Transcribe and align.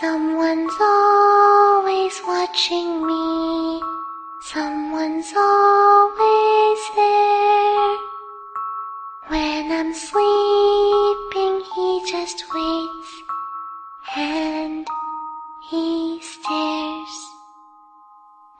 Someone's 0.00 0.72
always 0.80 2.22
watching 2.26 3.06
me. 3.06 3.82
Someone's 4.40 5.30
always 5.36 6.80
there. 6.96 7.96
When 9.28 9.70
I'm 9.70 9.92
sleeping, 9.92 11.60
he 11.74 12.02
just 12.10 12.42
waits 12.54 13.12
and 14.16 14.88
he 15.68 16.18
stares. 16.22 17.16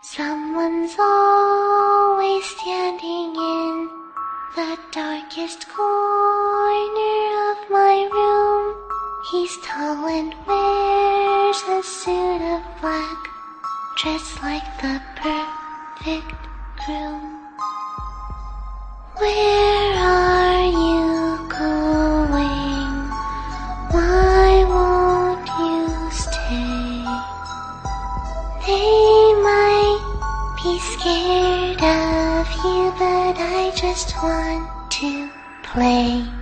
Someone's 0.03 0.95
always 0.99 2.45
standing 2.45 3.35
in 3.35 3.89
the 4.57 4.79
darkest 4.93 5.67
corner 5.71 7.51
of 7.51 7.71
my 7.71 8.11
room. 8.13 8.90
He's 9.23 9.59
tall 9.59 10.07
and 10.07 10.35
wears 10.47 11.63
a 11.69 11.83
suit 11.83 12.41
of 12.41 12.63
black, 12.81 13.29
dressed 13.99 14.43
like 14.43 14.65
the 14.81 15.01
perfect 15.15 16.49
groom. 16.87 17.39
Where 19.19 19.93
are 19.99 20.65
you 20.65 21.37
going? 21.51 23.11
Why 23.93 24.65
won't 24.73 25.47
you 25.61 26.11
stay? 26.11 27.05
They 28.67 29.35
might 29.45 30.01
be 30.65 30.79
scared 30.79 31.83
of 31.83 32.49
you, 32.65 32.91
but 32.99 33.37
I 33.39 33.71
just 33.77 34.17
want 34.23 34.91
to 34.93 35.29
play. 35.63 36.40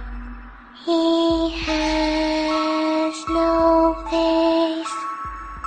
He 0.88 1.50
has 1.66 3.14
no 3.28 3.92
face. 4.08 4.94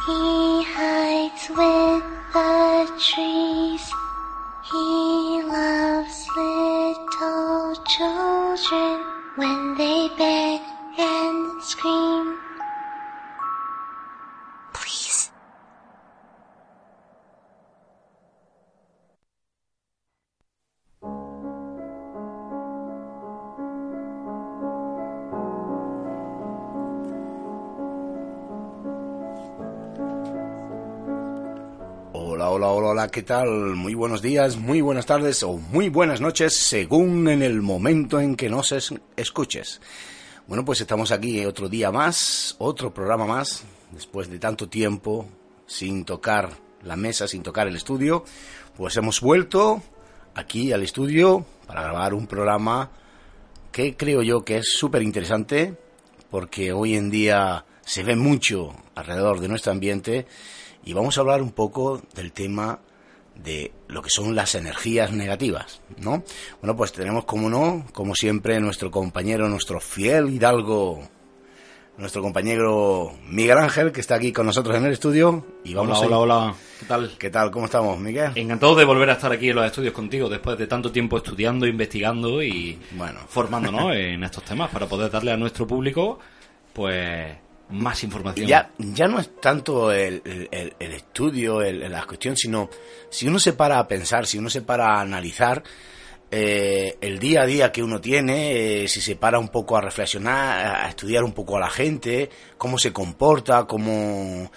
He 0.07 0.63
hides 0.73 1.45
with 1.49 2.03
the 2.33 2.89
trees. 2.97 3.85
He 4.65 5.43
loves 5.45 6.25
little 6.35 7.75
children 7.85 9.05
when 9.35 9.75
they 9.77 10.09
beg 10.17 10.61
and 10.97 11.61
scream. 11.61 12.50
Hola, 32.53 32.67
hola, 32.67 32.87
hola, 32.89 33.07
¿qué 33.07 33.23
tal? 33.23 33.47
Muy 33.77 33.93
buenos 33.93 34.21
días, 34.21 34.57
muy 34.57 34.81
buenas 34.81 35.05
tardes 35.05 35.41
o 35.41 35.53
muy 35.53 35.87
buenas 35.87 36.19
noches, 36.19 36.53
según 36.53 37.29
en 37.29 37.43
el 37.43 37.61
momento 37.61 38.19
en 38.19 38.35
que 38.35 38.49
nos 38.49 38.73
es- 38.73 38.93
escuches. 39.15 39.79
Bueno, 40.47 40.65
pues 40.65 40.81
estamos 40.81 41.13
aquí 41.13 41.45
otro 41.45 41.69
día 41.69 41.93
más, 41.93 42.57
otro 42.59 42.93
programa 42.93 43.25
más, 43.25 43.63
después 43.91 44.29
de 44.29 44.37
tanto 44.37 44.67
tiempo 44.67 45.29
sin 45.65 46.03
tocar 46.03 46.49
la 46.83 46.97
mesa, 46.97 47.25
sin 47.25 47.41
tocar 47.41 47.69
el 47.69 47.77
estudio, 47.77 48.25
pues 48.75 48.97
hemos 48.97 49.21
vuelto 49.21 49.81
aquí 50.35 50.73
al 50.73 50.83
estudio 50.83 51.45
para 51.67 51.83
grabar 51.83 52.13
un 52.13 52.27
programa 52.27 52.91
que 53.71 53.95
creo 53.95 54.23
yo 54.23 54.43
que 54.43 54.57
es 54.57 54.73
súper 54.77 55.03
interesante 55.03 55.77
porque 56.29 56.73
hoy 56.73 56.95
en 56.95 57.11
día 57.11 57.63
se 57.85 58.03
ve 58.03 58.17
mucho 58.17 58.75
alrededor 58.95 59.39
de 59.39 59.47
nuestro 59.47 59.71
ambiente 59.71 60.27
y 60.83 60.93
vamos 60.93 61.17
a 61.17 61.21
hablar 61.21 61.41
un 61.41 61.51
poco 61.51 62.01
del 62.15 62.31
tema 62.31 62.79
de 63.35 63.71
lo 63.87 64.01
que 64.01 64.09
son 64.09 64.35
las 64.35 64.55
energías 64.55 65.11
negativas, 65.11 65.81
¿no? 65.97 66.23
Bueno, 66.61 66.75
pues 66.75 66.91
tenemos 66.91 67.25
como 67.25 67.49
no, 67.49 67.85
como 67.93 68.13
siempre, 68.15 68.59
nuestro 68.59 68.91
compañero, 68.91 69.47
nuestro 69.47 69.79
fiel 69.79 70.29
hidalgo, 70.29 71.01
nuestro 71.97 72.21
compañero 72.21 73.13
Miguel 73.27 73.57
Ángel, 73.57 73.91
que 73.91 74.01
está 74.01 74.15
aquí 74.15 74.31
con 74.31 74.45
nosotros 74.45 74.75
en 74.75 74.85
el 74.85 74.93
estudio 74.93 75.45
y 75.63 75.73
vamos 75.73 75.99
hola, 76.01 76.15
a... 76.15 76.19
hola, 76.19 76.37
hola. 76.37 76.55
¿Qué 76.79 76.85
tal? 76.85 77.11
¿Qué 77.17 77.29
tal? 77.29 77.51
¿Cómo 77.51 77.65
estamos, 77.65 77.97
Miguel? 77.99 78.31
Encantado 78.35 78.75
de 78.75 78.85
volver 78.85 79.09
a 79.09 79.13
estar 79.13 79.31
aquí 79.31 79.49
en 79.49 79.55
los 79.55 79.65
estudios 79.65 79.93
contigo 79.93 80.27
después 80.29 80.57
de 80.57 80.67
tanto 80.67 80.91
tiempo 80.91 81.17
estudiando, 81.17 81.65
investigando 81.67 82.41
y 82.43 82.79
Bueno. 82.91 83.19
formándonos 83.27 83.95
en 83.95 84.23
estos 84.23 84.43
temas 84.43 84.69
para 84.71 84.87
poder 84.87 85.09
darle 85.11 85.31
a 85.31 85.37
nuestro 85.37 85.65
público 85.67 86.19
pues 86.73 87.35
más 87.71 88.03
información. 88.03 88.47
Ya, 88.47 88.71
ya 88.77 89.07
no 89.07 89.19
es 89.19 89.29
tanto 89.39 89.91
el, 89.91 90.21
el- 90.51 90.73
el 90.79 90.91
estudio, 90.93 91.61
el- 91.61 91.89
la 91.91 92.05
cuestión, 92.05 92.35
sino 92.37 92.69
si 93.09 93.27
uno 93.27 93.39
se 93.39 93.53
para 93.53 93.79
a 93.79 93.87
pensar, 93.87 94.25
si 94.27 94.37
uno 94.37 94.49
se 94.49 94.61
para 94.61 94.95
a 94.97 95.01
analizar 95.01 95.63
eh, 96.33 96.97
el 97.01 97.19
día 97.19 97.41
a 97.41 97.45
día 97.45 97.71
que 97.73 97.83
uno 97.83 97.99
tiene, 97.99 98.83
eh, 98.83 98.87
si 98.87 99.01
se 99.01 99.17
para 99.17 99.37
un 99.37 99.49
poco 99.49 99.75
a 99.75 99.81
reflexionar, 99.81 100.85
a 100.85 100.87
estudiar 100.87 101.25
un 101.25 101.33
poco 101.33 101.57
a 101.57 101.59
la 101.59 101.69
gente, 101.69 102.29
cómo 102.57 102.77
se 102.77 102.93
comporta, 102.93 103.65
cómo 103.65 104.49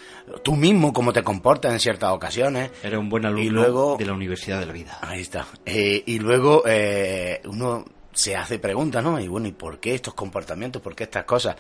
tú 0.44 0.54
mismo, 0.54 0.92
cómo 0.92 1.12
te 1.12 1.25
comportas 1.25 1.72
en 1.72 1.81
ciertas 1.81 2.12
ocasiones. 2.12 2.70
Eres 2.82 2.96
un 3.00 3.08
buen 3.08 3.26
alumno 3.26 3.42
Y 3.44 3.48
luego- 3.50 3.96
de 3.98 4.06
la 4.06 4.12
Universidad 4.12 4.60
de 4.60 4.66
la 4.66 4.72
Vida. 4.72 4.98
Ahí 5.02 5.20
está. 5.22 5.46
Eh, 5.66 6.00
y 6.06 6.20
luego 6.20 6.62
eh, 6.64 7.41
uno 7.46 7.84
se 8.12 8.36
hace 8.36 8.60
preguntas, 8.60 9.02
¿no? 9.02 9.19
Y 9.19 9.26
bueno, 9.26 9.48
¿y 9.48 9.52
por 9.52 9.81
qué 9.81 9.96
estos 9.96 10.14
comportamientos? 10.14 10.81
¿Por 10.81 10.94
qué 10.94 11.02
estas 11.02 11.25
cosas? 11.25 11.56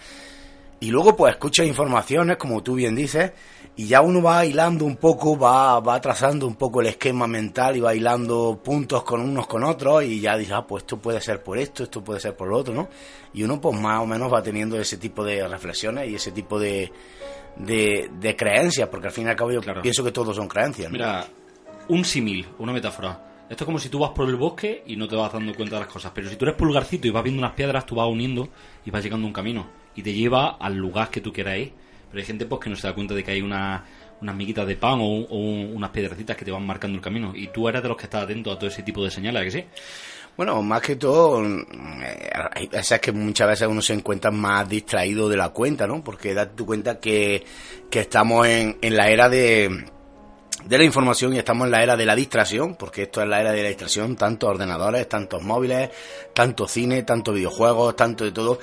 Y 0.80 0.90
luego 0.90 1.16
pues 1.16 1.34
escucha 1.34 1.64
informaciones, 1.64 2.36
como 2.36 2.62
tú 2.62 2.74
bien 2.74 2.94
dices, 2.94 3.32
y 3.76 3.86
ya 3.86 4.02
uno 4.02 4.22
va 4.22 4.44
hilando 4.44 4.84
un 4.84 4.96
poco, 4.96 5.36
va, 5.38 5.80
va 5.80 6.00
trazando 6.00 6.46
un 6.46 6.56
poco 6.56 6.80
el 6.80 6.88
esquema 6.88 7.26
mental 7.26 7.76
y 7.76 7.80
va 7.80 7.94
hilando 7.94 8.60
puntos 8.62 9.02
con 9.02 9.20
unos 9.20 9.46
con 9.46 9.64
otros 9.64 10.04
y 10.04 10.20
ya 10.20 10.36
dice, 10.36 10.52
ah, 10.54 10.66
pues 10.66 10.82
esto 10.84 10.98
puede 10.98 11.20
ser 11.20 11.42
por 11.42 11.58
esto, 11.58 11.84
esto 11.84 12.04
puede 12.04 12.20
ser 12.20 12.36
por 12.36 12.48
lo 12.48 12.58
otro, 12.58 12.74
¿no? 12.74 12.88
Y 13.32 13.42
uno 13.42 13.60
pues 13.60 13.78
más 13.80 14.00
o 14.00 14.06
menos 14.06 14.32
va 14.32 14.42
teniendo 14.42 14.78
ese 14.78 14.96
tipo 14.98 15.24
de 15.24 15.46
reflexiones 15.48 16.08
y 16.10 16.16
ese 16.16 16.32
tipo 16.32 16.58
de, 16.60 16.92
de, 17.56 18.10
de 18.20 18.36
creencias, 18.36 18.88
porque 18.88 19.06
al 19.08 19.12
fin 19.12 19.26
y 19.26 19.30
al 19.30 19.36
cabo 19.36 19.52
yo 19.52 19.60
Claro. 19.60 19.80
pienso 19.82 20.04
que 20.04 20.12
todos 20.12 20.36
son 20.36 20.46
creencias, 20.48 20.88
¿no? 20.90 20.92
Mira, 20.98 21.26
un 21.88 22.04
símil, 22.04 22.46
una 22.58 22.72
metáfora. 22.72 23.33
Esto 23.48 23.64
es 23.64 23.66
como 23.66 23.78
si 23.78 23.88
tú 23.90 23.98
vas 23.98 24.10
por 24.12 24.28
el 24.28 24.36
bosque 24.36 24.82
y 24.86 24.96
no 24.96 25.06
te 25.06 25.16
vas 25.16 25.32
dando 25.32 25.54
cuenta 25.54 25.76
de 25.76 25.82
las 25.82 25.92
cosas. 25.92 26.12
Pero 26.14 26.28
si 26.30 26.36
tú 26.36 26.44
eres 26.46 26.56
pulgarcito 26.56 27.06
y 27.06 27.10
vas 27.10 27.22
viendo 27.22 27.40
unas 27.40 27.52
piedras, 27.52 27.84
tú 27.86 27.94
vas 27.96 28.08
uniendo 28.08 28.48
y 28.86 28.90
vas 28.90 29.02
llegando 29.04 29.26
a 29.26 29.28
un 29.28 29.34
camino. 29.34 29.66
Y 29.94 30.02
te 30.02 30.12
lleva 30.14 30.56
al 30.58 30.74
lugar 30.76 31.10
que 31.10 31.20
tú 31.20 31.32
quieras 31.32 31.58
ir. 31.58 31.72
Pero 32.08 32.20
hay 32.20 32.26
gente 32.26 32.46
pues 32.46 32.60
que 32.62 32.70
no 32.70 32.76
se 32.76 32.86
da 32.86 32.94
cuenta 32.94 33.14
de 33.14 33.22
que 33.22 33.32
hay 33.32 33.42
una- 33.42 33.84
unas 34.20 34.34
miguitas 34.34 34.66
de 34.66 34.76
pan 34.76 34.98
o, 35.00 35.04
o 35.04 35.36
un- 35.36 35.72
unas 35.76 35.90
piedrecitas 35.90 36.36
que 36.36 36.44
te 36.44 36.50
van 36.50 36.66
marcando 36.66 36.96
el 36.96 37.02
camino. 37.02 37.32
Y 37.34 37.48
tú 37.48 37.68
eres 37.68 37.82
de 37.82 37.88
los 37.88 37.96
que 37.98 38.04
estás 38.04 38.22
atento 38.24 38.50
a 38.50 38.58
todo 38.58 38.68
ese 38.68 38.82
tipo 38.82 39.04
de 39.04 39.10
señales, 39.10 39.42
¿a 39.42 39.44
que 39.44 39.50
sí? 39.50 39.64
Bueno, 40.36 40.62
más 40.62 40.80
que 40.80 40.96
todo, 40.96 41.40
mm, 41.40 42.02
eh, 42.02 42.30
hay 42.54 42.66
veces 42.66 42.98
que 42.98 43.12
muchas 43.12 43.46
veces 43.46 43.68
uno 43.68 43.82
se 43.82 43.92
encuentra 43.92 44.30
más 44.32 44.68
distraído 44.68 45.28
de 45.28 45.36
la 45.36 45.50
cuenta, 45.50 45.86
¿no? 45.86 46.02
Porque 46.02 46.34
date 46.34 46.54
tu 46.56 46.66
cuenta 46.66 46.98
que, 46.98 47.44
que 47.90 48.00
estamos 48.00 48.46
en, 48.46 48.78
en 48.80 48.96
la 48.96 49.10
era 49.10 49.28
de, 49.28 49.84
de 50.64 50.78
la 50.78 50.84
información 50.84 51.34
y 51.34 51.38
estamos 51.38 51.66
en 51.66 51.72
la 51.72 51.82
era 51.82 51.96
de 51.96 52.06
la 52.06 52.14
distracción, 52.16 52.76
porque 52.76 53.02
esto 53.02 53.22
es 53.22 53.28
la 53.28 53.40
era 53.40 53.52
de 53.52 53.62
la 53.62 53.68
distracción, 53.68 54.16
tantos 54.16 54.48
ordenadores, 54.50 55.08
tantos 55.08 55.42
móviles, 55.42 55.90
tanto 56.32 56.66
cine, 56.66 57.02
tanto 57.02 57.32
videojuegos, 57.32 57.96
tanto 57.96 58.24
de 58.24 58.32
todo, 58.32 58.58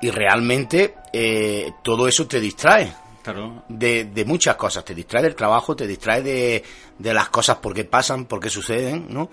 y 0.00 0.10
realmente 0.10 0.94
eh, 1.12 1.72
todo 1.82 2.08
eso 2.08 2.26
te 2.26 2.40
distrae 2.40 2.92
Claro. 3.22 3.64
de, 3.68 4.04
de 4.04 4.24
muchas 4.26 4.56
cosas. 4.56 4.84
Te 4.84 4.94
distrae 4.94 5.22
del 5.22 5.34
trabajo, 5.34 5.74
te 5.74 5.86
distrae 5.86 6.22
de, 6.22 6.62
de 6.98 7.14
las 7.14 7.30
cosas 7.30 7.56
porque 7.62 7.84
pasan, 7.84 8.26
porque 8.26 8.50
suceden, 8.50 9.06
¿no? 9.08 9.30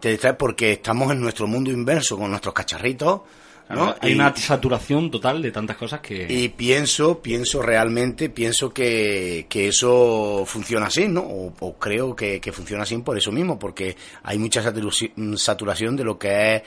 Te 0.00 0.10
distrae 0.10 0.34
porque 0.34 0.72
estamos 0.72 1.10
en 1.12 1.20
nuestro 1.20 1.46
mundo 1.46 1.70
inverso 1.70 2.16
con 2.16 2.30
nuestros 2.30 2.54
cacharritos, 2.54 3.20
¿no? 3.70 3.94
Hay 4.00 4.12
Y- 4.12 4.14
una 4.14 4.34
saturación 4.36 5.10
total 5.10 5.40
de 5.42 5.50
tantas 5.50 5.76
cosas 5.76 6.00
que... 6.00 6.26
y 6.28 6.48
pienso, 6.50 7.20
pienso 7.22 7.62
realmente, 7.62 8.28
pienso 8.30 8.72
que, 8.72 9.46
que 9.48 9.68
eso 9.68 10.44
funciona 10.46 10.86
así, 10.86 11.08
¿no? 11.08 11.20
O, 11.22 11.54
o 11.60 11.74
creo 11.78 12.14
que, 12.14 12.40
que 12.40 12.52
funciona 12.52 12.82
así 12.82 12.96
por 12.98 13.16
eso 13.16 13.32
mismo, 13.32 13.58
porque 13.58 13.96
hay 14.22 14.38
mucha 14.38 14.62
saturaci- 14.62 15.36
saturación 15.36 15.96
de 15.96 16.04
lo 16.04 16.18
que 16.18 16.56
es 16.56 16.62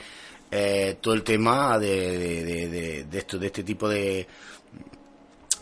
eh, 0.50 0.96
todo 1.00 1.14
el 1.14 1.22
tema 1.22 1.78
de, 1.78 2.44
de, 2.44 2.68
de, 2.68 3.04
de 3.04 3.18
esto, 3.18 3.38
de 3.38 3.46
este 3.46 3.62
tipo 3.62 3.88
de 3.88 4.26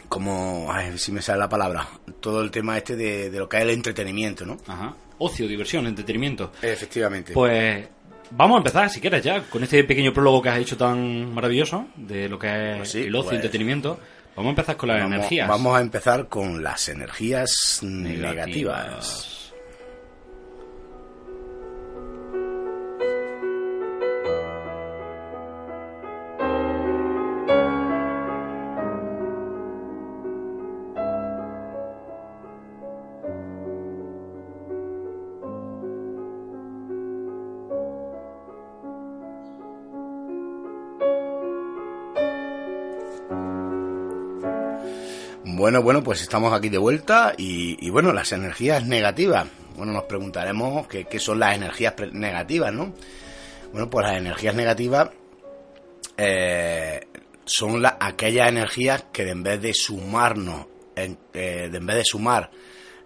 como, 0.09 0.69
ay, 0.71 0.97
si 0.99 1.11
me 1.11 1.21
sale 1.21 1.39
la 1.41 1.49
palabra, 1.49 1.89
todo 2.21 2.41
el 2.43 2.51
tema 2.51 2.77
este 2.79 2.95
de, 2.95 3.29
de 3.31 3.39
lo 3.39 3.49
que 3.49 3.57
es 3.57 3.63
el 3.65 3.71
entretenimiento, 3.71 4.47
¿no? 4.47 4.57
Ajá. 4.67 4.95
Ocio, 5.19 5.49
diversión, 5.49 5.87
entretenimiento. 5.87 6.53
Efectivamente. 6.63 7.33
Pues 7.33 7.89
vamos 8.31 8.57
a 8.57 8.59
empezar, 8.59 8.91
si 8.91 9.01
quieres, 9.01 9.23
ya, 9.23 9.43
con 9.43 9.63
este 9.63 9.83
pequeño 9.85 10.13
prólogo 10.13 10.43
que 10.43 10.49
has 10.49 10.59
hecho 10.59 10.77
tan 10.77 11.33
maravilloso 11.35 11.87
de 11.97 12.29
lo 12.29 12.39
que 12.39 12.73
es 12.73 12.77
Pues 12.79 12.91
sí, 12.93 13.03
el 13.05 13.15
ocio 13.15 13.21
y 13.21 13.25
pues- 13.31 13.37
entretenimiento. 13.37 13.99
Vamos 14.37 14.51
a 14.51 14.51
empezar 14.51 14.77
con 14.77 14.89
las 14.91 14.99
vamos, 15.01 15.15
energías. 15.17 15.49
vamos 15.49 15.77
a 15.77 15.81
empezar 15.81 16.29
con 16.29 16.63
las 16.63 16.89
energías 16.91 17.81
negativas. 17.83 19.36
Bueno, 45.57 45.81
bueno, 45.83 46.03
pues 46.03 46.21
estamos 46.21 46.53
aquí 46.53 46.69
de 46.69 46.77
vuelta 46.77 47.33
y, 47.39 47.89
bueno, 47.89 48.13
las 48.13 48.31
energías 48.33 48.85
negativas. 48.85 49.47
Bueno, 49.75 49.93
nos 49.93 50.05
preguntaremos 50.05 50.87
qué, 50.87 51.07
son 51.19 51.39
las 51.41 51.57
energías 51.57 51.95
negativas, 52.13 52.75
¿no? 52.75 52.93
Bueno, 53.73 53.89
pues 53.89 54.07
las 54.07 54.19
energías 54.19 54.55
negativas 54.55 55.09
eh, 56.19 57.07
son 57.47 57.81
la- 57.81 57.97
aquellas 57.99 58.51
energías 58.51 59.07
que 59.11 59.31
en 59.31 59.43
vez 59.43 59.63
de 59.63 59.73
sumarnos, 59.73 60.67
en, 60.95 61.19
eh, 61.33 61.69
de 61.73 61.79
en 61.79 61.87
vez 61.87 61.97
de 61.97 62.05
sumar 62.05 62.51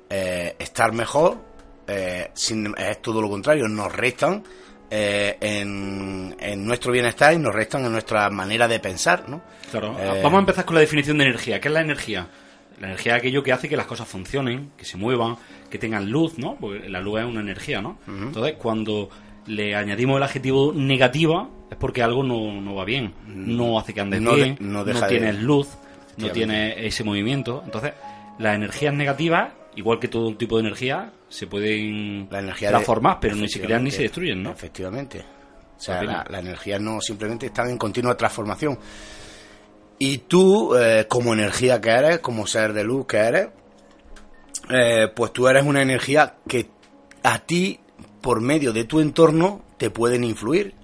eh, 0.09 0.57
estar 0.59 0.91
mejor, 0.93 1.39
es 1.87 3.03
todo 3.03 3.23
lo 3.23 3.31
contrario, 3.31 3.69
nos 3.69 3.93
restan 3.95 4.43
eh, 4.91 5.37
en, 5.41 6.37
en 6.41 6.67
nuestro 6.67 6.93
bienestar 6.93 7.33
y 7.33 7.39
nos 7.39 7.55
restan 7.55 7.85
en 7.85 7.93
nuestra 7.93 8.29
manera 8.31 8.67
de 8.69 8.81
pensar, 8.81 9.29
¿no? 9.29 9.41
Claro, 9.71 9.97
Eh, 9.99 10.21
vamos 10.23 10.39
a 10.39 10.41
empezar 10.41 10.65
con 10.65 10.75
la 10.75 10.81
definición 10.81 11.19
de 11.19 11.25
energía. 11.25 11.61
¿Qué 11.61 11.69
es 11.69 11.75
la 11.75 11.81
energía? 11.81 12.27
La 12.81 12.87
energía 12.89 13.13
es 13.15 13.19
aquello 13.21 13.43
que 13.43 13.53
hace 13.53 13.69
que 13.69 13.77
las 13.77 13.87
cosas 13.87 14.09
funcionen, 14.09 14.71
que 14.77 14.85
se 14.85 14.97
muevan, 14.97 15.37
que 15.69 15.79
tengan 15.79 16.11
luz, 16.11 16.39
¿no? 16.39 16.57
Porque 16.59 16.89
la 16.89 17.01
luz 17.01 17.21
es 17.21 17.27
una 17.27 17.41
energía, 17.41 17.81
¿no? 17.83 17.99
Entonces, 18.09 18.55
cuando 18.59 19.11
le 19.47 19.75
añadimos 19.77 20.17
el 20.17 20.23
adjetivo 20.23 20.73
negativa, 20.75 21.49
es 21.71 21.77
porque 21.77 22.03
algo 22.03 22.23
no, 22.25 22.61
no 22.61 22.75
va 22.75 22.85
bien. 22.85 23.13
No 23.27 23.79
hace 23.79 23.93
que 23.95 24.01
andes 24.01 24.21
No 24.21 24.31
de- 24.35 24.43
bien, 24.43 24.57
no 24.61 24.79
no, 24.79 24.85
de- 24.85 25.09
tienes 25.09 25.37
luz, 25.41 25.69
no 26.17 26.31
tienes 26.33 26.75
ese 26.79 27.05
movimiento. 27.05 27.63
Entonces, 27.65 27.93
las 28.39 28.55
energías 28.57 28.95
negativas, 28.95 29.51
igual 29.77 29.99
que 29.99 30.09
todo 30.09 30.35
tipo 30.37 30.57
de 30.57 30.63
energía, 30.63 31.13
se 31.29 31.47
pueden 31.47 32.29
la 32.31 32.41
energía 32.41 32.69
de- 32.69 32.75
transformar, 32.75 33.19
pero 33.21 33.37
ni 33.37 33.49
se 33.49 33.61
crean 33.61 33.85
ni 33.85 33.91
se 33.91 34.03
destruyen, 34.03 34.43
¿no? 34.43 34.51
Efectivamente. 34.51 35.25
O 35.77 35.81
sea, 35.81 35.99
Opino. 35.99 36.13
la, 36.13 36.27
la 36.29 36.39
energía 36.41 36.79
no 36.79 37.01
simplemente 37.01 37.47
están 37.47 37.71
en 37.71 37.79
continua 37.79 38.17
transformación. 38.17 38.79
Y 39.99 40.19
tú, 40.19 40.75
eh, 40.77 41.07
como 41.09 41.33
energía 41.35 41.81
que 41.81 41.91
eres, 41.91 42.19
como 42.21 42.47
ser 42.47 42.73
de 42.73 42.85
luz 42.85 43.07
que 43.07 43.17
eres, 43.19 43.49
eh, 44.71 45.09
pues 45.15 45.33
tú 45.33 45.49
eres 45.49 45.65
una 45.65 45.83
energía 45.83 46.37
que 46.47 46.69
a 47.23 47.39
ti, 47.41 47.81
por 48.21 48.41
medio 48.41 48.73
de 48.73 48.85
tu 48.85 49.01
entorno, 49.01 49.63
te 49.77 49.91
pueden 49.91 50.25
influir 50.25 50.75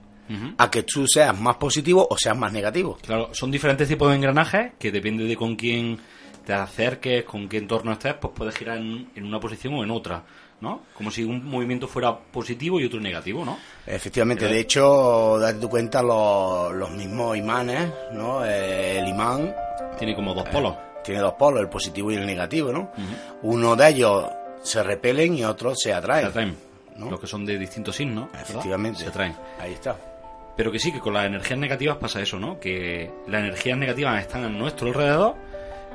a 0.58 0.70
que 0.72 0.82
tú 0.82 1.06
seas 1.06 1.38
más 1.40 1.56
positivo 1.56 2.04
o 2.10 2.18
seas 2.18 2.36
más 2.36 2.52
negativo. 2.52 2.98
Claro, 3.00 3.30
son 3.32 3.48
diferentes 3.50 3.86
tipos 3.86 4.08
de 4.10 4.16
engranajes 4.16 4.72
que 4.76 4.90
depende 4.90 5.22
de 5.24 5.36
con 5.36 5.54
quién 5.54 5.98
te 6.46 6.52
acerques, 6.54 7.25
con 7.25 7.48
qué 7.48 7.58
entorno 7.58 7.93
estés, 7.93 8.14
pues 8.14 8.32
puedes 8.34 8.56
girar 8.56 8.78
en, 8.78 9.10
en 9.14 9.25
una 9.25 9.40
posición 9.40 9.75
o 9.75 9.82
en 9.84 9.90
otra, 9.90 10.22
¿no? 10.60 10.82
Como 10.94 11.10
si 11.10 11.25
un 11.25 11.44
movimiento 11.44 11.88
fuera 11.88 12.16
positivo 12.16 12.81
y 12.81 12.84
otro 12.87 13.00
negativo, 13.00 13.44
¿no? 13.44 13.58
Efectivamente, 13.87 14.44
Pero- 14.44 14.54
de 14.54 14.60
hecho, 14.60 15.38
date 15.40 15.58
tu 15.58 15.69
cuenta, 15.69 16.02
los, 16.02 16.72
los 16.72 16.90
mismos 16.93 17.37
imanes, 17.37 17.90
¿no? 18.12 18.44
Eh, 18.44 18.98
el 19.00 19.08
imán 19.08 19.54
Tiene 19.98 20.14
como 20.14 20.32
dos 20.34 20.48
polos. 20.48 20.75
tiene 21.04 21.20
dos 21.20 21.34
polos, 21.34 21.60
el 21.60 21.69
positivo 21.69 22.10
y 22.12 22.14
el 22.14 22.25
negativo, 22.26 22.70
¿no? 22.72 22.90
Uno 23.43 23.75
de 23.76 23.88
ellos 23.88 24.26
se 24.62 24.82
repelen 24.82 25.34
y 25.37 25.44
otros 25.44 25.75
se 25.82 25.90
Se 25.90 25.94
atraen. 25.94 26.26
atraen. 26.26 26.56
¿no? 26.96 27.10
Los 27.10 27.20
que 27.20 27.26
son 27.26 27.44
de 27.44 27.58
distintos 27.58 27.94
signos, 27.96 28.32
¿verdad? 28.32 28.48
Efectivamente. 28.48 29.00
Se 29.00 29.08
atraen. 29.08 29.34
Ahí 29.60 29.72
está. 29.75 29.96
Pero 30.56 30.72
que 30.72 30.78
sí, 30.78 30.90
que 30.90 31.00
con 31.00 31.12
las 31.12 31.26
energías 31.26 31.58
negativas 31.58 31.98
pasa 31.98 32.22
eso, 32.22 32.38
¿no? 32.38 32.58
Que 32.58 33.10
las 33.26 33.43
energías 33.43 33.76
negativas 33.76 34.19
están 34.22 34.44
a 34.44 34.48
nuestro 34.48 34.88
alrededor 34.88 35.34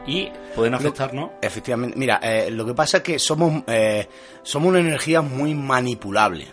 y 0.08 0.30
pueden 0.56 0.74
afectarnos. 0.74 1.32
Efectivamente. 1.42 1.98
Mira, 1.98 2.20
eh, 2.24 2.50
lo 2.52 2.66
que 2.66 2.74
pasa 2.74 2.98
es 2.98 3.04
que 3.04 3.20
somos, 3.20 3.64
eh, 3.68 4.08
somos 4.44 4.70
una 4.70 4.80
energía 4.80 5.22
muy 5.22 5.54
manipulable. 5.56 6.48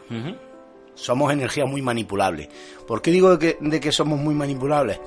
Somos 0.94 1.32
energías 1.32 1.68
muy 1.68 1.80
manipulables. 1.80 2.48
¿Por 2.86 3.00
qué 3.00 3.10
digo 3.12 3.36
de 3.36 3.38
que, 3.56 3.58
de 3.60 3.78
que 3.80 3.92
somos 3.92 4.18
muy 4.18 4.34
manipulables? 4.34 5.00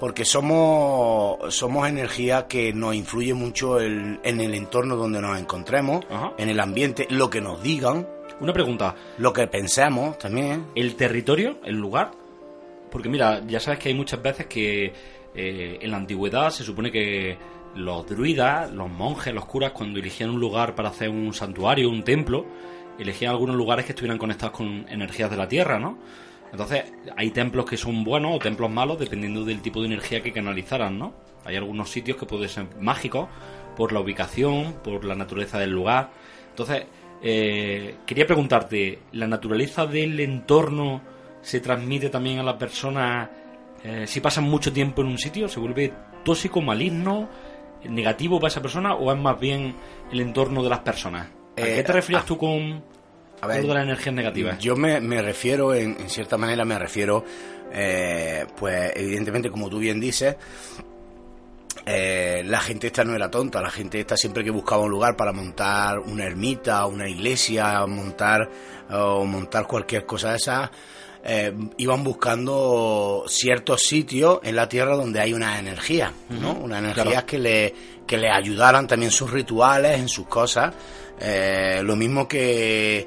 Porque 0.00 0.24
somos, 0.24 1.54
somos 1.54 1.88
energía 1.88 2.46
que 2.48 2.72
nos 2.72 2.94
influye 2.94 3.32
mucho 3.32 3.78
el- 3.80 4.18
en 4.24 4.40
el 4.40 4.54
entorno 4.54 4.96
donde 4.96 5.20
nos 5.20 5.38
encontremos, 5.38 6.04
en 6.36 6.48
el 6.48 6.60
ambiente, 6.60 7.06
lo 7.10 7.30
que 7.30 7.40
nos 7.40 7.62
digan, 7.62 8.06
Una 8.40 8.52
pregunta, 8.52 8.94
lo 9.18 9.32
que 9.32 9.46
pensamos 9.46 10.18
también. 10.18 10.66
el 10.74 10.96
territorio, 10.96 11.58
el 11.64 11.76
lugar, 11.76 12.10
porque 12.90 13.08
mira, 13.08 13.40
ya 13.46 13.60
sabes 13.60 13.78
que 13.78 13.88
hay 13.90 13.94
muchas 13.94 14.20
veces 14.20 14.46
que 14.46 14.92
eh, 15.38 15.78
en 15.80 15.90
la 15.90 15.96
antigüedad 15.98 16.50
se 16.50 16.64
supone 16.64 16.90
que 16.90 17.36
los 17.76 18.06
druidas, 18.06 18.72
los 18.72 18.90
monjes, 18.90 19.32
los 19.34 19.46
curas, 19.46 19.72
cuando 19.72 19.98
elegían 19.98 20.30
un 20.30 20.40
lugar 20.40 20.74
para 20.74 20.88
hacer 20.88 21.08
un 21.08 21.32
santuario, 21.32 21.90
un 21.90 22.02
templo, 22.02 22.46
elegían 22.98 23.32
algunos 23.32 23.56
lugares 23.56 23.84
que 23.84 23.92
estuvieran 23.92 24.18
conectados 24.18 24.56
con 24.56 24.86
energías 24.88 25.30
de 25.30 25.36
la 25.36 25.48
tierra, 25.48 25.78
¿no? 25.78 25.98
Entonces, 26.50 26.84
hay 27.16 27.30
templos 27.30 27.66
que 27.66 27.76
son 27.76 28.04
buenos 28.04 28.34
o 28.34 28.38
templos 28.38 28.70
malos 28.70 28.98
dependiendo 28.98 29.44
del 29.44 29.60
tipo 29.60 29.80
de 29.80 29.86
energía 29.86 30.22
que 30.22 30.32
canalizaran, 30.32 30.98
¿no? 30.98 31.14
Hay 31.44 31.56
algunos 31.56 31.90
sitios 31.90 32.16
que 32.16 32.26
pueden 32.26 32.48
ser 32.48 32.66
mágicos 32.80 33.28
por 33.76 33.92
la 33.92 34.00
ubicación, 34.00 34.74
por 34.82 35.04
la 35.04 35.14
naturaleza 35.14 35.58
del 35.58 35.70
lugar. 35.70 36.10
Entonces, 36.48 36.84
eh, 37.22 37.96
quería 38.06 38.26
preguntarte, 38.26 39.00
¿la 39.12 39.26
naturaleza 39.26 39.86
del 39.86 40.18
entorno 40.20 41.02
se 41.42 41.60
transmite 41.60 42.08
también 42.08 42.38
a 42.38 42.42
la 42.42 42.58
persona 42.58 43.30
eh, 43.82 44.04
si 44.06 44.20
pasan 44.20 44.44
mucho 44.44 44.72
tiempo 44.72 45.02
en 45.02 45.08
un 45.08 45.18
sitio? 45.18 45.48
¿Se 45.48 45.60
vuelve 45.60 45.92
tóxico, 46.24 46.60
maligno, 46.60 47.28
negativo 47.88 48.38
para 48.38 48.48
esa 48.48 48.62
persona 48.62 48.94
o 48.94 49.12
es 49.12 49.18
más 49.18 49.38
bien 49.38 49.74
el 50.12 50.20
entorno 50.20 50.62
de 50.62 50.70
las 50.70 50.80
personas? 50.80 51.26
¿A 51.26 51.60
Eh, 51.60 51.76
qué 51.76 51.82
te 51.82 51.92
refieres 51.92 52.24
ah, 52.24 52.26
tú 52.26 52.36
con, 52.38 52.82
a 53.40 53.46
ver, 53.46 53.62
de 53.62 53.74
las 53.74 53.82
energías 53.84 54.14
negativas? 54.14 54.58
Yo 54.58 54.76
me, 54.76 55.00
me 55.00 55.22
refiero, 55.22 55.74
en, 55.74 55.96
en 55.98 56.10
cierta 56.10 56.36
manera 56.36 56.64
me 56.64 56.78
refiero, 56.78 57.24
eh, 57.72 58.46
pues 58.56 58.92
evidentemente 58.94 59.50
como 59.50 59.68
tú 59.68 59.78
bien 59.78 60.00
dices, 60.00 60.36
eh, 61.84 62.42
la 62.44 62.60
gente 62.60 62.88
esta 62.88 63.04
no 63.04 63.14
era 63.14 63.30
tonta, 63.30 63.60
la 63.60 63.70
gente 63.70 64.00
esta 64.00 64.16
siempre 64.16 64.42
que 64.42 64.50
buscaba 64.50 64.82
un 64.82 64.90
lugar 64.90 65.16
para 65.16 65.32
montar 65.32 66.00
una 66.00 66.24
ermita, 66.24 66.84
una 66.86 67.08
iglesia, 67.08 67.86
montar 67.86 68.50
o 68.90 69.24
montar 69.24 69.66
cualquier 69.66 70.04
cosa 70.04 70.30
de 70.30 70.36
esas, 70.36 70.70
eh, 71.28 71.52
iban 71.78 72.04
buscando 72.04 73.24
ciertos 73.26 73.82
sitios 73.82 74.38
en 74.44 74.54
la 74.54 74.68
tierra 74.68 74.94
donde 74.94 75.20
hay 75.20 75.32
una 75.34 75.58
energía, 75.58 76.12
¿no? 76.30 76.52
Una 76.52 76.78
energía 76.78 77.02
claro. 77.04 77.26
que 77.26 77.38
le 77.38 77.74
que 78.06 78.16
le 78.16 78.30
ayudaran 78.30 78.86
también 78.86 79.10
sus 79.10 79.30
rituales, 79.30 79.98
en 79.98 80.08
sus 80.08 80.26
cosas, 80.28 80.72
Eh, 81.18 81.80
lo 81.82 81.96
mismo 81.96 82.28
que 82.28 83.06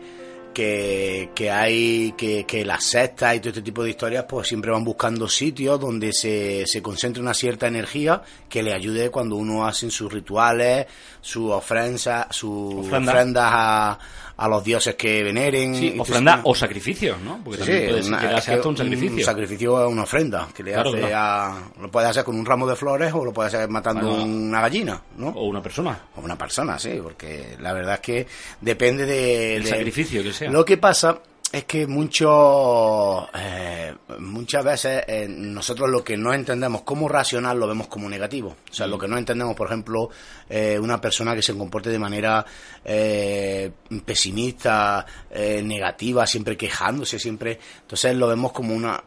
que, 0.54 1.30
que 1.36 1.52
hay 1.52 2.14
que, 2.18 2.44
que 2.46 2.66
las 2.66 2.84
sectas 2.84 3.36
y 3.36 3.40
todo 3.40 3.50
este 3.50 3.62
tipo 3.62 3.84
de 3.84 3.92
historias 3.92 4.26
pues 4.28 4.48
siempre 4.48 4.72
van 4.72 4.84
buscando 4.84 5.30
sitios 5.30 5.80
donde 5.80 6.12
se, 6.12 6.66
se 6.66 6.82
concentre 6.82 7.22
una 7.22 7.34
cierta 7.34 7.68
energía 7.68 8.22
que 8.50 8.64
le 8.64 8.74
ayude 8.74 9.10
cuando 9.12 9.36
uno 9.36 9.66
hace 9.66 9.90
sus 9.92 10.12
rituales, 10.12 10.88
sus 11.22 11.52
ofrendas, 11.52 12.28
sus 12.32 12.88
Ofrenda. 12.88 13.12
ofrendas 13.12 13.52
a, 13.54 14.00
a 14.40 14.48
los 14.48 14.64
dioses 14.64 14.96
que 14.96 15.22
veneren. 15.24 15.76
Sí, 15.76 15.96
ofrenda 16.00 16.42
o 16.44 16.56
sacrificios, 16.56 17.20
¿no? 17.22 17.42
Porque 17.44 17.60
Sí, 17.60 17.66
también 17.72 17.90
puede 17.90 18.42
ser 18.42 18.62
que 18.62 18.68
un 18.68 18.78
sacrificio. 18.78 19.16
Un 19.18 19.24
sacrificio 19.24 19.86
es 19.86 19.92
una 19.92 20.04
ofrenda 20.04 20.48
que 20.56 20.64
le 20.64 20.72
Claro, 20.74 20.90
hace 20.92 21.00
claro. 21.00 21.16
a, 21.18 21.82
lo 21.82 21.92
puede 21.92 22.08
hacer 22.08 22.24
con 22.24 22.36
un 22.40 22.46
ramo 22.46 22.66
de 22.68 22.76
flores 22.76 23.12
o 23.14 23.26
lo 23.26 23.34
puede 23.34 23.48
hacer 23.48 23.68
matando 23.70 24.08
Bueno. 24.10 24.24
una 24.24 24.62
gallina, 24.62 25.02
¿no? 25.18 25.28
O 25.30 25.48
una 25.48 25.62
persona. 25.62 26.00
O 26.16 26.22
una 26.22 26.38
persona, 26.38 26.80
sí, 26.80 27.00
porque 27.04 27.58
la 27.60 27.74
verdad 27.74 27.96
es 27.96 28.00
que 28.00 28.28
depende 28.62 29.06
de, 29.06 29.56
El 29.58 29.64
de- 29.64 29.70
sacrificio 29.70 30.24
que 30.24 30.32
sea. 30.34 30.50
Lo 30.50 30.64
que 30.64 30.78
pasa 30.78 31.20
es 31.52 31.64
que 31.64 31.88
mucho, 31.88 33.28
eh, 33.34 33.96
muchas 34.20 34.64
veces 34.64 35.04
eh, 35.08 35.28
nosotros 35.28 35.90
lo 35.90 36.04
que 36.04 36.16
no 36.16 36.34
entendemos 36.34 36.84
como 36.84 37.10
racional 37.10 37.60
lo 37.60 37.68
vemos 37.68 37.88
como 37.88 38.08
negativo. 38.08 38.56
O 38.70 38.74
sea, 38.74 38.86
Mm. 38.86 38.90
lo 38.92 38.98
que 39.00 39.08
no 39.08 39.18
entendemos, 39.18 39.56
por 39.56 39.68
ejemplo, 39.68 40.10
eh, 40.48 40.78
una 40.80 41.02
persona 41.02 41.34
que 41.34 41.42
se 41.42 41.58
comporte 41.58 41.90
de 41.90 41.98
manera 42.00 42.46
eh, 42.86 43.72
pesimista, 44.06 45.06
eh, 45.32 45.62
negativa, 45.64 46.28
siempre 46.28 46.56
quejándose, 46.56 47.18
siempre. 47.18 47.60
Entonces 47.82 48.16
lo 48.16 48.28
vemos 48.28 48.52
como 48.52 48.76
una 48.76 49.04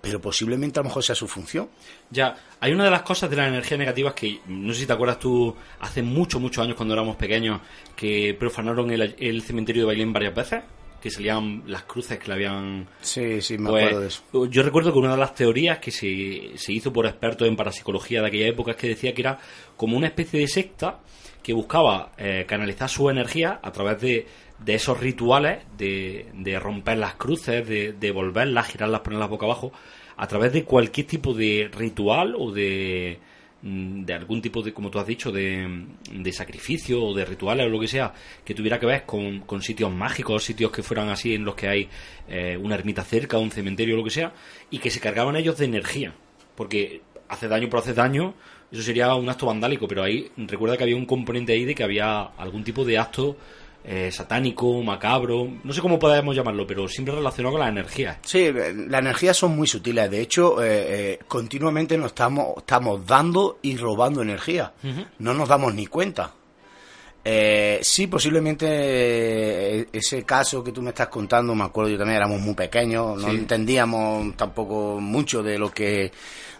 pero 0.00 0.20
posiblemente 0.20 0.78
a 0.78 0.82
lo 0.82 0.90
mejor 0.90 1.02
sea 1.02 1.14
su 1.14 1.26
función. 1.26 1.70
Ya, 2.10 2.36
hay 2.60 2.72
una 2.72 2.84
de 2.84 2.90
las 2.90 3.00
cosas 3.00 3.30
de 3.30 3.36
las 3.36 3.48
energías 3.48 3.78
negativas 3.78 4.12
que, 4.12 4.38
no 4.48 4.74
sé 4.74 4.80
si 4.80 4.86
te 4.86 4.92
acuerdas 4.92 5.18
tú, 5.18 5.56
hace 5.80 6.02
muchos, 6.02 6.42
muchos 6.42 6.62
años 6.62 6.76
cuando 6.76 6.92
éramos 6.92 7.16
pequeños, 7.16 7.62
que 7.96 8.36
profanaron 8.38 8.90
el, 8.90 9.16
el 9.18 9.40
cementerio 9.40 9.84
de 9.84 9.86
Bailén 9.86 10.12
varias 10.12 10.34
veces, 10.34 10.62
que 11.04 11.10
salían 11.10 11.62
las 11.66 11.82
cruces 11.82 12.18
que 12.18 12.28
le 12.28 12.32
habían... 12.32 12.88
Sí, 13.02 13.42
sí, 13.42 13.58
me 13.58 13.68
Pues, 13.68 13.84
acuerdo 13.84 14.00
de 14.00 14.06
eso. 14.08 14.46
Yo 14.46 14.62
recuerdo 14.62 14.90
que 14.90 14.98
una 14.98 15.10
de 15.12 15.18
las 15.18 15.34
teorías 15.34 15.78
que 15.78 15.90
se, 15.90 16.52
se 16.56 16.72
hizo 16.72 16.94
por 16.94 17.04
expertos 17.04 17.46
en 17.46 17.56
parapsicología 17.56 18.22
de 18.22 18.28
aquella 18.28 18.46
época 18.48 18.70
es 18.70 18.78
que 18.78 18.88
decía 18.88 19.12
que 19.12 19.20
era 19.20 19.38
como 19.76 19.98
una 19.98 20.06
especie 20.06 20.40
de 20.40 20.48
secta 20.48 21.00
que 21.42 21.52
buscaba 21.52 22.12
eh, 22.16 22.46
canalizar 22.48 22.88
su 22.88 23.10
energía 23.10 23.60
a 23.62 23.70
través 23.70 24.00
de, 24.00 24.26
de 24.58 24.74
esos 24.74 24.98
rituales 24.98 25.58
de, 25.76 26.30
de 26.32 26.58
romper 26.58 26.96
las 26.96 27.16
cruces, 27.16 27.68
de, 27.68 27.92
de 27.92 28.10
volverlas, 28.10 28.66
girarlas, 28.68 29.02
ponerlas 29.02 29.28
boca 29.28 29.44
abajo, 29.44 29.70
a 30.16 30.26
través 30.26 30.54
de 30.54 30.64
cualquier 30.64 31.06
tipo 31.06 31.34
de 31.34 31.68
ritual 31.70 32.34
o 32.38 32.50
de, 32.50 33.18
de 33.66 34.12
algún 34.12 34.42
tipo 34.42 34.62
de, 34.62 34.74
como 34.74 34.90
tú 34.90 34.98
has 34.98 35.06
dicho, 35.06 35.32
de, 35.32 35.86
de 36.12 36.32
sacrificio 36.32 37.02
o 37.02 37.14
de 37.14 37.24
rituales 37.24 37.64
o 37.66 37.70
lo 37.70 37.80
que 37.80 37.88
sea, 37.88 38.12
que 38.44 38.54
tuviera 38.54 38.78
que 38.78 38.84
ver 38.84 39.06
con, 39.06 39.40
con 39.40 39.62
sitios 39.62 39.90
mágicos, 39.90 40.44
sitios 40.44 40.70
que 40.70 40.82
fueran 40.82 41.08
así 41.08 41.34
en 41.34 41.46
los 41.46 41.54
que 41.54 41.68
hay 41.68 41.88
eh, 42.28 42.58
una 42.60 42.74
ermita 42.74 43.02
cerca, 43.02 43.38
un 43.38 43.50
cementerio 43.50 43.94
o 43.94 43.98
lo 43.98 44.04
que 44.04 44.10
sea, 44.10 44.34
y 44.70 44.78
que 44.78 44.90
se 44.90 45.00
cargaban 45.00 45.36
ellos 45.36 45.56
de 45.56 45.64
energía. 45.64 46.14
Porque 46.54 47.00
hace 47.26 47.48
daño 47.48 47.70
por 47.70 47.80
hace 47.80 47.94
daño, 47.94 48.34
eso 48.70 48.82
sería 48.82 49.14
un 49.14 49.30
acto 49.30 49.46
vandálico, 49.46 49.88
pero 49.88 50.02
ahí 50.02 50.30
recuerda 50.36 50.76
que 50.76 50.82
había 50.82 50.96
un 50.96 51.06
componente 51.06 51.54
ahí 51.54 51.64
de 51.64 51.74
que 51.74 51.84
había 51.84 52.20
algún 52.20 52.64
tipo 52.64 52.84
de 52.84 52.98
acto 52.98 53.38
eh, 53.86 54.10
satánico, 54.10 54.82
macabro, 54.82 55.46
no 55.62 55.72
sé 55.72 55.82
cómo 55.82 55.98
podemos 55.98 56.34
llamarlo, 56.34 56.66
pero 56.66 56.88
siempre 56.88 57.14
relacionado 57.14 57.52
con 57.52 57.60
la 57.60 57.68
energía. 57.68 58.18
Sí, 58.22 58.50
las 58.52 59.00
energías 59.00 59.36
son 59.36 59.54
muy 59.54 59.66
sutiles. 59.66 60.10
De 60.10 60.20
hecho, 60.20 60.62
eh, 60.64 60.86
eh, 60.88 61.18
continuamente 61.28 61.98
nos 61.98 62.08
estamos, 62.08 62.54
estamos 62.56 63.06
dando 63.06 63.58
y 63.60 63.76
robando 63.76 64.22
energía. 64.22 64.72
No 65.18 65.34
nos 65.34 65.48
damos 65.48 65.74
ni 65.74 65.86
cuenta. 65.86 66.32
Eh, 67.26 67.78
sí, 67.82 68.06
posiblemente 68.06 68.66
eh, 69.80 69.88
ese 69.92 70.24
caso 70.24 70.62
que 70.62 70.72
tú 70.72 70.82
me 70.82 70.90
estás 70.90 71.08
contando, 71.08 71.54
me 71.54 71.64
acuerdo 71.64 71.90
yo 71.90 71.98
también, 71.98 72.18
éramos 72.18 72.40
muy 72.40 72.54
pequeños, 72.54 73.16
no 73.20 73.30
Sí. 73.30 73.36
entendíamos 73.36 74.36
tampoco 74.36 74.98
mucho 75.00 75.42
de 75.42 75.58
lo 75.58 75.70
que 75.70 76.12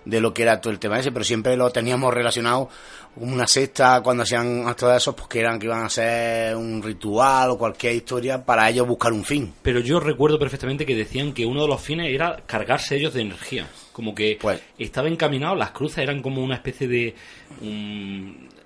de 0.06 0.20
lo 0.20 0.34
que 0.34 0.42
era 0.42 0.60
todo 0.60 0.70
el 0.70 0.78
tema 0.78 0.98
ese, 0.98 1.12
pero 1.12 1.24
siempre 1.24 1.56
lo 1.56 1.70
teníamos 1.70 2.12
relacionado 2.12 2.68
como 3.14 3.32
una 3.32 3.46
secta 3.46 4.02
cuando 4.02 4.22
hacían 4.24 4.68
actos 4.68 4.90
de 4.90 4.96
esos, 4.98 5.14
pues 5.14 5.28
que 5.28 5.40
eran 5.40 5.58
que 5.58 5.64
iban 5.64 5.82
a 5.82 5.86
hacer 5.86 6.54
un 6.56 6.82
ritual 6.82 7.50
o 7.52 7.56
cualquier 7.58 7.94
historia 7.94 8.44
para 8.44 8.68
ellos 8.68 8.86
buscar 8.86 9.14
un 9.14 9.24
fin. 9.24 9.54
Pero 9.62 9.80
yo 9.80 10.00
recuerdo 10.00 10.38
perfectamente 10.38 10.84
que 10.84 10.94
decían 10.94 11.32
que 11.32 11.46
uno 11.46 11.62
de 11.62 11.68
los 11.68 11.80
fines 11.80 12.12
era 12.12 12.36
cargarse 12.46 12.96
ellos 12.96 13.14
de 13.14 13.22
energía. 13.22 13.66
Como 13.94 14.12
que 14.14 14.36
Pues- 14.40 14.60
estaba 14.76 15.06
encaminado, 15.08 15.54
las 15.54 15.70
cruces 15.70 15.98
eran 15.98 16.20
como 16.20 16.42
una 16.42 16.56
especie 16.56 16.88
de 16.88 17.14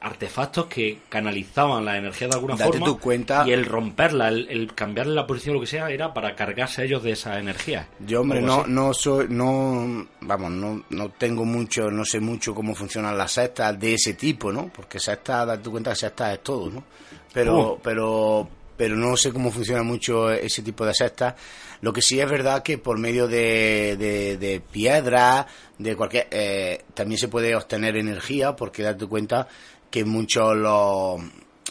artefactos 0.00 0.66
que 0.66 1.00
canalizaban 1.08 1.84
la 1.84 1.98
energía 1.98 2.28
de 2.28 2.34
alguna 2.34 2.54
Date 2.56 2.70
forma. 2.78 2.86
tú 2.86 2.98
cuenta- 2.98 3.44
Y 3.46 3.52
el 3.52 3.64
romperla, 3.66 4.28
el, 4.28 4.48
el 4.48 4.74
cambiarle 4.74 5.14
la 5.14 5.26
posición 5.26 5.52
o 5.52 5.58
lo 5.58 5.60
que 5.60 5.66
sea, 5.66 5.90
era 5.90 6.14
para 6.14 6.34
cargarse 6.34 6.84
ellos 6.84 7.02
de 7.02 7.12
esa 7.12 7.38
energía. 7.38 7.88
Yo, 7.98 8.22
hombre, 8.22 8.40
no, 8.40 8.62
así. 8.62 8.70
no 8.70 8.94
soy, 8.94 9.26
no, 9.28 10.06
vamos, 10.20 10.50
no, 10.52 10.84
no 10.90 11.10
tengo 11.10 11.44
mucho, 11.44 11.90
no 11.90 12.04
sé 12.04 12.20
mucho 12.20 12.54
cómo 12.54 12.74
funcionan 12.74 13.18
las 13.18 13.32
sectas 13.32 13.78
de 13.78 13.94
ese 13.94 14.14
tipo, 14.14 14.50
¿no? 14.52 14.70
Porque 14.74 14.98
sectas, 15.00 15.46
date 15.46 15.68
cuenta 15.68 15.90
que 15.90 15.96
sectas 15.96 16.32
es 16.32 16.42
todo, 16.42 16.70
¿no? 16.70 16.84
Pero, 17.32 17.58
Oh. 17.58 17.78
pero, 17.82 18.48
pero 18.78 18.96
no 18.96 19.14
sé 19.18 19.30
cómo 19.32 19.50
funciona 19.50 19.82
mucho 19.82 20.30
ese 20.30 20.62
tipo 20.62 20.86
de 20.86 20.94
sectas. 20.94 21.34
Lo 21.82 21.92
que 21.92 22.00
sí 22.00 22.18
es 22.18 22.30
verdad 22.30 22.62
que 22.62 22.78
por 22.78 22.96
medio 22.98 23.28
de, 23.28 23.96
de, 23.98 24.38
de 24.38 24.60
piedras, 24.60 25.44
de 25.76 25.94
cualquier, 25.96 26.28
eh, 26.30 26.84
también 26.94 27.18
se 27.18 27.28
puede 27.28 27.54
obtener 27.54 27.96
energía, 27.98 28.56
porque 28.56 28.82
date 28.82 29.06
cuenta 29.06 29.46
que 29.90 30.04
muchos 30.04 30.56
los, 30.56 31.20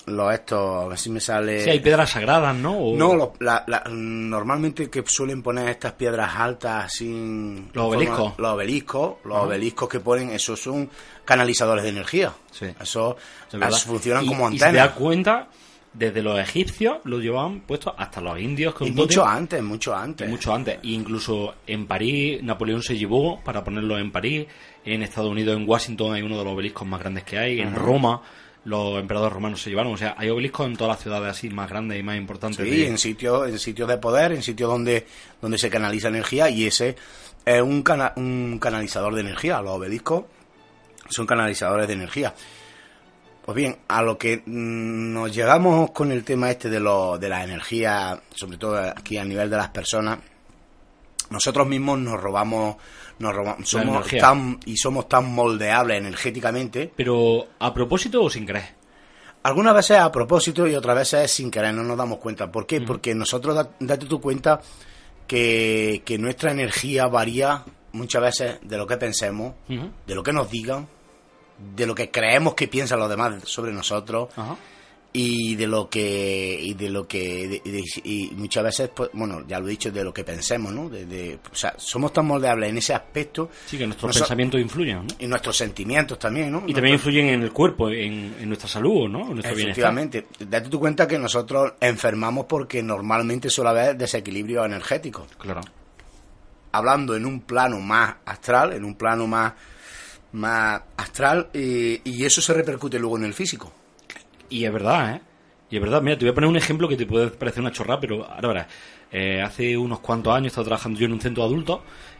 los 0.06 0.34
estos, 0.34 0.84
a 0.86 0.88
ver 0.88 0.98
si 0.98 1.10
me 1.10 1.20
sale. 1.20 1.64
Sí, 1.64 1.70
hay 1.72 1.80
piedras 1.82 2.10
sagradas, 2.12 2.56
¿no? 2.56 2.78
O- 2.78 2.96
No, 2.98 3.16
lo- 3.16 3.34
la- 3.40 3.64
la- 3.68 3.84
normalmente 3.90 4.90
que 4.90 5.04
suelen 5.06 5.44
poner 5.44 5.68
estas 5.70 5.94
piedras 5.94 6.32
altas 6.36 6.86
así... 6.86 7.08
en 7.10 7.70
Los 7.74 7.86
forma- 7.86 7.88
obeliscos. 7.98 8.34
los 8.38 8.52
obeliscos, 8.54 9.14
los 9.26 9.38
obeliscos 9.40 9.90
que 9.90 10.00
ponen, 10.00 10.30
esos 10.32 10.60
son 10.62 10.90
canalizadores 11.26 11.84
de 11.84 11.90
energía. 11.90 12.34
Sí. 12.52 12.68
Eso, 12.80 13.18
Es 13.48 13.54
verdad. 13.60 13.70
eso 13.78 13.88
funcionan 13.88 14.24
Y- 14.24 14.28
como 14.30 14.50
Y 14.50 14.54
si 14.54 14.60
te 14.60 14.66
das 14.66 14.74
antenas. 14.74 14.92
cuenta, 14.98 15.48
desde 15.98 16.22
los 16.22 16.38
egipcios 16.39 16.98
lo 17.06 17.20
llevaban 17.20 17.62
puesto 17.62 17.94
hasta 17.98 18.22
los 18.22 18.39
indios 18.39 18.74
con 18.75 18.88
Y 18.88 18.92
mucho 18.92 19.25
antes, 19.25 19.63
mucho 19.63 19.96
antes. 19.96 20.27
Y 20.27 20.32
mucho 20.32 20.54
antes. 20.54 20.75
E 20.75 20.88
incluso 20.89 21.56
en 21.66 21.88
París, 21.88 22.42
Napoleón 22.44 22.84
se 22.84 22.98
llevó 22.98 23.39
para 23.44 23.63
ponerlo 23.63 23.98
en 23.98 24.12
París. 24.12 24.46
En 24.86 25.01
Estados 25.04 25.32
Unidos, 25.32 25.58
en 25.58 25.68
Washington, 25.68 26.13
hay 26.13 26.22
uno 26.22 26.38
de 26.38 26.44
los 26.44 26.54
obeliscos 26.54 26.88
más 26.88 27.00
grandes 27.00 27.24
que 27.24 27.38
hay. 27.38 27.60
En 27.62 27.74
Roma, 27.75 28.22
los 28.66 29.00
emperadores 29.00 29.34
romanos 29.34 29.62
se 29.62 29.70
llevaron. 29.70 29.94
O 29.94 29.98
sea, 29.98 30.13
hay 30.18 30.30
obeliscos 30.30 30.68
en 30.68 30.77
todas 30.77 30.96
las 30.96 31.01
ciudades 31.04 31.30
así 31.32 31.50
más 31.50 31.68
grandes 31.70 32.00
y 32.00 32.04
más 32.04 32.16
importantes. 32.18 32.63
Sí, 32.63 32.70
de- 32.72 32.88
en 32.88 32.98
sitios 32.98 33.50
en 33.50 33.58
sitios 33.60 33.88
de 33.89 33.98
poder, 33.98 34.32
en 34.34 34.44
sitios 34.44 34.70
donde, 34.70 35.06
donde 35.42 35.58
se 35.58 35.70
canaliza 35.70 36.10
energía 36.10 36.50
y 36.50 36.68
ese 36.68 36.96
es 37.44 37.62
un, 37.62 37.82
cana- 37.82 38.13
un 38.18 38.60
canalizador 38.62 39.16
de 39.16 39.22
energía. 39.22 39.62
Los 39.62 39.72
obeliscos 39.74 40.25
son 41.10 41.25
canalizadores 41.25 41.88
de 41.88 41.94
energía. 41.94 42.34
Pues 43.48 43.56
bien, 43.56 43.77
a 43.88 44.01
lo 44.01 44.18
que 44.18 44.44
mm, 44.46 45.13
nos 45.13 45.34
llegamos 45.34 45.92
con 45.92 46.12
el 46.12 46.25
tema 46.25 46.51
este 46.51 46.70
de, 46.70 46.82
lo, 46.82 47.18
de 47.18 47.30
la 47.30 47.46
energía, 47.46 48.22
sobre 48.36 48.58
todo 48.58 48.77
aquí 48.77 49.18
a 49.18 49.24
nivel 49.24 49.50
de 49.50 49.56
las 49.56 49.70
personas, 49.70 50.20
nosotros 51.30 51.66
mismos 51.66 51.98
nos 52.00 52.20
robamos, 52.22 52.75
nos 53.20 53.34
robamos 53.34 53.70
somos 53.70 54.06
tan, 54.20 54.60
y 54.66 54.75
somos 54.75 55.08
tan 55.08 55.32
moldeables 55.34 55.98
energéticamente 55.98 56.92
Pero, 56.96 57.48
¿a 57.60 57.74
propósito 57.74 58.22
o 58.22 58.30
sin 58.30 58.46
querer? 58.46 58.75
algunas 59.44 59.74
veces 59.75 59.98
a 59.98 60.12
propósito 60.12 60.68
y 60.68 60.75
otras 60.75 60.98
veces 60.98 61.32
sin 61.32 61.50
querer, 61.50 61.74
no 61.74 61.82
nos 61.84 61.98
damos 61.98 62.18
cuenta. 62.18 62.51
¿Por 62.51 62.68
qué? 62.68 62.82
Porque 62.82 63.16
nosotros, 63.16 63.56
da- 63.56 63.70
date 63.80 64.06
tu 64.08 64.20
cuenta 64.20 64.60
que, 65.25 66.01
que 66.04 66.18
nuestra 66.18 66.51
energía 66.51 67.08
varía 67.08 67.63
muchas 67.94 68.22
veces 68.22 68.58
de 68.62 68.77
lo 68.77 68.86
que 68.86 68.98
pensemos, 68.98 69.54
de 70.06 70.16
lo 70.16 70.22
que 70.22 70.34
nos 70.34 70.50
digan, 70.51 70.89
de 71.76 71.86
lo 71.88 71.96
que 71.96 72.12
creemos 72.12 72.54
que 72.54 72.68
piensan 72.68 73.00
los 73.00 73.10
demás 73.10 73.34
sobre 73.46 73.72
nosotros 73.74 74.30
Ajá. 74.36 74.56
y 75.14 75.56
de 75.56 75.66
lo 75.66 75.90
que 75.90 76.60
y 76.62 76.74
de 76.76 76.90
lo 76.90 77.08
que 77.08 77.48
de- 77.64 77.72
de- 77.72 77.84
y 78.04 78.32
muchas 78.36 78.64
veces 78.64 78.90
pues, 78.94 79.10
bueno 79.14 79.44
ya 79.48 79.60
lo 79.60 79.68
he 79.68 79.72
dicho 79.72 79.90
de 79.92 80.04
lo 80.04 80.14
que 80.14 80.24
pensemos 80.24 80.72
no 80.72 80.90
de, 80.90 81.40
o 81.52 81.56
sea 81.56 81.74
somos 81.78 82.14
tan 82.14 82.28
moldeables 82.28 82.70
en 82.70 82.78
ese 82.78 82.94
aspecto 82.94 83.50
Sí, 83.66 83.78
que 83.78 83.88
nuestros 83.88 84.16
pensamientos 84.16 84.62
influyen, 84.62 84.98
¿no? 84.98 85.16
y 85.18 85.26
nuestros 85.26 85.58
sentimientos 85.58 86.20
también 86.20 86.52
no 86.52 86.64
Y 86.68 86.74
también 86.74 86.96
influyen 86.96 87.28
en 87.30 87.42
el 87.42 87.52
cuerpo, 87.52 87.90
en, 87.90 88.36
en 88.40 88.48
nuestra 88.48 88.68
salud, 88.70 89.08
¿no? 89.10 89.22
En 89.22 89.34
nuestro 89.36 89.56
bienestar. 89.56 89.94
Efectivamente, 89.94 90.28
date 90.40 90.70
tu 90.70 90.80
cuenta 90.80 91.08
que 91.08 91.18
nosotros 91.18 91.74
enfermamos 91.80 92.46
porque 92.46 92.84
normalmente 92.84 93.50
suele 93.50 93.70
haber 93.72 93.98
desequilibrio 93.98 94.64
energético. 94.66 95.26
Claro. 95.40 95.62
Hablando 96.74 97.16
en 97.16 97.26
un 97.26 97.42
plano 97.42 97.80
más 97.80 98.16
astral, 98.26 98.74
en 98.74 98.84
un 98.84 98.96
plano 98.96 99.26
más, 99.26 99.54
más 100.34 100.81
astral, 100.98 101.50
y, 101.53 102.01
y 102.03 102.25
eso 102.25 102.41
se 102.41 102.53
repercute 102.53 103.00
luego 103.00 103.17
en 103.17 103.25
el 103.25 103.34
físico. 103.34 103.72
Y 104.50 104.65
es 104.65 104.72
verdad, 104.72 105.15
¿eh? 105.15 105.22
Y 105.69 105.75
es 105.75 105.81
verdad, 105.81 106.01
mira, 106.01 106.17
te 106.17 106.24
voy 106.24 106.31
a 106.31 106.36
poner 106.36 106.50
un 106.50 106.55
ejemplo 106.55 106.88
que 106.88 106.96
te 106.96 107.05
puede 107.05 107.27
parecer 107.27 107.62
una 107.62 107.72
chorrada, 107.72 108.00
pero 108.00 108.25
ahora. 108.25 108.67
Eh, 109.12 109.41
hace 109.41 109.77
unos 109.77 110.00
cuantos 110.00 110.34
años 110.34 110.48
estaba 110.48 110.65
trabajando 110.65 111.00
yo 111.00 111.05
en 111.05 111.13
un 111.13 111.22
centro 111.22 111.43
de 111.43 111.50
adultos 111.50 111.79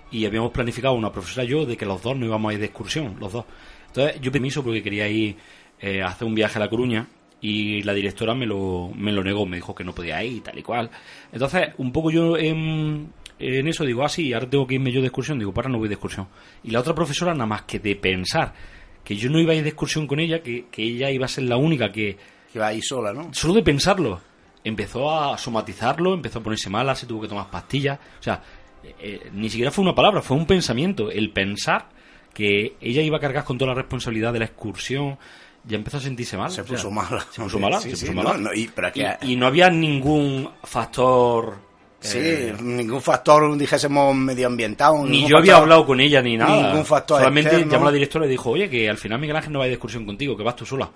y 0.10 0.26
habíamos 0.26 0.52
planificado 0.52 0.94
una 0.94 1.12
profesora 1.12 1.44
y 1.44 1.50
yo 1.50 1.66
de 1.66 1.76
que 1.76 1.86
los 1.86 2.02
dos 2.02 2.16
no 2.16 2.26
íbamos 2.26 2.50
a 2.50 2.54
ir 2.54 2.60
de 2.60 2.68
excursión, 2.68 3.18
los 3.20 3.34
dos. 3.34 3.46
Entonces 3.88 4.22
yo 4.22 4.32
permiso 4.32 4.64
porque 4.64 4.82
quería 4.82 5.08
ir 5.08 5.36
eh, 5.80 6.02
a 6.02 6.08
hacer 6.08 6.28
un 6.28 6.36
viaje 6.36 6.58
a 6.58 6.60
La 6.60 6.70
Coruña 6.70 7.08
y 7.42 7.84
la 7.84 7.94
directora 7.94 8.34
me 8.34 8.46
lo, 8.46 8.90
me 8.96 9.12
lo 9.12 9.24
negó, 9.24 9.46
me 9.46 9.58
dijo 9.58 9.76
que 9.76 9.84
no 9.84 9.94
podía 9.94 10.24
ir, 10.24 10.42
tal 10.44 10.58
y 10.58 10.64
cual. 10.64 10.90
Entonces, 11.32 11.70
un 11.78 11.92
poco 11.92 12.10
yo 12.10 12.38
en, 12.38 13.12
en 13.40 13.68
eso 13.68 13.84
digo, 13.86 14.04
ah, 14.04 14.10
sí, 14.10 14.34
ahora 14.34 14.50
tengo 14.50 14.66
que 14.68 14.76
irme 14.76 14.92
yo 14.92 15.02
de 15.02 15.08
excursión, 15.08 15.38
digo, 15.40 15.54
para, 15.54 15.70
no 15.70 15.78
voy 15.78 15.88
de 15.88 15.96
excursión. 15.96 16.28
Y 16.64 16.72
la 16.72 16.80
otra 16.80 16.94
profesora, 16.96 17.34
nada 17.34 17.46
más 17.46 17.64
que 17.64 17.80
de 17.80 17.96
pensar 17.96 18.54
que 19.04 19.16
yo 19.16 19.30
no 19.30 19.40
iba 19.40 19.54
a 19.54 19.56
ir 19.56 19.64
de 19.64 19.70
excursión 19.70 20.08
con 20.08 20.20
ella, 20.20 20.42
que, 20.42 20.66
que 20.72 20.84
ella 20.84 21.10
iba 21.12 21.26
a 21.26 21.30
ser 21.30 21.46
la 21.46 21.58
única 21.58 21.92
que, 21.92 22.18
Que 22.52 22.60
va 22.60 22.68
ahí 22.68 22.82
sola, 22.82 23.14
¿no? 23.14 23.34
solo 23.34 23.54
de 23.54 23.64
pensarlo, 23.64 24.20
empezó 24.64 25.12
a 25.12 25.38
somatizarlo, 25.38 26.14
empezó 26.14 26.40
a 26.40 26.44
ponerse 26.44 26.70
mala, 26.70 26.94
se 26.96 27.06
tuvo 27.06 27.22
que 27.22 27.28
tomar 27.30 27.50
pastillas. 27.50 28.00
O 28.20 28.24
sea, 28.24 28.42
eh, 28.84 28.96
eh, 29.00 29.30
ni 29.34 29.50
siquiera 29.50 29.72
fue 29.72 29.84
una 29.84 29.96
palabra, 29.96 30.22
fue 30.22 30.36
un 30.36 30.46
pensamiento. 30.46 31.10
El 31.10 31.32
pensar 31.32 31.88
que 32.34 32.76
ella 32.82 33.02
iba 33.02 33.18
a 33.18 33.20
cargar 33.22 33.44
con 33.46 33.58
toda 33.58 33.70
la 33.70 33.76
responsabilidad 33.76 34.34
de 34.34 34.40
la 34.40 34.46
excursión, 34.46 35.18
ya 35.64 35.78
empezó 35.78 35.98
a 35.98 36.02
sentirse 36.02 36.36
mal. 36.38 36.52
Se 36.52 36.62
o 36.62 36.66
sea, 36.66 36.76
puso 36.76 36.92
mala. 36.92 37.26
Se 37.32 37.42
puso 37.42 37.60
mala, 37.60 37.80
Sí, 37.80 37.92
se 37.92 37.96
sí, 37.96 38.06
puso 38.08 38.14
no, 38.16 38.24
mala. 38.24 38.38
no, 38.40 38.54
y- 38.54 38.70
y, 39.24 39.32
y 39.34 39.36
no 39.38 39.48
había 39.48 39.70
ningún 39.70 40.50
factor 40.64 41.66
Sí, 42.00 42.20
Eh, 42.22 42.56
ningún 42.62 43.02
factor, 43.02 43.58
dijésemos, 43.58 44.16
medioambiental. 44.16 45.10
ni 45.10 45.28
yo 45.28 45.38
había 45.38 45.58
hablado 45.58 45.86
con 45.86 46.00
ella 46.00 46.22
ni 46.22 46.38
nada. 46.38 46.68
ningún 46.70 46.86
factor 46.86 47.18
Solamente 47.20 47.50
externo. 47.50 47.72
llamó 47.72 47.88
a 47.88 47.92
la 47.92 47.94
directora 47.96 48.26
y 48.28 48.30
dijo, 48.30 48.52
oye, 48.52 48.70
que 48.70 48.88
al 48.90 48.98
final 48.98 49.20
Miguel 49.20 49.36
Ángel 49.36 49.52
no 49.54 49.60
va 49.60 49.66
a 49.66 49.68
excursión 49.68 50.06
contigo, 50.06 50.38
que 50.38 50.44
vas 50.44 50.56
tú 50.56 50.66
sola. 50.66 50.90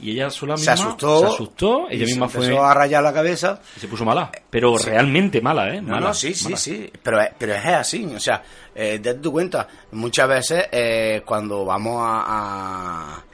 Y 0.00 0.10
ella 0.12 0.28
sola 0.30 0.56
Se 0.56 0.70
asustó. 0.70 1.20
se 1.20 1.26
asustó, 1.26 1.86
ella 1.88 1.94
y 1.94 1.98
se 2.00 2.04
misma 2.06 2.28
fue 2.28 2.44
empezó 2.44 2.64
a 2.64 2.72
rayar 2.74 3.02
la 3.02 3.12
cabeza. 3.12 3.60
y 3.76 3.80
se 3.80 3.88
puso 3.88 4.04
mala. 4.04 4.30
Pero 4.50 4.76
realmente 4.78 5.40
mala, 5.42 5.74
¿eh? 5.74 5.80
No, 5.82 5.88
Mala, 5.94 6.08
no, 6.08 6.14
sí, 6.14 6.34
sí, 6.34 6.44
mala. 6.44 6.56
sí, 6.56 6.90
pero, 7.02 7.20
es- 7.20 7.30
pero 7.38 7.54
es 7.54 7.64
así, 7.66 8.04
o 8.06 8.20
sea, 8.20 8.42
eh, 8.74 8.98
date 9.02 9.20
tu 9.20 9.32
cuenta, 9.32 9.66
muchas 9.92 10.28
veces 10.28 10.66
eh, 10.72 11.22
cuando 11.24 11.64
vamos 11.66 12.02
a, 12.02 12.24
a, 12.26 13.24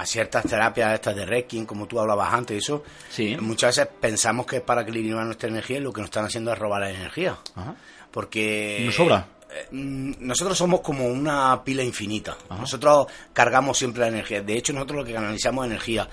a 0.00 0.06
ciertas 0.06 0.44
terapias 0.44 0.94
estas 0.94 1.16
de 1.16 1.26
Reiki, 1.26 1.64
como 1.66 1.86
tú 1.86 1.98
hablabas 2.00 2.32
antes, 2.32 2.54
y 2.54 2.58
eso, 2.58 2.82
Sí. 3.10 3.36
muchas 3.40 3.76
veces 3.76 3.92
pensamos 4.00 4.46
que 4.46 4.56
es 4.56 4.62
para 4.62 4.82
equilibrar 4.82 5.24
nuestra 5.26 5.48
energía 5.48 5.78
y 5.78 5.80
lo 5.80 5.92
que 5.92 6.00
nos 6.00 6.08
están 6.08 6.24
haciendo 6.24 6.52
es 6.52 6.58
robar 6.58 6.82
la 6.82 6.90
energía, 6.90 7.36
Ajá. 7.54 7.74
porque... 8.10 8.82
¿Nos 8.86 8.94
sobra? 8.94 9.26
eh, 9.50 9.66
mm, 9.70 10.12
Nosotros 10.20 10.56
somos 10.58 10.80
como 10.80 11.06
una 11.08 11.62
pila 11.64 11.82
infinita. 11.82 12.36
Nosotros 12.50 13.06
cargamos 13.32 13.78
siempre 13.78 14.02
la 14.02 14.08
energía. 14.08 14.42
De 14.42 14.54
hecho, 14.56 14.72
nosotros 14.72 14.98
lo 15.00 15.04
que 15.04 15.14
canalizamos 15.14 15.64
es 15.64 15.70
energía. 15.72 16.08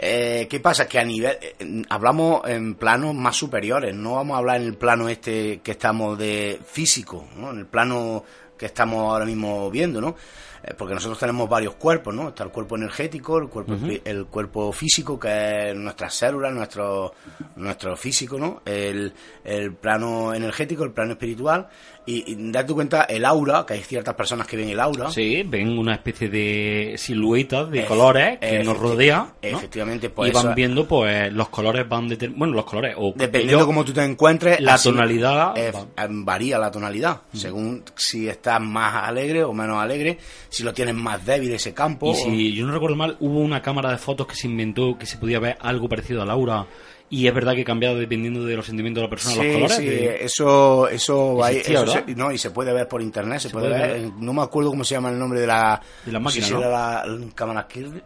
Eh, 0.00 0.46
¿Qué 0.48 0.60
pasa? 0.60 0.86
Que 0.88 0.98
a 0.98 1.04
nivel. 1.04 1.36
eh, 1.40 1.82
hablamos 1.90 2.42
en 2.48 2.76
planos 2.76 3.14
más 3.14 3.36
superiores. 3.36 3.94
No 3.94 4.14
vamos 4.14 4.34
a 4.34 4.38
hablar 4.38 4.56
en 4.60 4.66
el 4.68 4.74
plano 4.76 5.08
este 5.08 5.60
que 5.60 5.72
estamos 5.72 6.16
de 6.18 6.60
físico, 6.70 7.26
¿no? 7.36 7.50
En 7.50 7.58
el 7.58 7.66
plano 7.66 8.24
que 8.56 8.66
estamos 8.66 9.00
ahora 9.12 9.24
mismo 9.24 9.70
viendo, 9.70 10.00
¿no? 10.00 10.16
Eh, 10.62 10.74
porque 10.76 10.94
nosotros 10.94 11.18
tenemos 11.18 11.48
varios 11.48 11.74
cuerpos, 11.74 12.14
¿no? 12.14 12.28
Está 12.28 12.44
el 12.44 12.50
cuerpo 12.50 12.76
energético, 12.76 13.38
el 13.38 13.48
cuerpo, 13.48 13.76
el 14.04 14.26
cuerpo 14.26 14.72
físico, 14.72 15.18
que 15.18 15.70
es 15.70 15.76
nuestras 15.76 16.14
células, 16.14 16.52
nuestro, 16.52 17.14
nuestro 17.56 17.96
físico, 17.96 18.38
¿no? 18.38 18.62
El, 18.64 19.12
el 19.44 19.72
plano 19.74 20.34
energético, 20.34 20.84
el 20.84 20.92
plano 20.92 21.12
espiritual. 21.12 21.68
Y, 22.10 22.24
y 22.32 22.36
date 22.50 22.72
cuenta, 22.72 23.02
el 23.02 23.22
aura, 23.26 23.66
que 23.66 23.74
hay 23.74 23.82
ciertas 23.82 24.14
personas 24.14 24.46
que 24.46 24.56
ven 24.56 24.70
el 24.70 24.80
aura. 24.80 25.10
Sí, 25.10 25.42
ven 25.46 25.76
una 25.78 25.92
especie 25.94 26.30
de 26.30 26.94
siluetas 26.96 27.70
de 27.70 27.84
colores 27.84 28.38
que 28.38 28.64
nos 28.64 28.78
rodea. 28.78 29.34
¿no? 29.42 29.48
efectivamente, 29.58 30.08
pues 30.08 30.30
y 30.30 30.34
van 30.34 30.46
eso- 30.46 30.54
viendo, 30.54 30.88
pues, 30.88 31.30
los 31.32 31.50
colores 31.50 31.86
van 31.86 32.08
deter- 32.08 32.32
Bueno, 32.34 32.54
los 32.54 32.64
colores. 32.64 32.94
O 32.96 33.12
Dependiendo 33.14 33.56
ellos- 33.58 33.66
cómo 33.66 33.84
tú 33.84 33.92
te 33.92 34.02
encuentres, 34.02 34.58
la 34.60 34.74
así, 34.74 34.88
tonalidad 34.88 35.52
eh, 35.58 35.70
eh, 35.74 36.06
varía 36.08 36.58
la 36.58 36.70
tonalidad, 36.70 37.20
según 37.34 37.82
si 37.94 38.26
estás 38.26 38.58
más 38.60 39.06
alegre 39.06 39.44
o 39.44 39.52
menos 39.52 39.76
alegre, 39.78 40.16
si 40.48 40.62
lo 40.62 40.72
tienes 40.72 40.94
más 40.94 41.26
débil 41.26 41.52
ese 41.52 41.74
campo. 41.74 42.12
Y 42.12 42.14
si 42.14 42.54
yo 42.54 42.66
no 42.66 42.72
recuerdo 42.72 42.96
mal, 42.96 43.16
hubo 43.20 43.38
una 43.40 43.60
cámara 43.60 43.90
de 43.90 43.98
fotos 43.98 44.26
que 44.26 44.34
se 44.34 44.46
inventó 44.46 44.96
que 44.98 45.04
se 45.04 45.18
podía 45.18 45.40
ver 45.40 45.58
algo 45.60 45.88
parecido 45.90 46.22
a 46.22 46.24
Laura. 46.24 46.66
Y 47.10 47.26
es 47.26 47.32
verdad 47.32 47.54
que 47.54 47.64
cambiaba 47.64 47.98
dependiendo 47.98 48.44
de 48.44 48.54
los 48.54 48.66
sentimientos 48.66 49.00
de 49.00 49.06
la 49.06 49.10
persona 49.10 49.36
los 49.42 49.54
colores. 49.54 49.76
sí, 49.76 49.84
de- 49.86 50.24
eso, 50.24 50.88
eso, 50.88 51.42
hay- 51.42 51.56
Existía, 51.56 51.78
eso 51.82 51.86
¿verdad? 51.92 52.04
se- 52.06 52.14
no, 52.14 52.32
y 52.32 52.36
se 52.38 52.50
puede 52.50 52.72
ver 52.74 52.86
por 52.86 53.00
internet, 53.00 53.40
se, 53.40 53.48
puede, 53.50 53.68
puede 53.70 53.80
ver, 53.80 54.00
ver. 54.02 54.10
no 54.18 54.32
me 54.34 54.42
acuerdo 54.42 54.68
cómo 54.70 54.84
se 54.84 54.94
llama 54.94 55.08
el 55.10 55.18
nombre 55.18 55.40
de 55.40 55.46
la, 55.46 55.80
De 56.04 56.12
la 56.12 56.18
no 56.20 56.28
sé 56.30 56.40
máquina, 56.40 56.46
si 56.46 56.52
¿no? 56.52 56.58
era 56.60 56.68
la, 56.68 57.06
la 57.06 57.26
cámara 57.34 57.66
Kirlian, 57.66 58.02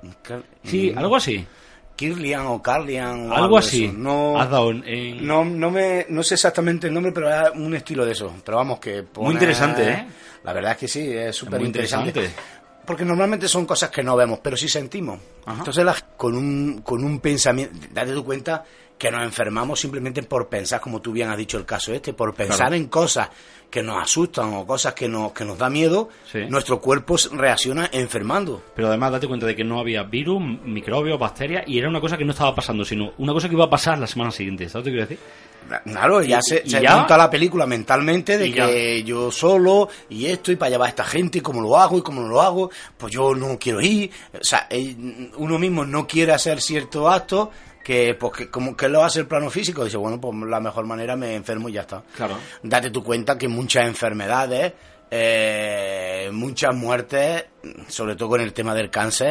Sí, 0.63 0.93
algo 0.97 1.17
así. 1.17 1.45
Kirlian 1.97 2.47
o 2.47 2.63
Carlian 2.63 3.31
o 3.31 3.35
Algo 3.35 3.59
así. 3.59 3.89
No, 3.95 4.39
Has 4.41 4.51
dado 4.51 4.71
en- 4.71 5.27
no, 5.27 5.45
no 5.45 5.71
me, 5.71 6.07
no 6.09 6.23
sé 6.23 6.35
exactamente 6.35 6.87
el 6.87 6.95
nombre, 6.95 7.13
pero 7.13 7.29
es 7.31 7.51
un 7.55 7.75
estilo 7.75 8.05
de 8.07 8.13
eso. 8.13 8.33
Pero 8.45 8.57
vamos 8.59 8.79
que 8.81 9.03
pone- 9.03 9.27
Muy 9.27 9.35
interesante, 9.35 9.89
¿eh? 9.91 10.07
La 10.45 10.53
verdad 10.53 10.73
es 10.73 10.79
que 10.79 10.89
sí, 10.89 11.11
es 11.11 11.35
súper 11.37 11.61
interesante. 11.61 12.09
interesante. 12.09 12.43
Porque 12.87 13.05
normalmente 13.05 13.47
son 13.47 13.65
cosas 13.67 13.91
que 13.91 14.03
no 14.03 14.17
vemos, 14.17 14.41
pero 14.43 14.57
sí 14.57 14.69
sentimos. 14.69 15.21
Ajá. 15.45 15.59
Entonces, 15.59 15.85
las- 15.85 16.03
con 16.17 16.35
un, 16.37 16.81
con 16.83 17.05
un 17.05 17.21
pensamiento, 17.21 17.77
date 17.93 18.13
tu 18.13 18.25
cuenta 18.25 18.65
que 19.03 19.11
nos 19.11 19.25
enfermamos 19.25 19.81
simplemente 19.81 20.23
por 20.23 20.47
pensar, 20.49 20.81
como 20.81 21.01
tú 21.03 21.11
bien 21.11 21.29
has 21.29 21.37
dicho 21.37 21.59
el 21.59 21.65
caso 21.65 21.93
este, 21.93 22.13
por 22.13 22.33
pensar 22.35 22.59
Claro. 22.69 22.77
en 22.77 22.87
cosas 22.87 23.29
que 23.69 23.83
nos 23.83 24.01
asustan 24.01 24.55
o 24.55 24.65
cosas 24.65 24.95
que 24.95 25.09
nos, 25.09 25.33
que 25.33 25.45
nos 25.45 25.59
da 25.59 25.69
miedo, 25.69 26.09
Sí. 26.31 26.39
nuestro 26.49 26.81
cuerpo 26.81 27.17
reacciona 27.33 27.89
enfermando. 27.93 28.63
Pero 28.77 28.87
además 28.87 29.11
date 29.11 29.27
cuenta 29.27 29.45
de 29.47 29.57
que 29.57 29.65
no 29.65 29.81
había 29.81 30.05
virus, 30.05 30.41
microbios, 30.41 31.19
bacterias, 31.19 31.65
y 31.67 31.79
era 31.81 31.89
una 31.89 32.01
cosa 32.01 32.17
que 32.17 32.25
no 32.25 32.31
estaba 32.31 32.55
pasando, 32.55 32.85
sino 32.85 33.13
una 33.19 33.33
cosa 33.33 33.49
que 33.49 33.55
iba 33.57 33.65
a 33.65 33.71
pasar 33.71 33.99
la 33.99 34.07
semana 34.07 34.31
siguiente. 34.31 34.69
¿Sabes 34.69 34.87
lo 34.87 34.93
que 34.93 34.97
quiero 34.99 35.09
decir? 35.09 35.19
Claro, 35.85 36.23
ya 36.23 36.39
Y- 36.39 36.43
se, 36.43 36.63
y 36.65 36.71
se 36.71 36.81
ya- 36.83 36.97
monta 36.97 37.17
la 37.17 37.29
película 37.31 37.67
mentalmente 37.67 38.37
de 38.39 38.53
ya. 38.53 38.67
que 38.67 39.03
yo 39.05 39.31
solo 39.33 39.89
y 40.11 40.27
esto 40.27 40.53
y 40.53 40.57
para 40.57 40.71
llevar 40.71 40.87
a 40.87 40.91
esta 40.91 41.05
gente 41.05 41.39
y 41.39 41.41
cómo 41.41 41.61
lo 41.61 41.77
hago 41.79 41.99
y 41.99 42.03
cómo 42.03 42.21
no 42.21 42.29
lo 42.29 42.41
hago, 42.43 42.71
pues 42.99 43.13
yo 43.13 43.35
no 43.35 43.59
quiero 43.59 43.81
ir. 43.81 44.11
O 44.39 44.45
sea, 44.45 44.67
eh, 44.71 44.95
uno 45.39 45.59
mismo 45.59 45.85
no 45.85 46.07
quiere 46.07 46.33
hacer 46.33 46.61
ciertos 46.61 47.13
actos 47.13 47.49
que, 47.83 48.15
pues, 48.15 48.33
que 48.33 48.51
como 48.51 48.77
que 48.77 48.89
lo 48.89 49.03
hace 49.05 49.21
el 49.21 49.27
plano 49.27 49.51
físico. 49.51 49.85
Dice, 49.85 49.97
bueno, 49.97 50.21
pues 50.21 50.35
la 50.49 50.61
mejor 50.61 50.87
manera 50.87 51.17
me 51.17 51.35
enfermo 51.35 51.69
y 51.69 51.73
ya 51.73 51.83
está. 51.83 52.03
Claro. 52.17 52.37
Date 52.63 52.91
tu 52.91 53.03
cuenta 53.03 53.37
que 53.39 53.49
muchas 53.49 53.87
enfermedades, 53.87 54.73
eh, 55.11 56.31
muchas 56.33 56.75
muertes, 56.75 57.45
sobre 57.89 58.17
todo 58.17 58.31
con 58.31 58.41
el 58.41 58.53
tema 58.53 58.75
del 58.75 58.91
cáncer, 58.91 59.29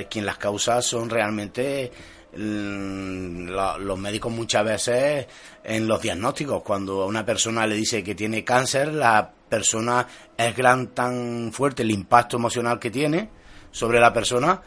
eh, 0.00 0.06
quien 0.10 0.24
las 0.26 0.38
causa 0.38 0.80
son 0.82 1.10
realmente 1.10 1.90
mm, 2.36 3.48
lo- 3.48 3.78
los 3.78 3.98
médicos 3.98 4.30
muchas 4.32 4.64
veces 4.64 5.26
en 5.64 5.86
los 5.88 6.00
diagnósticos. 6.00 6.62
Cuando 6.62 7.02
a 7.02 7.06
una 7.06 7.24
persona 7.24 7.66
le 7.66 7.74
dice 7.74 8.02
que 8.04 8.14
tiene 8.14 8.44
cáncer, 8.44 8.92
la 8.92 9.30
persona 9.48 10.06
es 10.36 10.54
gran 10.56 10.88
tan 10.88 11.50
fuerte 11.52 11.82
el 11.82 11.90
impacto 11.90 12.36
emocional 12.36 12.78
que 12.78 12.90
tiene 12.90 13.30
sobre 13.70 13.98
la 14.00 14.12
persona 14.12 14.60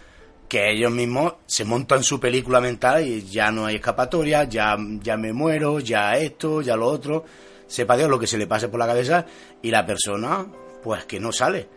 que 0.51 0.69
ellos 0.69 0.91
mismos 0.91 1.35
se 1.45 1.63
montan 1.63 2.03
su 2.03 2.19
película 2.19 2.59
mental 2.59 3.07
y 3.07 3.21
ya 3.21 3.53
no 3.53 3.67
hay 3.67 3.75
escapatoria, 3.75 4.43
ya, 4.43 4.75
ya 5.01 5.15
me 5.15 5.31
muero, 5.31 5.79
ya 5.79 6.17
esto, 6.17 6.61
ya 6.61 6.75
lo 6.75 6.87
otro, 6.87 7.23
sepa 7.67 7.95
Dios 7.95 8.09
lo 8.09 8.19
que 8.19 8.27
se 8.27 8.37
le 8.37 8.47
pase 8.47 8.67
por 8.67 8.77
la 8.77 8.85
cabeza 8.85 9.25
y 9.61 9.71
la 9.71 9.85
persona 9.85 10.45
pues 10.83 11.05
que 11.05 11.21
no 11.21 11.31
sale. 11.31 11.69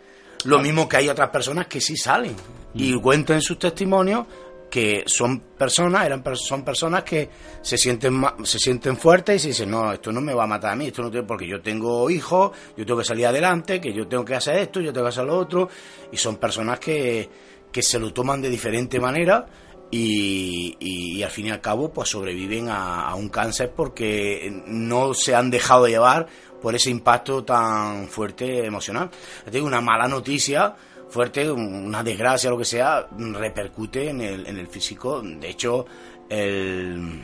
Lo 0.46 0.58
mismo 0.58 0.88
que 0.88 0.96
hay 0.96 1.08
otras 1.08 1.30
personas 1.30 1.68
que 1.68 1.80
sí 1.80 1.96
salen. 1.96 2.34
Y 2.74 3.00
cuentan 3.00 3.36
en 3.36 3.42
sus 3.42 3.60
testimonios 3.60 4.26
que 4.68 5.04
son 5.06 5.38
personas, 5.38 6.04
eran 6.04 6.24
son 6.34 6.64
personas 6.64 7.04
que 7.04 7.30
se 7.62 7.78
sienten 7.78 8.20
se 8.42 8.58
sienten 8.58 8.96
fuertes 8.96 9.36
y 9.36 9.38
se 9.38 9.48
dicen, 9.50 9.70
no, 9.70 9.92
esto 9.92 10.10
no 10.10 10.20
me 10.20 10.34
va 10.34 10.42
a 10.42 10.48
matar 10.48 10.72
a 10.72 10.74
mí, 10.74 10.88
esto 10.88 11.00
no 11.00 11.12
tiene, 11.12 11.24
porque 11.24 11.46
yo 11.46 11.62
tengo 11.62 12.10
hijos, 12.10 12.50
yo 12.76 12.84
tengo 12.84 12.98
que 12.98 13.04
salir 13.04 13.28
adelante, 13.28 13.80
que 13.80 13.92
yo 13.92 14.08
tengo 14.08 14.24
que 14.24 14.34
hacer 14.34 14.56
esto, 14.56 14.80
yo 14.80 14.92
tengo 14.92 15.04
que 15.04 15.10
hacer 15.10 15.26
lo 15.26 15.38
otro, 15.38 15.68
y 16.10 16.16
son 16.16 16.38
personas 16.38 16.80
que, 16.80 17.30
que 17.74 17.82
se 17.82 17.98
lo 17.98 18.12
toman 18.12 18.40
de 18.40 18.48
diferente 18.48 19.00
manera 19.00 19.46
y, 19.90 20.76
y- 20.78 21.18
y 21.18 21.22
al 21.24 21.30
fin 21.30 21.46
y 21.46 21.50
al 21.50 21.60
cabo 21.60 21.92
pues 21.92 22.08
sobreviven 22.08 22.68
a, 22.68 23.08
a 23.08 23.14
un 23.16 23.28
cáncer 23.28 23.72
porque 23.76 24.62
no 24.66 25.12
se 25.12 25.34
han 25.34 25.50
dejado 25.50 25.86
llevar 25.88 26.26
por 26.62 26.74
ese 26.76 26.90
impacto 26.90 27.42
tan 27.44 28.06
fuerte 28.08 28.64
emocional. 28.64 29.10
Digo, 29.50 29.66
una 29.66 29.80
mala 29.80 30.06
noticia 30.08 30.74
fuerte, 31.10 31.50
una 31.50 32.02
desgracia, 32.02 32.48
lo 32.50 32.56
que 32.58 32.64
sea, 32.64 33.06
repercute 33.18 34.08
en 34.10 34.20
el, 34.20 34.46
en 34.46 34.56
el 34.58 34.66
físico. 34.68 35.20
De 35.20 35.50
hecho, 35.50 35.84
el, 36.30 37.20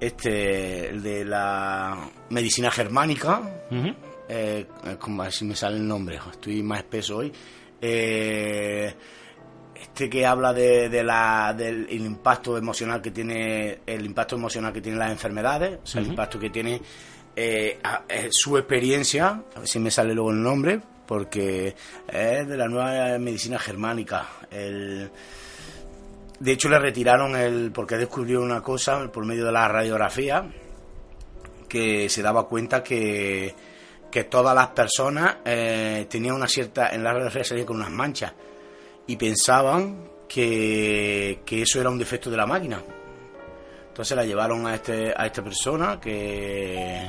este, 0.00 0.88
el 0.90 1.02
de 1.02 1.24
la 1.24 2.08
medicina 2.30 2.70
germánica, 2.70 3.40
Ujú. 3.70 3.88
eh, 4.28 4.66
eh, 4.84 4.96
como 4.98 5.22
a 5.22 5.26
ver 5.26 5.32
si 5.32 5.44
me 5.44 5.56
sale 5.56 5.76
el 5.76 5.86
nombre, 5.86 6.18
estoy 6.30 6.62
más 6.62 6.78
espeso 6.80 7.16
hoy. 7.18 7.32
Eh, 7.80 8.94
este 9.80 10.08
que 10.10 10.26
habla 10.26 10.52
de, 10.52 10.88
de 10.88 11.04
la, 11.04 11.54
del 11.56 11.86
el 11.88 12.00
impacto 12.04 12.56
emocional 12.58 13.00
que 13.02 13.10
tiene 13.10 13.80
el 13.86 14.04
impacto 14.04 14.36
emocional 14.36 14.72
que 14.72 14.80
tienen 14.80 14.98
las 14.98 15.10
enfermedades, 15.10 15.78
o 15.82 15.86
sea, 15.86 16.00
el 16.00 16.08
impacto 16.08 16.38
que 16.38 16.50
tiene 16.50 16.80
eh, 17.34 17.78
a- 17.82 18.04
eh, 18.08 18.28
su 18.30 18.56
experiencia, 18.58 19.42
a 19.54 19.58
ver 19.60 19.68
si 19.68 19.78
me 19.78 19.90
sale 19.90 20.14
luego 20.14 20.30
el 20.30 20.42
nombre, 20.42 20.80
porque 21.06 21.74
es 22.08 22.48
de 22.48 22.56
la 22.56 22.66
nueva 22.68 23.18
medicina 23.18 23.58
germánica. 23.58 24.26
El, 24.50 25.10
de 26.40 26.52
hecho, 26.52 26.68
le 26.68 26.78
retiraron 26.78 27.36
el. 27.36 27.70
porque 27.72 27.96
descubrió 27.96 28.42
una 28.42 28.62
cosa 28.62 29.10
por 29.12 29.24
medio 29.24 29.44
de 29.46 29.52
la 29.52 29.68
radiografía 29.68 30.44
que 31.68 32.08
se 32.08 32.22
daba 32.22 32.46
cuenta 32.48 32.82
que, 32.82 33.54
que 34.16 34.24
todas 34.24 34.54
las 34.54 34.68
personas 34.68 35.36
eh, 35.44 36.06
tenían 36.08 36.36
una 36.36 36.48
cierta. 36.48 36.88
en 36.88 37.04
la 37.04 37.10
radiografía 37.10 37.44
salían 37.44 37.66
con 37.66 37.76
unas 37.76 37.90
manchas 37.90 38.32
y 39.06 39.14
pensaban 39.14 40.08
que, 40.26 41.42
que 41.44 41.60
eso 41.60 41.82
era 41.82 41.90
un 41.90 41.98
defecto 41.98 42.30
de 42.30 42.38
la 42.38 42.46
máquina. 42.46 42.82
Entonces 43.88 44.16
la 44.16 44.24
llevaron 44.24 44.66
a, 44.66 44.74
este, 44.74 45.12
a 45.14 45.26
esta 45.26 45.44
persona 45.44 46.00
que, 46.00 47.06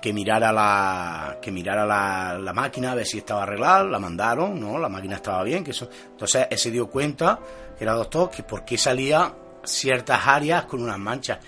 que 0.00 0.12
mirara 0.12 0.52
la 0.52 1.38
que 1.42 1.50
mirara 1.50 1.84
la, 1.84 2.38
la 2.38 2.52
máquina 2.52 2.92
a 2.92 2.94
ver 2.94 3.04
si 3.04 3.18
estaba 3.18 3.42
arreglada, 3.42 3.82
la 3.82 3.98
mandaron, 3.98 4.60
no, 4.60 4.78
la 4.78 4.88
máquina 4.88 5.16
estaba 5.16 5.42
bien, 5.42 5.64
que 5.64 5.72
eso. 5.72 5.90
Entonces 6.12 6.46
él 6.48 6.58
se 6.58 6.70
dio 6.70 6.86
cuenta, 6.86 7.40
que 7.76 7.82
era 7.82 7.94
doctor, 7.94 8.30
que 8.30 8.44
por 8.44 8.64
qué 8.64 8.78
salía 8.78 9.34
ciertas 9.64 10.28
áreas 10.28 10.66
con 10.66 10.80
unas 10.80 10.98
manchas. 11.00 11.40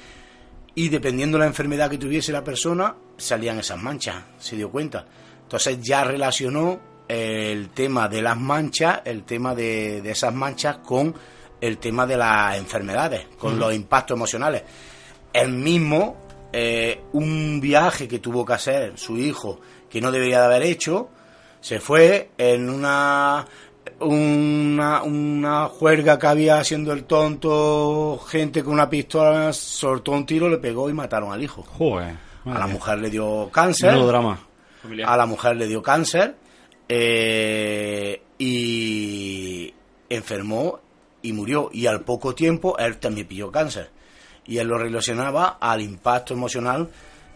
Y 0.74 0.88
dependiendo 0.88 1.38
de 1.38 1.42
la 1.42 1.46
enfermedad 1.46 1.88
que 1.88 1.98
tuviese 1.98 2.32
la 2.32 2.42
persona, 2.42 2.96
salían 3.18 3.58
esas 3.58 3.80
manchas, 3.82 4.16
se 4.38 4.56
dio 4.56 4.70
cuenta. 4.70 5.04
Entonces 5.42 5.78
ya 5.82 6.04
relacionó 6.04 6.80
el 7.06 7.70
tema 7.70 8.08
de 8.08 8.22
las 8.22 8.38
manchas, 8.38 9.02
el 9.04 9.24
tema 9.24 9.54
de, 9.54 10.00
de 10.00 10.10
esas 10.10 10.32
manchas 10.32 10.78
con 10.78 11.14
el 11.60 11.78
tema 11.78 12.06
de 12.06 12.16
las 12.16 12.56
enfermedades, 12.56 13.26
con 13.38 13.58
los 13.58 13.74
impactos 13.74 14.16
emocionales. 14.16 14.62
Él 15.32 15.50
mismo 15.50 16.16
eh, 16.52 17.02
un 17.12 17.60
viaje 17.60 18.08
que 18.08 18.20
tuvo 18.20 18.44
que 18.44 18.54
hacer 18.54 18.98
su 18.98 19.18
hijo 19.18 19.60
que 19.90 20.00
no 20.00 20.10
debería 20.10 20.40
de 20.40 20.46
haber 20.46 20.62
hecho, 20.62 21.10
se 21.60 21.80
fue 21.80 22.30
en 22.38 22.70
una 22.70 23.46
una, 24.00 25.02
una 25.02 25.66
juerga 25.66 26.18
que 26.18 26.26
había 26.26 26.58
haciendo 26.58 26.92
el 26.92 27.04
tonto, 27.04 28.18
gente 28.28 28.62
con 28.62 28.74
una 28.74 28.88
pistola 28.88 29.52
soltó 29.52 30.12
un 30.12 30.26
tiro, 30.26 30.48
le 30.48 30.58
pegó 30.58 30.88
y 30.88 30.92
mataron 30.92 31.32
al 31.32 31.42
hijo. 31.42 31.62
Joder. 31.62 32.27
A 32.54 32.58
la 32.58 32.66
mujer 32.66 32.98
le 32.98 33.10
dio 33.10 33.50
cáncer. 33.52 33.90
Menudo 33.92 34.08
drama. 34.08 34.38
familiar. 34.82 35.08
A 35.10 35.16
la 35.16 35.26
mujer 35.26 35.56
le 35.56 35.66
dio 35.66 35.82
cáncer 35.82 36.34
eh, 36.88 38.22
y 38.38 39.72
enfermó 40.08 40.80
y 41.22 41.32
murió. 41.32 41.70
Y 41.72 41.86
al 41.86 42.02
poco 42.02 42.34
tiempo 42.34 42.76
él 42.78 42.98
también 42.98 43.26
pilló 43.26 43.50
cáncer. 43.50 43.90
Y 44.46 44.58
él 44.58 44.68
lo 44.68 44.78
relacionaba 44.78 45.58
al 45.60 45.80
impacto 45.82 46.34
emocional 46.34 46.88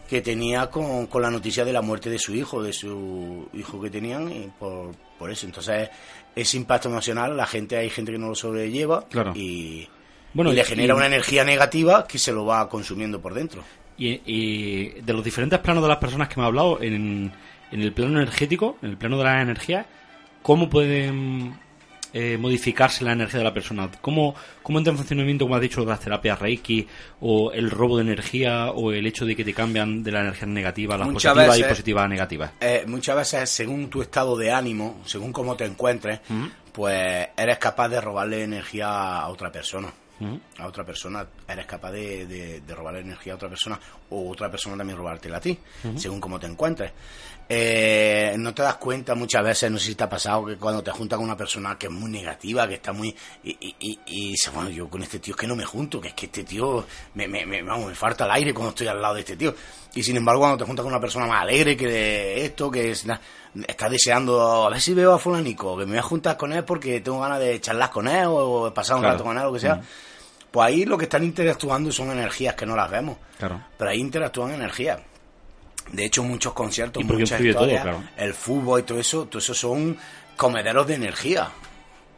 que 0.09 0.21
tenía 0.21 0.69
con, 0.69 1.07
con 1.07 1.21
la 1.21 1.29
noticia 1.31 1.63
de 1.63 1.73
la 1.73 1.81
muerte 1.81 2.09
de 2.09 2.19
su 2.19 2.33
hijo, 2.35 2.61
de 2.61 2.73
su 2.73 3.47
hijo 3.53 3.81
que 3.81 3.89
tenían, 3.89 4.31
y 4.31 4.51
por, 4.59 4.91
por 5.17 5.31
eso. 5.31 5.45
Entonces, 5.45 5.89
ese 6.35 6.57
impacto 6.57 6.89
emocional, 6.89 7.35
la 7.37 7.45
gente, 7.45 7.77
hay 7.77 7.89
gente 7.89 8.11
que 8.11 8.17
no 8.17 8.27
lo 8.29 8.35
sobrelleva 8.35 9.05
Claro. 9.07 9.31
y, 9.35 9.87
Bueno, 10.33 10.51
y 10.51 10.55
le 10.55 10.61
y- 10.61 10.65
genera 10.65 10.95
una 10.95 11.05
energía 11.05 11.43
negativa 11.43 12.05
que 12.07 12.19
se 12.19 12.31
lo 12.31 12.45
va 12.45 12.67
consumiendo 12.67 13.21
por 13.21 13.33
dentro. 13.33 13.63
Y, 13.97 14.21
y 14.25 14.87
de 15.01 15.13
los 15.13 15.23
diferentes 15.23 15.59
planos 15.59 15.83
de 15.83 15.89
las 15.89 15.97
personas 15.97 16.27
que 16.27 16.35
me 16.37 16.43
ha 16.43 16.47
hablado, 16.47 16.81
en, 16.81 17.31
en 17.71 17.81
el 17.81 17.91
plano 17.93 18.19
energético, 18.19 18.77
en 18.81 18.89
el 18.91 18.97
plano 18.97 19.17
de 19.17 19.23
la 19.23 19.41
energía, 19.41 19.85
¿cómo 20.41 20.69
pueden 20.69 21.53
eh, 22.11 22.37
modificarse 22.39 23.03
la 23.03 23.11
energía 23.13 23.39
de 23.39 23.43
la 23.45 23.53
persona? 23.53 23.89
¿Cómo, 24.01 24.35
¿Cómo 24.61 24.77
entra 24.79 24.91
en 24.91 24.97
funcionamiento, 24.97 25.45
como 25.45 25.55
has 25.55 25.61
dicho, 25.61 25.83
las 25.85 25.99
terapias 25.99 26.39
Reiki, 26.39 26.87
o 27.21 27.51
el 27.51 27.69
robo 27.71 27.97
de 27.97 28.03
energía, 28.03 28.71
o 28.71 28.91
el 28.91 29.05
hecho 29.07 29.25
de 29.25 29.35
que 29.35 29.43
te 29.43 29.53
cambian 29.53 30.03
de 30.03 30.11
la 30.11 30.21
energía 30.21 30.47
negativa 30.47 30.95
a 30.95 30.97
las 30.99 31.07
Muchas 31.07 31.33
positivas 31.33 31.57
y 31.57 31.61
veces- 31.61 31.71
positivas 31.73 32.05
a 32.05 32.07
negativas? 32.07 32.51
Eh, 32.61 32.83
muchas 32.87 33.15
veces, 33.15 33.49
según 33.49 33.89
tu 33.89 34.01
estado 34.01 34.35
de 34.37 34.51
ánimo, 34.51 35.01
según 35.05 35.31
cómo 35.31 35.55
te 35.55 35.65
encuentres, 35.65 36.19
pues 36.71 37.27
eres 37.37 37.57
capaz 37.59 37.89
de 37.89 38.01
robarle 38.01 38.43
energía 38.43 39.19
a 39.19 39.27
otra 39.29 39.51
persona. 39.51 39.93
A 40.59 40.67
otra 40.67 40.85
persona, 40.85 41.25
eres 41.47 41.65
capaz 41.65 41.91
de, 41.91 42.25
de- 42.27 42.61
de 42.61 42.75
robarle 42.75 43.01
energía 43.01 43.33
a 43.33 43.35
otra 43.35 43.49
persona, 43.49 43.79
o 44.09 44.29
otra 44.29 44.49
persona 44.49 44.77
también 44.77 44.97
robártela 44.97 45.37
a 45.37 45.41
ti, 45.41 45.57
según 45.97 46.21
cómo 46.21 46.39
te 46.39 46.47
encuentres. 46.47 46.91
Eh, 47.49 48.35
no 48.39 48.53
te 48.53 48.61
das 48.63 48.75
cuenta 48.77 49.15
muchas 49.15 49.43
veces, 49.43 49.69
no 49.69 49.77
sé 49.77 49.87
si 49.87 49.95
te 49.95 50.03
ha 50.05 50.09
pasado, 50.09 50.45
que 50.45 50.55
cuando 50.57 50.81
te 50.81 50.91
juntas 50.91 51.17
con 51.17 51.25
una 51.25 51.35
persona 51.37 51.77
que 51.77 51.87
es 51.87 51.91
muy 51.91 52.09
negativa, 52.09 52.67
que 52.67 52.75
está 52.75 52.93
muy. 52.93 53.15
Y, 53.43 53.51
y, 53.59 53.75
y, 53.79 53.99
y 54.05 54.29
dices, 54.31 54.51
bueno, 54.53 54.69
yo 54.69 54.89
con 54.89 55.03
este 55.03 55.19
tío 55.19 55.33
es 55.33 55.39
que 55.39 55.47
no 55.47 55.55
me 55.55 55.65
junto, 55.65 55.99
que 56.01 56.09
es 56.09 56.13
que 56.13 56.27
este 56.27 56.43
tío 56.43 56.85
me, 57.15 57.27
me, 57.27 57.45
me, 57.45 57.61
vamos, 57.61 57.87
me 57.87 57.95
falta 57.95 58.25
el 58.25 58.31
aire 58.31 58.53
cuando 58.53 58.69
estoy 58.69 58.87
al 58.87 59.01
lado 59.01 59.15
de 59.15 59.19
este 59.21 59.35
tío. 59.35 59.53
Y 59.93 60.01
sin 60.03 60.17
embargo, 60.17 60.41
cuando 60.41 60.57
te 60.57 60.65
juntas 60.65 60.83
con 60.83 60.91
una 60.93 61.01
persona 61.01 61.27
más 61.27 61.41
alegre 61.43 61.77
que 61.77 62.45
esto, 62.45 62.71
que 62.71 62.91
es, 62.91 63.05
estás 63.67 63.91
deseando, 63.91 64.65
a 64.65 64.69
ver 64.69 64.81
si 64.81 64.93
veo 64.93 65.13
a 65.13 65.19
Fulanico, 65.19 65.77
que 65.77 65.85
me 65.85 65.91
voy 65.91 65.99
a 65.99 66.03
juntar 66.03 66.37
con 66.37 66.53
él 66.53 66.63
porque 66.63 67.01
tengo 67.01 67.19
ganas 67.19 67.39
de 67.39 67.59
charlar 67.61 67.91
con 67.91 68.07
él 68.07 68.25
o 68.27 68.65
de 68.65 68.71
pasar 68.71 68.95
un 68.95 69.01
Claro. 69.01 69.13
rato 69.15 69.23
con 69.25 69.37
él 69.37 69.43
o 69.43 69.47
lo 69.47 69.53
que 69.53 69.59
sea. 69.59 69.81
Pues 70.49 70.67
ahí 70.67 70.85
lo 70.85 70.97
que 70.97 71.03
están 71.05 71.23
interactuando 71.23 71.91
son 71.91 72.11
energías 72.11 72.55
que 72.55 72.65
no 72.65 72.75
las 72.75 72.89
vemos. 72.89 73.17
Claro. 73.37 73.61
Pero 73.77 73.89
ahí 73.91 73.99
interactúan 73.99 74.51
energías. 74.53 74.99
De 75.91 76.05
hecho, 76.05 76.23
muchos 76.23 76.53
conciertos, 76.53 77.03
muchas 77.03 77.37
todo, 77.39 77.47
historias, 77.47 77.81
claro. 77.83 78.03
el 78.17 78.33
fútbol 78.33 78.79
y 78.79 78.83
todo 78.83 78.99
eso, 78.99 79.25
todo 79.25 79.39
eso 79.39 79.53
son 79.53 79.97
comederos 80.37 80.87
de 80.87 80.95
energía. 80.95 81.49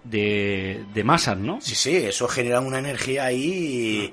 De, 0.04 0.86
de 0.94 1.04
masas, 1.04 1.36
¿no? 1.36 1.60
Sí, 1.62 1.74
sí, 1.74 1.96
eso 1.96 2.28
genera 2.28 2.60
una 2.60 2.78
energía 2.78 3.26
ahí 3.26 4.12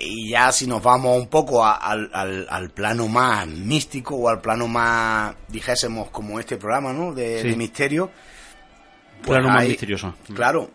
y, 0.00 0.04
y 0.06 0.30
ya 0.30 0.50
si 0.50 0.66
nos 0.66 0.82
vamos 0.82 1.14
un 1.18 1.28
poco 1.28 1.62
a- 1.62 1.74
al, 1.76 2.08
al- 2.14 2.46
al 2.48 2.70
plano 2.70 3.06
más 3.06 3.46
místico 3.46 4.16
o 4.16 4.30
al 4.30 4.40
plano 4.40 4.66
más, 4.66 5.34
dijésemos, 5.48 6.08
como 6.08 6.40
este 6.40 6.56
programa, 6.56 6.94
¿no? 6.94 7.12
De, 7.12 7.42
Sí. 7.42 7.50
de 7.50 7.56
misterio. 7.56 8.10
pues 9.22 9.38
Plano 9.38 9.50
más 9.50 9.68
misterioso. 9.68 10.14
Claro, 10.34 10.70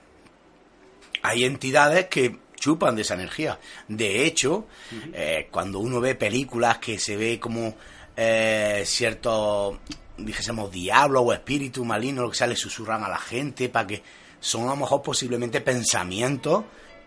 hay 1.24 1.44
entidades 1.46 2.06
que 2.06 2.38
chupan 2.56 2.96
de 2.96 3.02
esa 3.02 3.16
energía. 3.16 3.58
De 3.88 4.26
hecho, 4.26 4.68
eh, 5.14 5.48
cuando 5.50 5.80
uno 5.80 6.00
ve 6.00 6.14
películas 6.14 6.78
que 6.78 7.00
se 7.00 7.18
ve 7.18 7.40
como 7.40 7.76
eh, 8.18 8.84
ciertos, 8.86 9.78
dijésemos, 10.18 10.72
diablos 10.72 11.24
o 11.26 11.34
espíritus 11.34 11.86
malignos, 11.86 12.24
lo 12.26 12.32
que 12.32 12.38
sea, 12.38 12.48
le 12.48 12.56
susurran 12.56 13.04
a 13.04 13.10
la 13.10 13.18
gente 13.20 13.70
para 13.70 13.88
que 13.88 14.04
son 14.40 14.64
a 14.64 14.72
lo 14.72 14.76
mejor 14.78 15.02
posiblemente 15.02 15.62
pensamientos 15.62 16.64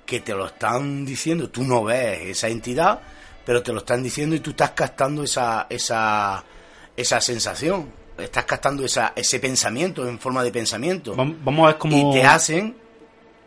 que 0.06 0.20
te 0.20 0.32
lo 0.34 0.46
están 0.46 1.04
diciendo. 1.04 1.50
Tú 1.50 1.64
no 1.64 1.84
ves 1.84 2.20
esa 2.22 2.48
entidad, 2.48 3.00
pero 3.44 3.62
te 3.62 3.72
lo 3.72 3.78
están 3.78 4.02
diciendo 4.02 4.36
y 4.36 4.40
tú 4.40 4.50
estás 4.50 4.70
captando 4.70 5.22
esa, 5.24 5.66
esa, 5.70 6.44
esa 6.96 7.20
sensación. 7.20 7.90
Estás 8.16 8.44
captando 8.44 8.84
esa, 8.84 9.12
ese 9.16 9.40
pensamiento 9.40 10.06
en 10.08 10.20
forma 10.20 10.44
de 10.44 10.52
pensamiento 10.52 11.16
Vam- 11.16 11.36
Vamos 11.42 11.64
a 11.64 11.66
ver 11.72 11.78
cómo... 11.78 11.96
y 11.96 12.12
te 12.14 12.24
hacen 12.24 12.76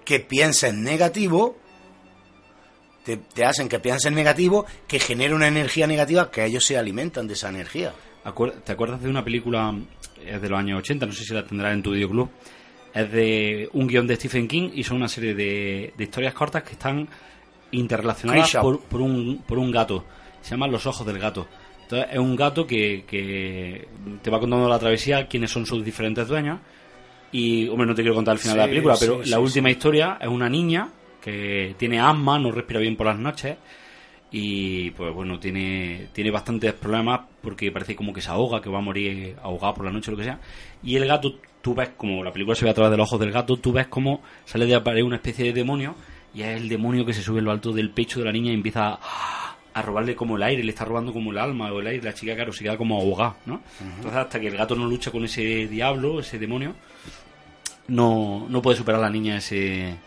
que 0.04 0.20
pienses 0.20 0.74
negativo, 0.74 1.58
te, 3.08 3.17
te 3.17 3.46
hacen 3.46 3.70
que 3.70 3.80
pienses 3.80 4.12
negativo, 4.12 4.65
que 4.86 5.00
genere 5.00 5.34
una 5.34 5.48
energía 5.48 5.88
negativa, 5.88 6.30
que 6.30 6.43
ellos 6.46 6.65
se 6.65 6.78
alimentan 6.78 7.26
de 7.26 7.34
esa 7.36 7.48
energía. 7.50 7.93
Acuer- 8.26 8.62
¿Te 8.65 8.74
acuerdas 8.74 9.02
de 9.02 9.10
una 9.10 9.24
película, 9.24 9.74
es 10.26 10.41
de 10.41 10.50
los 10.50 10.60
años 10.60 10.80
80, 10.80 11.06
no 11.06 11.13
sé 11.13 11.24
si 11.24 11.34
la 11.34 11.46
tendrás 11.46 11.74
en 11.74 11.82
tu 11.82 11.91
videoclub? 11.91 12.30
Es 12.93 13.10
de 13.12 13.70
un 13.74 13.88
guion 13.88 14.06
de 14.08 14.15
Stephen 14.17 14.48
King 14.50 14.72
y 14.74 14.84
son 14.84 14.98
una 14.98 15.08
serie 15.08 15.34
de, 15.34 15.93
de 15.98 16.04
historias 16.04 16.34
cortas 16.34 16.63
que 16.63 16.74
están 16.74 17.08
interrelacionadas 17.72 18.56
por, 18.56 18.82
por 18.82 19.02
un, 19.02 19.43
por 19.48 19.58
un 19.58 19.72
gato. 19.72 20.04
Se 20.41 20.52
llaman 20.52 20.72
Los 20.72 20.86
Ojos 20.86 21.06
del 21.08 21.20
Gato. 21.20 21.48
Entonces 21.84 22.10
es 22.12 22.20
un 22.20 22.36
gato 22.36 22.67
que, 22.67 23.06
que 23.08 23.88
te 24.22 24.30
va 24.30 24.39
contando 24.39 24.67
la 24.67 24.80
travesía, 24.80 25.28
quiénes 25.28 25.52
son 25.52 25.65
sus 25.65 25.84
diferentes 25.86 26.28
dueños. 26.28 26.60
Y, 27.32 27.67
hombre, 27.70 27.88
no 27.88 27.96
te 27.96 28.02
quiero 28.02 28.15
contar 28.15 28.34
el 28.36 28.39
final 28.39 28.56
de 28.58 28.62
la 28.63 28.67
película, 28.70 28.96
pero 29.00 29.24
sí, 29.24 29.30
la 29.30 29.38
sí. 29.38 29.43
última 29.43 29.70
historia 29.70 30.17
es 30.22 30.28
una 30.28 30.50
niña 30.50 30.89
que 31.28 31.76
tiene 31.78 32.00
asma, 32.00 32.40
no 32.40 32.52
respira 32.52 32.80
bien 32.80 32.96
por 32.96 33.08
las 33.08 33.20
noches 33.20 33.58
y 34.32 34.92
pues 34.92 35.13
bueno, 35.13 35.40
tiene, 35.40 36.08
tiene 36.13 36.32
bastantes 36.32 36.72
problemas 36.74 37.22
porque 37.42 37.70
parece 37.70 37.98
como 37.98 38.13
que 38.13 38.22
se 38.22 38.30
ahoga, 38.30 38.62
que 38.62 38.70
va 38.70 38.80
a 38.80 38.82
morir 38.82 39.36
ahogado 39.44 39.74
por 39.74 39.86
la 39.86 39.92
noche 39.92 40.10
o 40.10 40.13
lo 40.13 40.18
que 40.18 40.24
sea. 40.24 40.40
Y 40.84 40.96
el 40.96 41.06
gato, 41.06 41.36
tú 41.62 41.76
ves 41.76 41.90
como 41.98 42.24
la 42.24 42.32
película 42.32 42.56
se 42.56 42.63
ve 42.63 42.72
a 42.72 42.74
través 42.74 42.92
de 42.92 42.98
los 42.98 43.10
ojos 43.10 43.20
del 43.20 43.34
gato, 43.34 43.58
tú 43.58 43.74
ves 43.74 43.88
como 43.88 44.22
sale 44.46 44.66
de 44.66 44.76
aparecer 44.76 45.04
una 45.04 45.18
especie 45.18 45.44
de 45.44 45.54
demonio 45.54 45.96
y 46.34 46.44
es 46.44 46.62
el 46.62 46.70
demonio 46.70 47.06
que 47.06 47.13
se 47.13 47.22
sube 47.22 47.40
en 47.40 47.46
lo 47.46 47.52
alto 47.52 47.74
del 47.74 47.90
pecho 47.90 48.20
de 48.20 48.26
la 48.26 48.32
niña 48.32 48.52
y 48.52 48.56
empieza 48.56 48.94
a, 48.94 49.58
a 49.74 49.82
robarle 49.82 50.16
como 50.16 50.38
el 50.38 50.44
aire, 50.44 50.63
le 50.63 50.70
está 50.70 50.86
robando 50.86 51.12
como 51.12 51.32
el 51.32 51.40
alma 51.40 51.74
o 51.74 51.82
el 51.82 51.88
aire, 51.88 52.04
la 52.04 52.13
chica 52.13 52.36
claro 52.36 52.54
se 52.54 52.63
queda 52.63 52.78
como 52.78 52.98
ahogada, 52.98 53.36
¿no? 53.46 53.62
Entonces 53.82 54.13
hasta 54.13 54.40
que 54.40 54.48
el 54.48 54.56
gato 54.56 54.76
no 54.76 54.88
lucha 54.88 55.12
con 55.12 55.26
ese 55.26 55.68
diablo, 55.68 56.22
ese 56.22 56.40
demonio, 56.40 56.74
no, 57.90 58.46
no 58.48 58.62
puede 58.62 58.78
superar 58.78 59.02
la 59.02 59.10
niña 59.10 59.38
ese... 59.38 59.98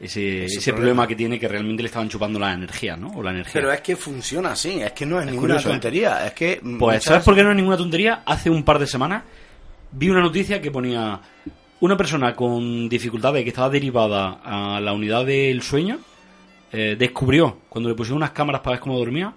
Ese, 0.00 0.44
Ese 0.44 0.58
ese 0.58 0.70
problema. 0.72 0.76
problema 1.02 1.06
que 1.08 1.16
tiene 1.16 1.40
que 1.40 1.48
realmente 1.48 1.82
le 1.82 1.88
estaban 1.88 2.08
chupando 2.08 2.38
la 2.38 2.52
energía, 2.52 2.96
¿no? 2.96 3.08
O 3.16 3.22
la 3.22 3.30
energía. 3.32 3.52
Pero 3.54 3.72
es 3.72 3.80
que 3.80 3.96
funciona 3.96 4.52
así, 4.52 4.80
es 4.80 4.92
que 4.92 5.04
no 5.04 5.18
es, 5.18 5.26
Es 5.26 5.32
ninguna 5.32 5.54
curioso, 5.54 5.68
¿eh? 5.68 5.72
tontería, 5.72 6.26
es 6.26 6.32
que... 6.34 6.60
Pues, 6.62 6.72
muchas- 6.72 7.04
¿sabes 7.04 7.24
por 7.24 7.34
qué 7.34 7.42
no 7.42 7.50
es 7.50 7.56
ninguna 7.56 7.76
tontería? 7.76 8.22
Hace 8.24 8.48
un 8.48 8.62
par 8.62 8.78
de 8.78 8.86
semanas 8.86 9.24
vi 9.90 10.08
una 10.08 10.20
noticia 10.20 10.60
que 10.60 10.70
ponía 10.70 11.20
una 11.80 11.96
persona 11.96 12.34
con 12.36 12.88
dificultades 12.88 13.42
que 13.42 13.48
estaba 13.50 13.70
derivada 13.70 14.40
a 14.44 14.80
la 14.80 14.92
unidad 14.92 15.24
del 15.26 15.62
sueño 15.62 15.98
eh, 16.72 16.96
descubrió, 16.98 17.60
cuando 17.68 17.88
le 17.88 17.94
pusieron 17.94 18.18
unas 18.18 18.32
cámaras 18.32 18.60
para 18.60 18.74
ver 18.74 18.80
cómo 18.80 18.98
dormía, 18.98 19.32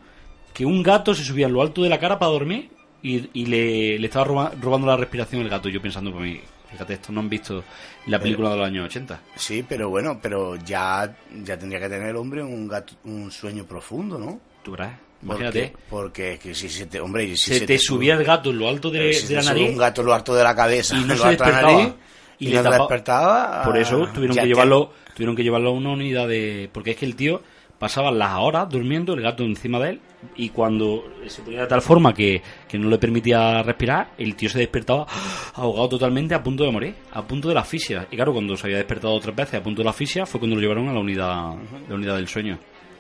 que 0.53 0.65
un 0.65 0.83
gato 0.83 1.15
se 1.15 1.23
subía 1.23 1.47
en 1.47 1.53
lo 1.53 1.61
alto 1.61 1.81
de 1.81 1.89
la 1.89 1.97
cara 1.99 2.19
para 2.19 2.31
dormir 2.31 2.69
y, 3.01 3.29
y 3.33 3.45
le, 3.45 3.97
le 3.97 4.05
estaba 4.07 4.25
roba- 4.25 4.51
robando 4.61 4.85
la 4.87 4.97
respiración 4.97 5.41
el 5.41 5.49
gato. 5.49 5.69
Yo 5.69 5.81
pensando 5.81 6.11
por 6.11 6.21
mí, 6.21 6.39
fíjate, 6.71 6.93
esto 6.93 7.11
no 7.11 7.19
han 7.19 7.29
visto 7.29 7.63
la 8.07 8.19
película 8.19 8.51
de 8.51 8.57
los 8.57 8.65
años 8.65 8.85
80. 8.85 9.19
Sí, 9.35 9.65
pero 9.67 9.89
bueno, 9.89 10.19
pero 10.21 10.55
ya, 10.55 11.15
ya 11.43 11.57
tendría 11.57 11.79
que 11.79 11.89
tener 11.89 12.09
el 12.09 12.15
hombre 12.15 12.41
un, 12.41 12.67
gato, 12.67 12.93
un 13.03 13.31
sueño 13.31 13.65
profundo, 13.65 14.17
¿no? 14.17 14.39
Tú 14.63 14.71
verás, 14.71 14.97
Porque, 15.25 15.43
imagínate. 15.43 15.73
porque 15.89 16.39
que 16.41 16.55
si 16.55 16.69
se 16.69 16.85
te, 16.85 16.99
hombre, 16.99 17.35
si 17.35 17.53
Se, 17.53 17.65
te 17.65 17.77
subía 17.77 18.15
el 18.15 18.23
gato 18.23 18.51
en 18.51 18.59
lo 18.59 18.69
alto 18.69 18.89
de, 18.89 18.99
pero 18.99 19.13
si 19.13 19.27
de 19.27 19.35
la 19.35 19.43
nariz 19.43 19.69
un 19.69 19.77
gato 19.77 20.01
en 20.01 20.07
lo 20.07 20.13
alto 20.13 20.35
de 20.35 20.43
la 20.43 20.55
cabeza, 20.55 20.95
y 20.95 21.03
no 21.03 21.15
se 21.15 21.23
alto 21.23 21.43
de 21.43 21.51
la 21.51 21.57
despertaba 21.57 21.81
nariz, 21.81 21.93
y 22.39 22.47
y, 22.47 22.49
le 22.51 22.63
no 22.63 22.71
despertaba. 22.71 23.63
Por 23.63 23.77
eso 23.77 24.03
ah, 24.07 24.13
tuvieron 24.13 24.37
que 24.37 24.47
llevarlo, 24.47 24.93
tuvieron 25.13 25.35
que 25.35 25.43
llevarlo 25.43 25.69
a 25.69 25.73
una 25.73 25.91
unidad 25.91 26.27
de, 26.27 26.69
porque 26.71 26.91
es 26.91 26.97
que 26.97 27.05
el 27.05 27.15
tío 27.15 27.41
pasaba 27.81 28.11
las 28.11 28.37
horas 28.37 28.69
durmiendo, 28.69 29.15
el 29.15 29.21
gato 29.21 29.43
encima 29.43 29.79
de 29.79 29.89
él, 29.89 30.01
y 30.35 30.49
cuando 30.49 31.03
se 31.25 31.41
ponía 31.41 31.61
de 31.61 31.67
tal 31.67 31.81
forma 31.81 32.13
que, 32.13 32.39
que 32.69 32.77
no 32.77 32.87
le 32.87 32.99
permitía 32.99 33.63
respirar, 33.63 34.11
el 34.19 34.35
tío 34.35 34.49
se 34.49 34.59
despertaba 34.59 35.07
ahogado 35.55 35.89
totalmente 35.89 36.35
a 36.35 36.43
punto 36.43 36.63
de 36.63 36.71
morir, 36.71 36.93
a 37.11 37.23
punto 37.23 37.47
de 37.47 37.55
la 37.55 37.61
asfixia. 37.61 38.07
Y 38.11 38.17
claro, 38.17 38.33
cuando 38.33 38.55
se 38.55 38.67
había 38.67 38.77
despertado 38.77 39.15
otras 39.15 39.35
veces 39.35 39.55
a 39.55 39.63
punto 39.63 39.81
de 39.81 39.85
la 39.85 39.89
asfixia 39.89 40.27
fue 40.27 40.39
cuando 40.39 40.57
lo 40.57 40.61
llevaron 40.61 40.89
a 40.89 40.93
la 40.93 40.99
unidad, 40.99 41.55
la 41.89 41.95
unidad 41.95 42.17
del 42.17 42.27
sueño. 42.27 42.59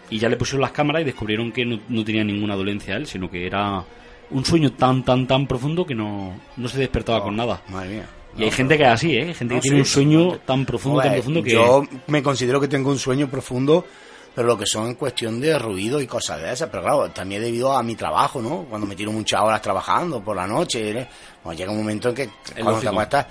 Y 0.09 0.17
ya 0.17 0.27
le 0.29 0.35
pusieron 0.35 0.61
las 0.61 0.71
cámaras 0.71 1.03
y 1.03 1.05
descubrieron 1.05 1.51
que 1.51 1.63
no, 1.63 1.79
no 1.87 2.03
tenía 2.03 2.23
ninguna 2.23 2.55
dolencia 2.55 2.95
él, 2.95 3.05
sino 3.05 3.29
que 3.29 3.45
era 3.45 3.85
un 4.31 4.43
sueño 4.43 4.71
tan, 4.71 5.03
tan, 5.03 5.27
tan 5.27 5.45
profundo 5.45 5.85
que 5.85 5.93
no, 5.93 6.33
no 6.57 6.67
se 6.67 6.79
despertaba 6.79 7.21
con 7.21 7.35
nada. 7.35 7.61
Madre 7.69 7.89
mía. 7.89 8.09
Y 8.35 8.45
hay 8.45 8.51
gente 8.51 8.77
que 8.77 8.83
es 8.83 8.89
así, 8.89 9.15
¿eh? 9.15 9.31
Gente 9.35 9.53
No, 9.53 9.61
que 9.61 9.69
tiene 9.69 9.77
sí, 9.77 9.81
un 9.81 9.85
sueño 9.85 10.39
tan 10.39 10.65
profundo, 10.65 11.01
tan 11.01 11.13
profundo 11.13 11.43
que... 11.43 11.51
Yo 11.51 11.83
me 12.07 12.23
considero 12.23 12.59
que 12.59 12.67
tengo 12.67 12.89
un 12.89 12.97
sueño 12.97 13.29
profundo 13.29 13.85
pero 14.33 14.47
lo 14.47 14.57
que 14.57 14.65
son 14.65 14.87
en 14.87 14.95
cuestión 14.95 15.39
de 15.41 15.57
ruido 15.59 15.99
y 15.99 16.07
cosas 16.07 16.41
de 16.41 16.51
esas. 16.51 16.69
Pero 16.69 16.83
claro, 16.83 17.11
también 17.11 17.41
debido 17.41 17.75
a 17.75 17.83
mi 17.83 17.95
trabajo, 17.95 18.41
¿no? 18.41 18.65
Cuando 18.69 18.87
me 18.87 18.95
tiro 18.95 19.11
muchas 19.11 19.41
horas 19.41 19.61
trabajando 19.61 20.23
por 20.23 20.35
la 20.35 20.47
noche, 20.47 20.91
¿eh? 20.91 21.07
Bueno, 21.43 21.57
llega 21.57 21.71
un 21.71 21.77
momento 21.77 22.09
en 22.09 22.15
que 22.15 22.29
cuando 22.61 22.79
te 22.79 22.87
acuestas, 22.87 23.25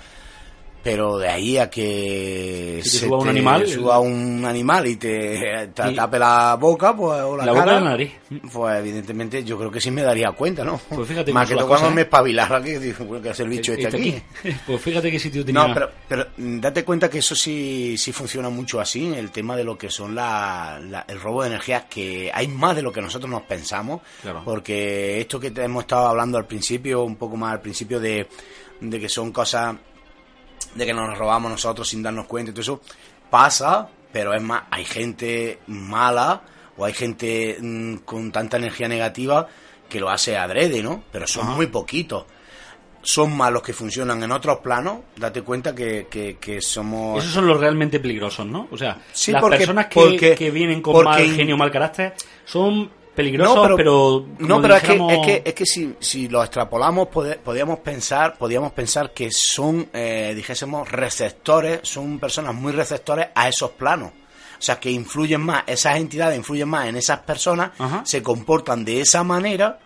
pero 0.83 1.17
de 1.17 1.27
ahí 1.29 1.57
a 1.57 1.69
que 1.69 2.77
Que 2.77 2.81
te 2.83 2.89
suba 2.89 3.17
un 3.19 3.27
animal, 3.29 3.67
suba 3.67 3.99
un 3.99 4.43
animal 4.45 4.87
y 4.87 4.95
te, 4.95 5.67
te 5.75 5.91
Y- 5.91 5.95
tape 5.95 6.17
la 6.19 6.55
boca 6.59 6.95
pues, 6.95 7.21
o 7.21 7.37
la, 7.37 7.45
La 7.45 7.53
cara, 7.53 7.73
la 7.73 7.81
nariz. 7.91 8.11
pues 8.51 8.79
evidentemente 8.79 9.43
yo 9.43 9.57
creo 9.57 9.69
que 9.71 9.79
sí 9.81 9.91
me 9.91 10.01
daría 10.01 10.31
cuenta, 10.31 10.63
¿no? 10.63 10.79
Pues 10.89 11.07
fíjate 11.07 11.31
Más 11.33 11.47
que 11.47 11.55
cuando 11.55 11.69
cosas, 11.73 11.93
me 11.93 12.01
¿eh? 12.01 12.03
espabilara 12.05 12.61
que 12.63 12.79
digo, 12.79 13.05
bueno, 13.05 13.21
¿qué 13.23 13.29
hace 13.29 13.43
el 13.43 13.49
bicho 13.49 13.73
este 13.73 13.85
Este 13.85 13.97
aquí? 13.97 14.21
Pues 14.65 14.81
fíjate 14.81 15.11
qué 15.11 15.19
sitio 15.19 15.45
tenía. 15.45 15.67
No, 15.67 15.73
pero, 15.73 15.91
pero 16.07 16.27
mm, 16.37 16.59
date 16.59 16.83
cuenta 16.83 17.09
que 17.09 17.19
eso 17.19 17.35
sí, 17.35 17.95
sí 17.97 18.11
funciona 18.11 18.49
mucho 18.49 18.79
así, 18.81 19.13
el 19.13 19.31
tema 19.31 19.55
de 19.55 19.63
lo 19.63 19.77
que 19.77 19.89
son 19.89 20.15
la, 20.15 20.79
la- 20.83 21.05
el 21.07 21.19
robo 21.19 21.41
de 21.43 21.49
energía, 21.49 21.85
que 21.89 22.31
hay 22.33 22.47
más 22.47 22.75
de 22.75 22.81
lo 22.81 22.91
que 22.91 23.01
nosotros 23.01 23.29
nos 23.29 23.43
pensamos, 23.43 24.01
Claro. 24.21 24.41
porque 24.45 25.21
esto 25.21 25.39
que 25.39 25.51
te 25.51 25.63
hemos 25.63 25.83
estado 25.83 26.07
hablando 26.07 26.37
al 26.37 26.45
principio, 26.47 27.03
un 27.03 27.15
poco 27.15 27.37
más 27.37 27.53
al 27.53 27.61
principio 27.61 27.99
de, 27.99 28.27
de 28.79 28.99
que 28.99 29.09
son 29.09 29.31
cosas 29.31 29.75
de 30.75 30.85
que 30.85 30.93
nos 30.93 31.17
robamos 31.17 31.51
nosotros 31.51 31.87
sin 31.89 32.03
darnos 32.03 32.25
cuenta 32.27 32.51
y 32.51 32.53
todo 32.53 32.61
eso, 32.61 32.81
pasa, 33.29 33.89
pero 34.11 34.33
es 34.33 34.41
más, 34.41 34.63
hay 34.71 34.85
gente 34.85 35.59
mala 35.67 36.41
o 36.77 36.85
hay 36.85 36.93
gente 36.93 37.57
mm, 37.59 37.95
con 37.97 38.31
tanta 38.31 38.57
energía 38.57 38.87
negativa 38.87 39.47
que 39.89 39.99
lo 39.99 40.09
hace 40.09 40.37
adrede, 40.37 40.81
¿no? 40.81 41.03
Pero 41.11 41.27
son 41.27 41.47
muy 41.55 41.67
poquitos. 41.67 42.25
Son 43.03 43.35
más 43.35 43.51
los 43.51 43.63
que 43.63 43.73
funcionan 43.73 44.21
en 44.21 44.31
otros 44.31 44.59
planos, 44.59 44.99
date 45.17 45.41
cuenta 45.41 45.73
que, 45.73 46.07
que, 46.09 46.37
que 46.37 46.61
somos... 46.61 47.19
Esos 47.19 47.33
son 47.33 47.47
los 47.47 47.59
realmente 47.59 47.99
peligrosos, 47.99 48.45
¿no? 48.45 48.67
O 48.71 48.77
sea, 48.77 48.99
Sí, 49.11 49.31
las 49.31 49.41
porque- 49.41 49.57
personas 49.57 49.87
que, 49.87 49.99
porque- 49.99 50.35
que 50.35 50.51
vienen 50.51 50.81
con 50.83 50.93
porque- 50.93 51.09
mal 51.09 51.35
genio, 51.35 51.57
mal 51.57 51.71
carácter, 51.71 52.13
son 52.45 52.91
peligrosos, 53.15 53.71
pero... 53.75 54.25
no, 54.39 54.61
pero 54.61 54.75
es 54.75 54.83
que, 54.83 54.93
es 54.93 55.25
que, 55.25 55.41
es 55.45 55.53
que 55.53 55.65
si, 55.65 55.95
si 55.99 56.27
lo 56.27 56.41
extrapolamos, 56.43 57.07
pode- 57.09 57.37
podíamos 57.37 57.79
pensar, 57.79 58.37
podíamos 58.37 58.71
pensar 58.71 59.11
que 59.13 59.29
son, 59.31 59.89
eh, 59.93 60.33
dijésemos, 60.35 60.89
receptores, 60.91 61.79
son 61.83 62.19
personas 62.19 62.53
muy 62.55 62.71
receptores 62.71 63.27
a 63.35 63.49
esos 63.49 63.71
planos. 63.71 64.11
O 64.11 64.63
sea, 64.63 64.79
que 64.79 64.91
influyen 64.91 65.41
más, 65.41 65.63
esas 65.67 65.97
entidades 65.97 66.37
influyen 66.37 66.69
más 66.69 66.87
en 66.87 66.95
esas 66.95 67.19
personas, 67.19 67.71
Ajá. 67.79 68.03
se 68.05 68.21
comportan 68.21 68.85
de 68.85 69.01
esa 69.01 69.23
manera 69.23 69.79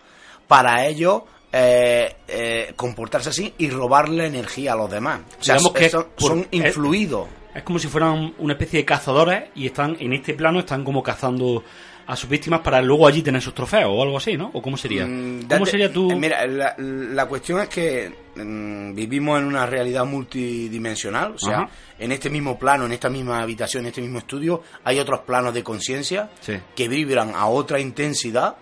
para 0.46 0.86
ellos 0.86 1.22
eh, 1.52 2.14
eh, 2.28 2.72
comportarse 2.76 3.30
así 3.30 3.54
y 3.56 3.70
robarle 3.70 4.26
energía 4.26 4.74
a 4.74 4.76
los 4.76 4.90
demás. 4.90 5.20
O 5.40 5.42
sea, 5.42 5.54
Digamos 5.56 5.72
que 5.78 5.88
son, 5.88 6.06
por- 6.18 6.28
son 6.28 6.46
influidos. 6.50 7.26
Es 7.54 7.62
como 7.62 7.78
si 7.78 7.88
fueran 7.88 8.34
una 8.38 8.52
especie 8.52 8.80
de 8.80 8.84
cazadores 8.84 9.44
y 9.54 9.64
están 9.66 9.96
en 9.98 10.12
este 10.12 10.34
plano, 10.34 10.58
están 10.58 10.84
como 10.84 11.02
cazando 11.02 11.64
a 12.08 12.14
sus 12.16 12.30
víctimas 12.30 12.60
para 12.60 12.80
luego 12.80 13.06
allí 13.08 13.22
tener 13.22 13.42
sus 13.42 13.52
trofeos 13.54 13.90
o 13.92 14.02
algo 14.02 14.16
así, 14.18 14.36
¿no? 14.36 14.50
¿O 14.52 14.62
cómo 14.62 14.76
sería? 14.76 15.04
Mm, 15.06 15.48
¿Cómo 15.48 15.66
sería 15.66 15.92
tu...? 15.92 16.10
eh, 16.10 16.14
Mira, 16.16 16.46
la, 16.46 16.74
la 16.78 17.26
cuestión 17.26 17.60
es 17.60 17.68
que 17.68 18.12
mm, 18.36 18.94
vivimos 18.94 19.38
en 19.40 19.46
una 19.46 19.66
realidad 19.66 20.04
multidimensional, 20.04 21.32
o 21.34 21.38
sea, 21.38 21.58
Ajá. 21.62 21.70
en 21.98 22.12
este 22.12 22.30
mismo 22.30 22.58
plano, 22.58 22.86
en 22.86 22.92
esta 22.92 23.08
misma 23.10 23.40
habitación, 23.42 23.82
en 23.84 23.88
este 23.88 24.00
mismo 24.02 24.18
estudio, 24.18 24.62
hay 24.84 24.98
otros 24.98 25.20
planos 25.20 25.52
de 25.54 25.62
conciencia 25.62 26.30
Sí. 26.40 26.54
que 26.74 26.88
vibran 26.88 27.32
a 27.34 27.46
otra 27.46 27.80
intensidad 27.80 28.56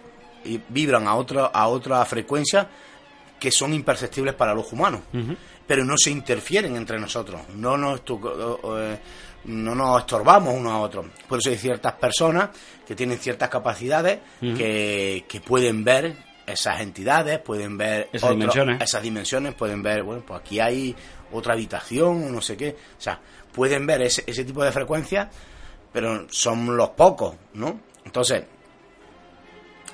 y 0.45 0.61
vibran 0.69 1.07
a 1.07 1.15
otra 1.15 1.47
a 1.47 1.69
otra 1.69 2.05
frecuencia 2.05 2.69
que 3.41 3.51
son 3.51 3.75
imperceptibles 3.75 4.35
para 4.35 4.55
los 4.55 4.73
humanos, 4.73 5.01
pero 5.67 5.85
no 5.85 5.95
se 5.99 6.11
interfieren 6.11 6.77
entre 6.77 6.99
nosotros, 6.99 7.43
no 7.57 7.77
nos 7.77 8.03
estu- 8.05 8.59
eh, 8.79 8.99
no 9.45 9.75
nos 9.75 10.01
estorbamos 10.01 10.55
unos 10.55 10.73
a 10.73 10.79
otros. 10.79 11.07
Por 11.29 11.39
eso 11.39 11.51
hay 11.51 11.57
ciertas 11.57 11.95
personas 11.95 12.51
que 12.87 12.95
tienen 12.95 13.19
ciertas 13.19 13.49
capacidades 13.49 14.21
que, 14.41 15.25
que 15.29 15.41
pueden 15.41 15.85
ver 15.85 16.17
esas 16.47 16.81
entidades, 16.81 17.39
pueden 17.39 17.77
ver 17.79 18.09
Esas 18.13 18.31
dimensiones. 18.31 18.81
esas 18.83 19.03
dimensiones, 19.03 19.55
pueden 19.55 19.83
ver, 19.83 20.03
bueno, 20.03 20.23
pues 20.27 20.41
aquí 20.41 20.61
hay 20.61 20.95
otra 21.33 21.55
habitación 21.55 22.25
o 22.25 22.31
no 22.31 22.41
sé 22.41 22.57
qué, 22.57 22.77
o 22.99 23.01
sea, 23.01 23.21
pueden 23.53 23.87
ver 23.87 24.03
ese, 24.03 24.25
ese 24.27 24.45
tipo 24.45 24.63
de 24.63 24.73
frecuencias, 24.73 25.29
pero 25.93 26.27
son 26.31 26.77
los 26.77 26.91
pocos, 26.91 27.35
¿no? 27.55 27.81
Entonces, 28.05 28.45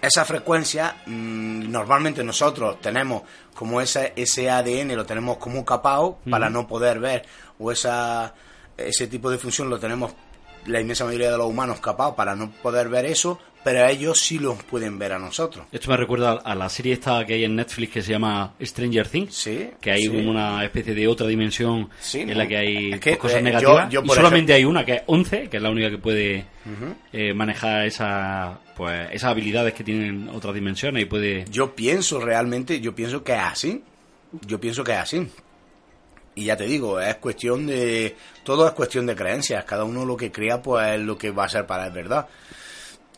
esa 0.03 0.25
frecuencia 0.25 0.97
mm, 1.07 1.71
normalmente 1.71 2.25
nosotros 2.25 2.81
tenemos 2.81 3.23
como 3.55 3.81
ese, 3.81 4.13
ese 4.17 4.51
ADN 4.51 4.97
lo 4.97 5.05
tenemos 5.05 5.37
como 5.37 5.65
capao 5.65 6.19
para 6.29 6.49
no 6.49 6.67
poder 6.67 6.99
ver 6.99 7.27
o 7.59 7.71
esa 7.71 8.35
ese 8.89 9.07
tipo 9.07 9.31
de 9.31 9.39
función 9.39 9.69
lo 9.71 9.79
tenemos 9.79 10.13
la 10.67 10.81
inmensa 10.81 11.05
mayoría 11.05 11.31
de 11.31 11.39
los 11.39 11.47
humanos 11.47 11.81
capao 11.81 12.15
para 12.15 12.35
no 12.37 12.51
poder 12.63 12.89
ver 12.89 13.07
eso 13.07 13.39
pero 13.63 13.87
ellos 13.87 14.19
sí 14.19 14.39
los 14.39 14.63
pueden 14.63 14.99
ver 14.99 15.13
a 15.13 15.19
nosotros 15.19 15.67
Esto 15.71 15.91
me 15.91 15.97
recuerda 15.99 16.33
a 16.43 16.55
la 16.55 16.69
serie 16.71 16.95
esta 16.95 17.27
que 17.27 17.35
hay 17.35 17.45
en 17.45 17.57
Netflix 17.57 17.93
que 17.93 18.01
se 18.03 18.13
llama 18.13 18.55
Stranger 18.63 19.07
Things. 19.07 19.35
Sí, 19.35 19.69
Que 19.83 19.91
hay 19.91 20.03
sí. 20.05 20.09
como 20.09 20.31
una 20.31 20.65
especie 20.65 20.95
de 20.95 21.07
otra 21.07 21.27
dimensión 21.27 21.91
Sí, 22.01 22.21
en 22.21 22.29
¿no? 22.31 22.35
la 22.37 22.49
que 22.49 22.57
hay 22.57 22.93
Es 22.95 23.01
que, 23.01 23.19
cosas 23.19 23.41
eh, 23.41 23.43
negativas. 23.43 23.91
yo- 23.91 24.01
yo, 24.03 24.07
y 24.13 24.17
solamente 24.17 24.53
ejemplo- 24.53 24.55
hay 24.57 24.65
una 24.65 24.85
que 24.87 24.93
es 24.95 25.03
11, 25.07 25.49
que 25.51 25.57
es 25.59 25.63
la 25.63 25.69
única 25.71 25.91
que 25.91 25.99
puede 25.99 26.47
eh, 27.13 27.35
manejar 27.35 27.85
esa, 27.85 28.59
pues, 28.77 29.09
esas 29.13 29.31
habilidades 29.31 29.75
que 29.75 29.85
tienen 29.85 30.31
otras 30.31 30.55
dimensiones 30.55 31.03
y 31.03 31.07
puede... 31.07 31.45
yo 31.51 31.75
pienso 31.75 32.19
realmente 32.19 32.81
yo 32.81 32.95
pienso 32.95 33.23
que 33.23 33.33
es 33.33 33.41
así 33.41 33.83
yo 34.47 34.59
pienso 34.59 34.83
que 34.85 34.93
es 34.93 34.99
así 34.99 35.29
y 36.35 36.45
ya 36.45 36.57
te 36.57 36.65
digo 36.65 37.01
es 37.01 37.17
cuestión 37.17 37.67
de 37.67 38.17
todo 38.45 38.67
es 38.67 38.73
cuestión 38.73 39.07
de 39.07 39.17
creencias 39.17 39.65
cada 39.65 39.85
uno 39.85 40.05
lo 40.05 40.17
que 40.17 40.31
crea 40.31 40.63
pues 40.63 40.95
es 40.95 41.01
lo 41.01 41.17
que 41.19 41.31
va 41.31 41.45
a 41.45 41.49
ser 41.49 41.67
para 41.67 41.87
él 41.87 41.93
verdad 41.93 42.27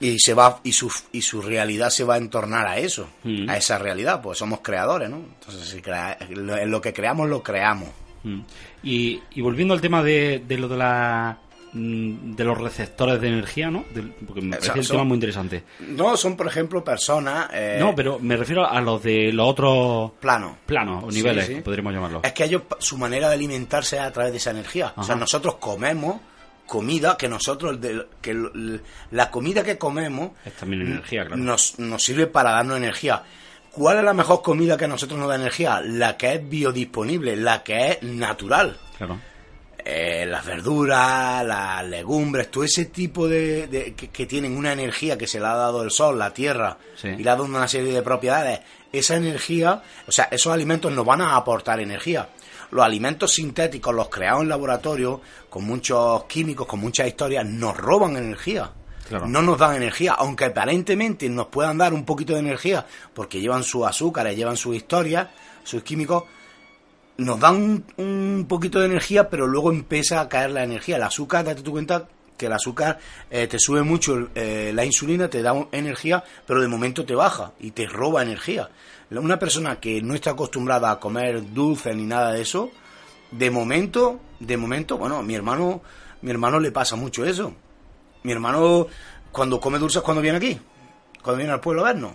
y 0.00 0.18
se 0.18 0.34
va 0.34 0.60
y 0.64 0.72
su 0.72 0.90
y 1.12 1.22
su 1.22 1.42
realidad 1.42 1.90
se 1.90 2.04
va 2.04 2.14
a 2.14 2.18
entornar 2.18 2.66
a 2.66 2.78
eso 2.78 3.08
Mm. 3.24 3.48
a 3.50 3.56
esa 3.56 3.78
realidad 3.78 4.20
pues 4.22 4.38
somos 4.38 4.60
creadores 4.60 5.08
no 5.10 5.16
entonces 5.18 5.68
si 5.68 5.80
crea- 5.80 6.18
lo, 6.30 6.56
en 6.56 6.70
lo 6.70 6.80
que 6.80 6.92
creamos 6.92 7.28
lo 7.28 7.42
creamos 7.42 7.90
Mm. 8.24 8.40
Y, 8.84 9.20
y 9.32 9.40
volviendo 9.40 9.74
al 9.74 9.80
tema 9.80 10.00
de, 10.00 10.44
de 10.46 10.56
lo 10.56 10.68
de 10.68 10.76
la 10.76 11.38
de 11.72 12.44
los 12.44 12.58
receptores 12.58 13.20
de 13.20 13.28
energía, 13.28 13.70
¿no? 13.70 13.84
Porque 14.26 14.42
me 14.42 14.56
O 14.56 14.60
parece 14.60 14.78
el 14.80 14.88
tema 14.88 15.04
muy 15.04 15.14
interesante. 15.14 15.64
no 15.80 16.16
son 16.16 16.36
por 16.36 16.46
ejemplo 16.46 16.84
personas 16.84 17.48
eh, 17.52 17.78
no, 17.80 17.94
pero 17.94 18.18
me 18.18 18.36
refiero 18.36 18.68
a 18.68 18.80
los 18.80 19.02
de 19.02 19.32
los 19.32 19.48
otros 19.48 20.12
planos 20.20 20.56
planos 20.66 21.04
o 21.04 21.10
niveles, 21.10 21.46
sí. 21.46 21.54
podríamos 21.62 21.94
llamarlos. 21.94 22.24
Es 22.24 22.32
que 22.32 22.44
ellos, 22.44 22.62
su 22.78 22.98
manera 22.98 23.28
de 23.28 23.34
alimentarse 23.34 23.96
es 23.96 24.02
a 24.02 24.12
través 24.12 24.32
de 24.32 24.38
esa 24.38 24.50
energía. 24.50 24.92
O 24.96 25.02
sea, 25.02 25.14
nosotros 25.14 25.56
comemos 25.56 26.20
comida 26.66 27.16
que 27.16 27.28
nosotros, 27.28 27.78
que 28.20 28.34
la 29.10 29.30
comida 29.30 29.62
que 29.62 29.78
comemos 29.78 30.32
Es 30.44 30.54
también 30.54 30.82
energía, 30.82 31.26
claro. 31.26 31.36
nos, 31.42 31.78
nos 31.78 32.02
sirve 32.02 32.26
para 32.26 32.52
darnos 32.52 32.76
energía. 32.76 33.22
¿Cuál 33.72 33.98
es 33.98 34.04
la 34.04 34.12
mejor 34.12 34.42
comida 34.42 34.76
que 34.76 34.84
a 34.84 34.88
nosotros 34.88 35.18
nos 35.18 35.28
da 35.28 35.36
energía? 35.36 35.80
La 35.80 36.18
que 36.18 36.34
es 36.34 36.48
biodisponible, 36.48 37.36
la 37.36 37.62
que 37.62 37.92
es 37.92 38.02
natural. 38.02 38.76
Claro. 38.98 39.18
Eh, 39.84 40.24
las 40.26 40.44
verduras, 40.46 41.44
las 41.44 41.84
legumbres, 41.86 42.50
todo 42.50 42.62
ese 42.64 42.84
tipo 42.86 43.26
de, 43.28 43.66
de- 43.66 43.94
que, 43.94 44.08
que 44.10 44.26
tienen 44.26 44.56
una 44.56 44.72
energía 44.72 45.18
que 45.18 45.26
se 45.26 45.40
le 45.40 45.46
ha 45.46 45.54
dado 45.54 45.82
el 45.82 45.90
sol, 45.90 46.18
la 46.18 46.32
tierra, 46.32 46.78
Sí. 46.96 47.08
y 47.08 47.22
le 47.22 47.28
ha 47.30 47.32
dado 47.32 47.44
una 47.44 47.66
serie 47.66 47.92
de 47.92 48.02
propiedades. 48.02 48.60
Esa 48.92 49.16
energía, 49.16 49.82
o 50.06 50.12
sea, 50.12 50.28
esos 50.30 50.52
alimentos 50.52 50.92
nos 50.92 51.04
van 51.04 51.20
a 51.22 51.34
aportar 51.36 51.80
energía. 51.80 52.28
Los 52.70 52.84
alimentos 52.84 53.32
sintéticos, 53.32 53.94
los 53.94 54.08
creados 54.08 54.42
en 54.42 54.48
laboratorio, 54.50 55.20
con 55.50 55.64
muchos 55.64 56.24
químicos, 56.24 56.66
con 56.66 56.80
muchas 56.80 57.08
historias, 57.08 57.44
nos 57.44 57.76
roban 57.76 58.16
energía. 58.16 58.70
Claro. 59.08 59.26
No 59.26 59.42
nos 59.42 59.58
dan 59.58 59.74
energía, 59.76 60.12
aunque 60.12 60.44
aparentemente 60.46 61.28
nos 61.28 61.48
puedan 61.48 61.76
dar 61.76 61.92
un 61.92 62.04
poquito 62.04 62.34
de 62.34 62.38
energía, 62.38 62.86
porque 63.12 63.40
llevan 63.40 63.62
sus 63.64 63.84
azúcares, 63.86 64.36
llevan 64.36 64.56
sus 64.56 64.76
historias, 64.76 65.28
sus 65.64 65.82
químicos, 65.82 66.24
nos 67.18 67.38
dan 67.40 67.56
un, 67.56 67.84
un 67.96 68.46
poquito 68.48 68.80
de 68.80 68.86
energía, 68.86 69.28
pero 69.28 69.46
luego 69.46 69.70
empieza 69.70 70.20
a 70.20 70.28
caer 70.28 70.50
la 70.50 70.64
energía. 70.64 70.96
El 70.96 71.02
azúcar, 71.02 71.44
date 71.44 71.62
tu 71.62 71.72
cuenta 71.72 72.08
que 72.36 72.46
el 72.46 72.52
azúcar 72.52 72.98
eh, 73.30 73.46
te 73.46 73.58
sube 73.58 73.82
mucho 73.82 74.28
eh, 74.34 74.72
la 74.74 74.84
insulina, 74.84 75.28
te 75.28 75.42
da 75.42 75.54
energía, 75.70 76.24
pero 76.46 76.60
de 76.60 76.68
momento 76.68 77.04
te 77.04 77.14
baja 77.14 77.52
y 77.60 77.70
te 77.70 77.86
roba 77.86 78.22
energía. 78.22 78.68
Una 79.10 79.38
persona 79.38 79.78
que 79.78 80.02
no 80.02 80.14
está 80.14 80.30
acostumbrada 80.30 80.90
a 80.90 80.98
comer 80.98 81.52
dulce 81.52 81.94
ni 81.94 82.04
nada 82.04 82.32
de 82.32 82.42
eso, 82.42 82.70
de 83.30 83.50
momento, 83.50 84.20
de 84.40 84.56
momento, 84.56 84.98
bueno, 84.98 85.22
mi 85.22 85.34
hermano, 85.34 85.82
mi 86.22 86.30
hermano 86.30 86.58
le 86.58 86.72
pasa 86.72 86.96
mucho 86.96 87.24
eso. 87.24 87.54
Mi 88.24 88.32
hermano 88.32 88.86
cuando 89.30 89.60
come 89.60 89.78
dulces 89.78 90.02
cuando 90.02 90.22
viene 90.22 90.38
aquí, 90.38 90.58
cuando 91.22 91.38
viene 91.38 91.52
al 91.52 91.60
pueblo 91.60 91.82
a 91.82 91.92
vernos. 91.92 92.12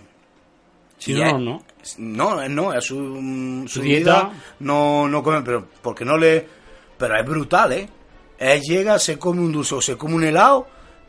Si 0.98 1.14
no, 1.14 1.38
no. 1.38 1.62
No, 1.98 2.42
es 2.42 2.50
no, 2.50 2.72
es 2.72 2.84
su, 2.84 2.96
su 3.66 3.74
Su 3.74 3.80
dieta. 3.80 4.12
dieta. 4.14 4.30
No, 4.60 5.08
no 5.08 5.22
come, 5.22 5.42
pero 5.42 5.66
porque 5.80 6.04
no 6.04 6.16
le. 6.16 6.46
Pero 6.98 7.16
es 7.18 7.24
brutal, 7.24 7.72
¿eh? 7.72 7.88
Él 8.38 8.60
llega, 8.62 8.98
se 8.98 9.18
come 9.18 9.40
un 9.40 9.52
dulce 9.52 9.74
o 9.76 9.80
se 9.80 9.96
come 9.96 10.14
un 10.16 10.24
helado 10.24 10.66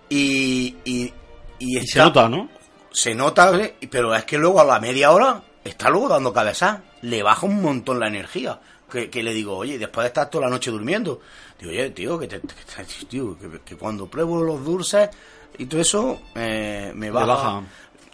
y. 0.09 0.75
Y, 0.85 1.13
y 1.59 1.81
se 1.87 1.99
nota, 1.99 2.29
¿no? 2.29 2.49
se 2.91 3.13
nota, 3.13 3.55
¿eh? 3.59 3.75
pero 3.91 4.15
es 4.15 4.25
que 4.25 4.37
luego 4.37 4.59
a 4.61 4.65
la 4.65 4.79
media 4.79 5.11
hora 5.11 5.43
está 5.63 5.89
luego 5.89 6.07
dando 6.09 6.31
cabezas. 6.33 6.79
Le 7.01 7.21
baja 7.23 7.45
un 7.45 7.61
montón 7.61 7.99
la 7.99 8.07
energía. 8.07 8.59
que, 8.91 9.09
que 9.09 9.21
le 9.23 9.33
digo, 9.33 9.55
oye, 9.57 9.77
después 9.77 10.03
de 10.03 10.07
estar 10.07 10.29
toda 10.29 10.45
la 10.45 10.49
noche 10.51 10.71
durmiendo, 10.71 11.19
digo, 11.59 11.71
oye, 11.71 11.89
tío, 11.91 12.17
que, 12.17 12.27
te- 12.27 12.41
que- 12.41 13.05
tío, 13.07 13.37
que, 13.37 13.59
que 13.63 13.75
cuando 13.77 14.07
pruebo 14.07 14.41
los 14.41 14.63
dulces 14.65 15.09
y 15.57 15.65
todo 15.65 15.81
eso, 15.81 16.19
eh, 16.35 16.91
me 16.95 17.09
baja. 17.11 17.25
baja. 17.27 17.63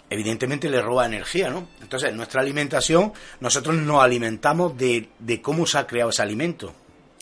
Evidentemente 0.09 0.69
le 0.69 0.81
roba 0.81 1.05
energía, 1.05 1.49
¿no? 1.49 1.67
Entonces, 1.81 2.13
nuestra 2.13 2.41
alimentación, 2.41 3.11
nosotros 3.39 3.75
nos 3.75 4.03
alimentamos 4.03 4.77
de, 4.77 5.09
de 5.19 5.41
cómo 5.41 5.65
se 5.65 5.77
ha 5.79 5.87
creado 5.87 6.11
ese 6.11 6.21
alimento. 6.21 6.73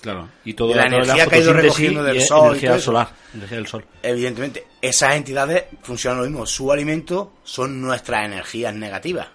Claro. 0.02 0.28
Y 0.44 0.54
todo 0.54 0.68
De 0.68 0.76
la 0.76 0.84
toda 0.90 0.98
energía 0.98 1.28
que 1.28 1.36
ha 1.36 1.40
ido 1.40 1.54
recogiendo 1.54 2.04
del 2.04 2.18
y 2.18 2.22
sol 2.22 2.48
y 2.48 2.50
Energía 2.50 2.70
todo 2.72 2.80
solar. 2.82 3.10
Energía 3.34 3.58
del 3.58 3.68
sol. 3.68 3.86
Evidentemente, 4.02 4.68
esas 4.82 5.16
entidades 5.16 5.64
funcionan 5.82 6.20
lo 6.20 6.26
mismo. 6.26 6.46
Su 6.46 6.74
alimento 6.74 7.32
son 7.46 7.80
nuestras 7.82 8.26
energías 8.26 8.74
negativas. 8.76 9.30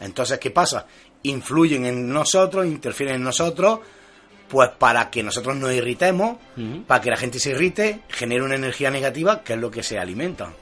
Entonces, 0.00 0.38
¿qué 0.38 0.50
pasa? 0.50 0.86
Influyen 1.24 1.84
en 1.84 2.08
nosotros, 2.08 2.64
interfieren 2.64 3.16
en 3.16 3.22
nosotros, 3.24 3.80
pues 4.48 4.70
para 4.78 5.10
que 5.10 5.22
nosotros 5.22 5.54
nos 5.56 5.72
irritemos, 5.74 6.38
Ujú. 6.56 6.84
para 6.84 7.02
que 7.02 7.10
la 7.10 7.18
gente 7.18 7.38
se 7.38 7.50
irrite, 7.50 8.00
genere 8.08 8.42
una 8.42 8.54
energía 8.54 8.90
negativa, 8.90 9.42
que 9.44 9.52
es 9.52 9.58
lo 9.58 9.70
que 9.70 9.82
se 9.82 9.98
alimenta. 9.98 10.54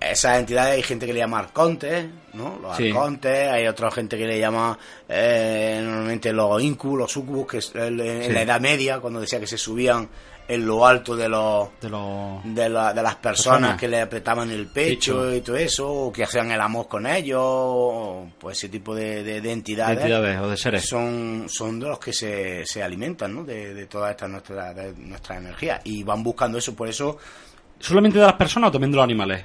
Esas 0.00 0.38
entidades 0.38 0.74
hay 0.76 0.82
gente 0.82 1.06
que 1.06 1.12
le 1.12 1.18
llama 1.18 1.40
arcontes, 1.40 2.06
¿no? 2.34 2.56
Los 2.62 2.76
Sí. 2.76 2.88
arcontes, 2.90 3.48
hay 3.50 3.66
otra 3.66 3.90
gente 3.90 4.16
que 4.16 4.26
le 4.26 4.38
llama 4.38 4.78
eh, 5.08 5.80
normalmente 5.82 6.32
los 6.32 6.62
incubus, 6.62 6.98
los 7.00 7.12
sucubus, 7.12 7.46
que 7.48 7.58
es 7.58 7.74
el- 7.74 8.00
en 8.00 8.22
Sí. 8.24 8.32
la 8.32 8.42
Edad 8.42 8.60
Media, 8.60 9.00
cuando 9.00 9.20
decía 9.20 9.40
que 9.40 9.46
se 9.48 9.58
subían 9.58 10.08
en 10.46 10.64
lo 10.66 10.86
alto 10.86 11.14
de 11.16 11.28
los 11.28 11.68
De 11.80 11.90
los... 11.90 12.42
de, 12.44 12.68
la- 12.70 12.94
de 12.94 13.02
las 13.02 13.16
personas 13.16 13.58
Personas. 13.58 13.80
que 13.80 13.88
le 13.88 14.00
apretaban 14.00 14.50
el 14.50 14.68
pecho 14.68 15.14
Pecho. 15.22 15.34
y 15.34 15.40
todo 15.42 15.56
eso, 15.56 15.90
o 15.92 16.12
que 16.12 16.22
hacían 16.24 16.50
el 16.52 16.60
amor 16.60 16.86
con 16.88 17.06
ellos, 17.06 17.40
o, 17.42 18.30
pues 18.38 18.56
ese 18.58 18.68
tipo 18.70 18.94
de, 18.94 19.22
de- 19.24 19.40
de 19.42 19.52
entidades, 19.52 19.98
entidades 19.98 20.40
o 20.40 20.48
de 20.48 20.56
seres. 20.56 20.88
son, 20.88 21.46
son 21.48 21.80
de 21.80 21.88
los 21.88 21.98
que 21.98 22.12
se, 22.14 22.64
se 22.64 22.82
alimentan 22.82 23.34
¿no? 23.34 23.44
de, 23.44 23.74
de 23.74 23.86
toda 23.86 24.10
esta 24.12 24.26
nuestra, 24.28 24.72
de 24.72 24.92
nuestra 24.96 25.36
energía 25.36 25.80
y 25.84 26.02
van 26.04 26.22
buscando 26.22 26.56
eso, 26.56 26.74
por 26.76 26.88
eso, 26.88 27.18
¿Solamente 27.80 28.18
de 28.18 28.24
las 28.24 28.34
personas 28.34 28.68
o 28.68 28.72
también 28.72 28.90
de 28.92 28.96
los 28.96 29.04
animales? 29.04 29.44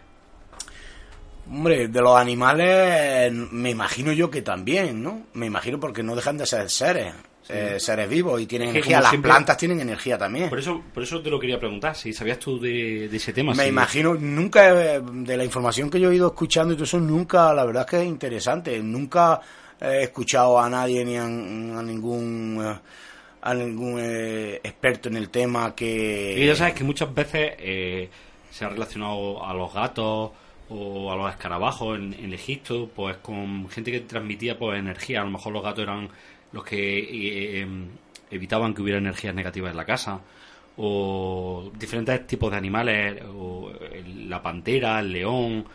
Hombre, 1.53 1.87
de 1.87 2.01
los 2.01 2.17
animales 2.17 3.31
me 3.33 3.69
imagino 3.69 4.11
yo 4.11 4.29
que 4.29 4.41
también, 4.41 5.01
¿no? 5.03 5.23
Me 5.33 5.45
imagino 5.45 5.79
porque 5.79 6.03
no 6.03 6.15
dejan 6.15 6.37
de 6.37 6.45
ser 6.45 6.69
seres, 6.69 7.13
eh, 7.49 7.75
seres 7.79 8.09
vivos 8.09 8.41
y 8.41 8.45
tienen 8.45 8.69
Es 8.69 8.73
que 8.73 8.77
energía, 8.79 9.01
las 9.01 9.09
siempre- 9.11 9.29
plantas 9.29 9.57
tienen 9.57 9.79
energía 9.81 10.17
también. 10.17 10.49
Por 10.49 10.59
eso, 10.59 10.81
por 10.93 11.03
eso 11.03 11.21
te 11.21 11.29
lo 11.29 11.39
quería 11.39 11.59
preguntar, 11.59 11.95
si 11.95 12.13
sabías 12.13 12.39
tú 12.39 12.59
de, 12.59 13.07
de 13.09 13.17
ese 13.17 13.33
tema. 13.33 13.53
Me 13.53 13.63
si- 13.63 13.69
imagino, 13.69 14.15
nunca, 14.15 14.95
eh, 14.95 15.01
de 15.03 15.37
la 15.37 15.43
información 15.45 15.89
que 15.89 15.99
yo 15.99 16.11
he 16.11 16.15
ido 16.15 16.27
escuchando 16.27 16.73
y 16.73 16.77
todo 16.77 16.85
eso, 16.85 16.99
nunca, 16.99 17.53
la 17.53 17.65
verdad 17.65 17.83
es 17.85 17.89
que 17.89 17.97
es 18.01 18.07
interesante. 18.07 18.79
Nunca 18.79 19.39
he 19.81 20.03
escuchado 20.03 20.59
a 20.59 20.69
nadie 20.69 21.03
ni 21.05 21.17
a, 21.17 21.23
a 21.25 21.27
ningún 21.83 22.59
eh, 22.65 22.79
a 23.45 23.53
ningún 23.53 23.97
eh, 23.99 24.61
experto 24.63 25.09
en 25.09 25.17
el 25.17 25.29
tema 25.29 25.75
que... 25.75 26.33
Y 26.37 26.45
ya 26.47 26.55
sabes 26.55 26.75
que 26.75 26.85
muchas 26.85 27.13
veces 27.13 27.51
eh, 27.59 28.09
se 28.49 28.63
ha 28.63 28.69
relacionado 28.69 29.45
a 29.45 29.53
los 29.53 29.73
gatos 29.73 30.31
o 30.69 31.11
a 31.11 31.15
los 31.15 31.29
escarabajos 31.31 31.97
en, 31.99 32.13
en 32.13 32.33
Egipto, 32.33 32.89
pues 32.95 33.17
con 33.17 33.69
gente 33.69 33.91
que 33.91 33.99
transmitía 34.01 34.57
pues 34.57 34.79
energía. 34.79 35.21
A 35.21 35.25
lo 35.25 35.31
mejor 35.31 35.53
los 35.53 35.63
gatos 35.63 35.83
eran 35.83 36.09
los 36.51 36.63
que 36.63 36.99
eh, 36.99 37.59
em, 37.61 37.87
evitaban 38.31 38.73
que 38.73 38.81
hubiera 38.81 38.99
energías 38.99 39.35
negativas 39.35 39.71
en 39.71 39.77
la 39.77 39.85
casa. 39.85 40.21
O 40.77 41.71
diferentes 41.77 42.25
tipos 42.25 42.49
de 42.51 42.57
animales, 42.57 43.21
o 43.35 43.71
el- 43.91 44.27
la 44.29 44.41
pantera, 44.41 44.99
el 44.99 45.11
león, 45.11 45.65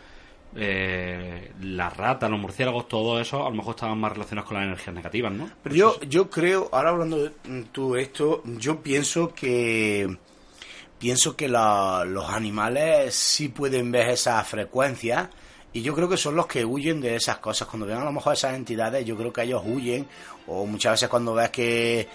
eh, 0.55 1.51
la 1.61 1.89
rata, 1.89 2.27
los 2.27 2.39
murciélagos, 2.39 2.87
todo 2.87 3.19
eso 3.21 3.45
a 3.45 3.49
lo 3.49 3.55
mejor 3.55 3.75
estaban 3.75 3.99
más 3.99 4.11
relacionados 4.13 4.47
con 4.47 4.57
las 4.57 4.65
energías 4.65 4.95
negativas, 4.95 5.31
¿no? 5.31 5.49
Pero 5.63 5.75
yo, 5.75 5.99
yo 6.01 6.29
creo, 6.29 6.69
ahora 6.73 6.89
hablando 6.89 7.23
de 7.23 7.31
tú 7.71 7.95
esto, 7.95 8.41
yo 8.57 8.81
pienso 8.81 9.33
que 9.33 10.17
pienso 10.99 11.35
que 11.35 11.47
la- 11.47 12.03
los 12.05 12.29
animales 12.29 13.15
sí 13.15 13.49
pueden 13.49 13.91
ver 13.91 14.09
esas 14.09 14.47
frecuencias 14.47 15.29
y 15.73 15.81
yo 15.81 15.93
creo 15.95 16.09
que 16.09 16.17
son 16.17 16.35
los 16.35 16.47
que 16.47 16.65
huyen 16.65 16.99
de 17.01 17.15
esas 17.15 17.37
cosas. 17.37 17.67
Cuando 17.67 17.85
ven 17.87 17.97
a 17.97 18.03
lo 18.03 18.11
mejor 18.11 18.33
esas 18.33 18.55
entidades, 18.55 19.05
yo 19.05 19.15
creo 19.15 19.31
que 19.31 19.43
ellos 19.43 19.61
huyen 19.65 20.05
o 20.47 20.65
muchas 20.65 20.93
veces 20.93 21.09
cuando 21.09 21.33
ves 21.33 21.49
que, 21.51 22.07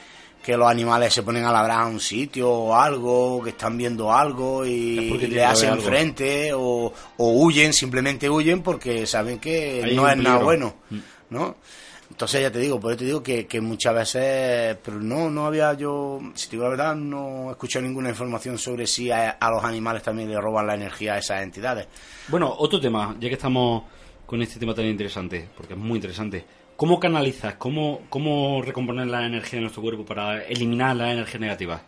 que 0.42 0.56
los 0.56 0.68
animales 0.68 1.14
se 1.14 1.22
ponen 1.22 1.44
a 1.44 1.52
labrar 1.52 1.80
a 1.82 1.86
un 1.86 2.00
sitio 2.00 2.50
o 2.50 2.74
algo, 2.76 3.42
que 3.42 3.50
están 3.50 3.78
viendo 3.78 4.12
algo 4.12 4.66
y, 4.66 5.16
le 5.28 5.44
hacen 5.44 5.80
frente 5.80 6.52
o, 6.52 6.92
o 7.16 7.28
huyen, 7.32 7.72
simplemente 7.72 8.28
huyen 8.28 8.60
porque 8.62 9.06
saben 9.06 9.38
que 9.38 9.82
Hay 9.84 9.94
no 9.96 10.08
es 10.08 10.16
nada 10.18 10.38
bueno, 10.42 10.74
Mm. 10.90 10.98
¿no? 11.30 11.56
Entonces 12.14 12.42
ya 12.42 12.52
te 12.52 12.60
digo, 12.60 12.78
por 12.78 12.92
eso 12.92 13.00
te 13.00 13.06
digo 13.06 13.24
que, 13.24 13.44
que 13.44 13.60
muchas 13.60 13.92
veces, 13.92 14.76
pero 14.84 15.00
no, 15.00 15.28
no 15.28 15.46
había 15.46 15.74
yo, 15.74 16.20
si 16.34 16.46
te 16.46 16.52
digo 16.52 16.62
la 16.62 16.70
verdad, 16.70 16.94
no 16.94 17.48
he 17.48 17.50
escuchado 17.50 17.84
ninguna 17.84 18.10
información 18.10 18.56
sobre 18.56 18.86
si 18.86 19.10
a, 19.10 19.30
a 19.30 19.50
los 19.50 19.64
animales 19.64 20.04
también 20.04 20.30
le 20.30 20.40
roban 20.40 20.64
la 20.64 20.76
energía 20.76 21.14
a 21.14 21.18
esas 21.18 21.42
entidades. 21.42 21.88
Bueno, 22.28 22.54
otro 22.56 22.80
tema, 22.80 23.16
ya 23.18 23.28
que 23.28 23.34
estamos 23.34 23.82
con 24.26 24.40
este 24.40 24.60
tema 24.60 24.76
tan 24.76 24.84
interesante, 24.84 25.48
porque 25.56 25.72
es 25.72 25.78
muy 25.78 25.96
interesante. 25.96 26.44
¿Cómo 26.76 27.00
canalizas, 27.00 27.56
cómo, 27.56 28.02
cómo 28.08 28.62
recomponer 28.62 29.08
la 29.08 29.26
energía 29.26 29.56
de 29.56 29.62
nuestro 29.62 29.82
cuerpo 29.82 30.04
para 30.04 30.44
eliminar 30.44 30.94
las 30.94 31.10
energías 31.14 31.40
negativas? 31.40 31.82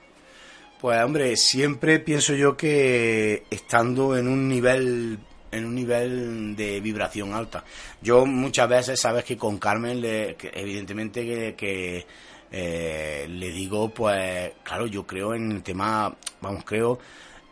Pues 0.81 1.05
hombre, 1.05 1.37
siempre 1.37 2.01
pienso 2.01 2.35
yo 2.35 2.57
que 2.57 3.45
estando 3.49 4.17
en 4.17 4.27
un 4.27 4.49
nivel 4.49 5.21
en 5.57 5.65
un 5.65 5.75
nivel 5.75 6.55
de 6.57 6.81
vibración 6.81 7.35
alta. 7.35 7.65
Yo 8.03 8.27
muchas 8.27 8.69
veces, 8.69 9.01
sabes 9.01 9.25
que 9.25 9.37
con 9.37 9.59
Carmen, 9.59 10.01
le, 10.01 10.37
que 10.37 10.51
evidentemente 10.55 11.25
que, 11.25 11.55
que, 11.55 12.07
eh, 12.51 13.27
le 13.29 13.51
digo, 13.51 13.89
pues 13.91 14.53
claro, 14.63 14.87
yo 14.87 15.07
creo 15.07 15.35
en 15.35 15.53
el 15.53 15.63
tema, 15.63 16.15
vamos, 16.41 16.65
creo 16.65 16.99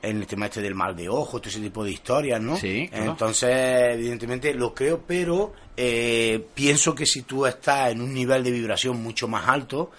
en 0.03 0.19
el 0.19 0.27
tema 0.27 0.47
este 0.47 0.61
del 0.61 0.75
mal 0.75 0.95
de 0.95 1.09
ojo, 1.09 1.41
todo 1.41 1.49
ese 1.49 1.61
tipo 1.61 1.83
de 1.83 1.93
historias, 1.93 2.41
¿no? 2.41 2.57
Sí, 2.57 2.89
claro. 2.89 3.13
Entonces, 3.13 3.95
evidentemente 3.95 4.53
lo 4.55 4.75
creo, 4.75 5.03
pero 5.07 5.55
eh, 5.77 6.47
pienso 6.55 6.95
que 6.95 7.07
si 7.07 7.23
tú 7.23 7.47
estás 7.47 7.91
en 7.91 8.01
un 8.01 8.13
nivel 8.13 8.45
de 8.45 8.51
vibración 8.51 9.03
mucho 9.03 9.29
más 9.29 9.49
alto, 9.49 9.91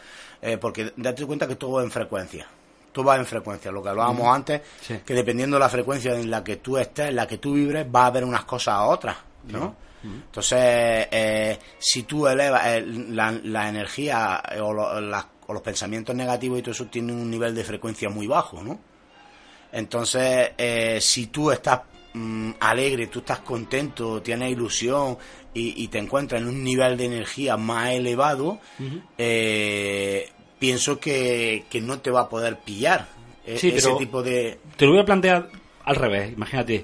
eh, 0.41 0.58
porque 0.58 0.94
date 0.96 1.26
cuenta 1.26 1.48
que 1.48 1.56
todo 1.56 1.74
va 1.74 1.84
en 1.84 1.91
frecuencia. 1.91 2.48
Todo 2.95 3.05
va 3.08 3.17
en 3.17 3.25
frecuencia, 3.25 3.71
lo 3.73 3.84
que 3.84 3.89
hablábamos 3.89 4.25
antes, 4.34 4.62
Sí. 4.79 4.99
que 5.05 5.13
dependiendo 5.13 5.58
de 5.58 5.60
la 5.60 5.67
frecuencia 5.67 6.17
en 6.17 6.31
la 6.31 6.41
que 6.45 6.55
tú 6.55 6.77
estés, 6.77 7.10
en 7.10 7.17
la 7.17 7.27
que 7.27 7.39
tú 7.39 7.53
vibres, 7.55 7.86
va 7.93 8.03
a 8.03 8.05
haber 8.08 8.23
unas 8.23 8.45
cosas 8.45 8.75
a 8.75 8.84
otras, 8.86 9.17
¿no? 9.49 9.75
Entonces, 10.01 11.08
eh, 11.12 11.60
si 11.77 12.03
tú 12.03 12.25
elevas 12.27 12.62
eh, 12.67 12.81
la, 13.10 13.31
la 13.43 13.67
energía 13.67 14.41
eh, 14.49 14.62
o, 14.62 14.71
lo- 14.71 15.01
las- 15.01 15.25
o 15.47 15.51
los 15.53 15.62
pensamientos 15.62 16.15
negativos 16.15 16.60
y 16.60 16.62
todo 16.62 16.71
eso 16.71 16.86
tienen 16.86 17.17
un 17.17 17.29
nivel 17.29 17.53
de 17.53 17.63
frecuencia 17.65 18.08
muy 18.10 18.27
bajo, 18.27 18.63
¿no? 18.63 18.79
Entonces, 19.73 20.51
si 21.03 21.27
tú 21.27 21.51
estás 21.51 21.81
mm, 22.13 22.51
alegre, 22.62 23.08
tú 23.08 23.19
estás 23.19 23.39
contento, 23.39 24.21
tienes 24.21 24.51
ilusión 24.51 25.17
y, 25.53 25.84
y 25.84 25.88
te 25.89 25.97
encuentras 25.99 26.41
en 26.41 26.47
un 26.47 26.63
nivel 26.63 26.95
de 26.95 27.05
energía 27.05 27.58
más 27.58 27.89
elevado, 27.89 28.60
eh, 29.17 30.29
pienso 30.60 31.00
que, 31.00 31.65
que 31.70 31.82
no 31.82 32.00
te 32.00 32.12
va 32.12 32.22
a 32.22 32.30
poder 32.30 32.60
pillar 32.60 33.08
eh, 33.46 33.58
Sí, 33.58 33.70
ese 33.70 33.88
pero- 33.88 33.98
tipo 33.98 34.24
de... 34.24 34.58
Te 34.78 34.86
lo 34.86 34.91
voy 34.91 35.02
a 35.02 35.06
plantear 35.06 35.50
al 35.84 35.96
revés. 35.96 36.34
Imagínate, 36.34 36.84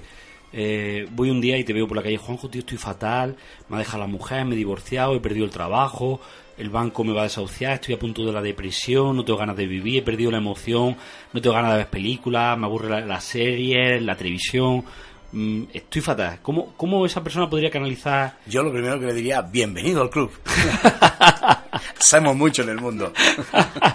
eh, 0.52 1.06
voy 1.10 1.30
un 1.30 1.40
día 1.40 1.56
y 1.58 1.64
te 1.64 1.72
veo 1.72 1.88
por 1.88 1.96
la 1.96 2.02
calle, 2.02 2.16
Juanjo, 2.18 2.48
tío, 2.48 2.60
estoy 2.60 2.78
fatal, 2.78 3.36
me 3.68 3.76
ha 3.76 3.78
dejado 3.80 3.98
la 4.00 4.06
mujer, 4.06 4.44
me 4.44 4.54
he 4.54 4.58
divorciado, 4.58 5.14
he 5.16 5.20
perdido 5.20 5.44
el 5.44 5.50
trabajo, 5.50 6.20
el 6.58 6.68
banco 6.70 7.02
me 7.02 7.12
va 7.12 7.20
a 7.20 7.24
desahuciar, 7.24 7.72
estoy 7.72 7.94
a 7.94 7.98
punto 7.98 8.24
de 8.24 8.32
la 8.32 8.42
depresión, 8.42 9.16
no 9.16 9.24
tengo 9.24 9.38
ganas 9.38 9.56
de 9.56 9.66
vivir, 9.66 9.98
he 9.98 10.02
perdido 10.02 10.30
la 10.30 10.38
emoción, 10.38 10.96
no 11.32 11.40
tengo 11.40 11.56
ganas 11.56 11.72
de 11.72 11.78
ver 11.78 11.88
películas, 11.88 12.56
me 12.58 12.66
aburre 12.66 12.90
la, 12.90 13.00
la 13.00 13.20
serie, 13.20 14.00
la 14.00 14.14
televisión, 14.16 14.84
mm, 15.32 15.62
estoy 15.72 16.00
fatal. 16.02 16.38
¿Cómo, 16.42 16.74
¿Cómo 16.76 17.04
esa 17.06 17.22
persona 17.22 17.48
podría 17.50 17.70
canalizar 17.70 18.38
Yo 18.46 18.62
lo 18.62 18.72
primero 18.72 18.98
que 19.00 19.06
le 19.06 19.14
diría, 19.14 19.42
bienvenido 19.42 20.02
al 20.02 20.10
club. 20.10 20.30
Somos 21.98 22.36
mucho 22.36 22.62
en 22.62 22.68
el 22.70 22.78
mundo. 22.80 23.12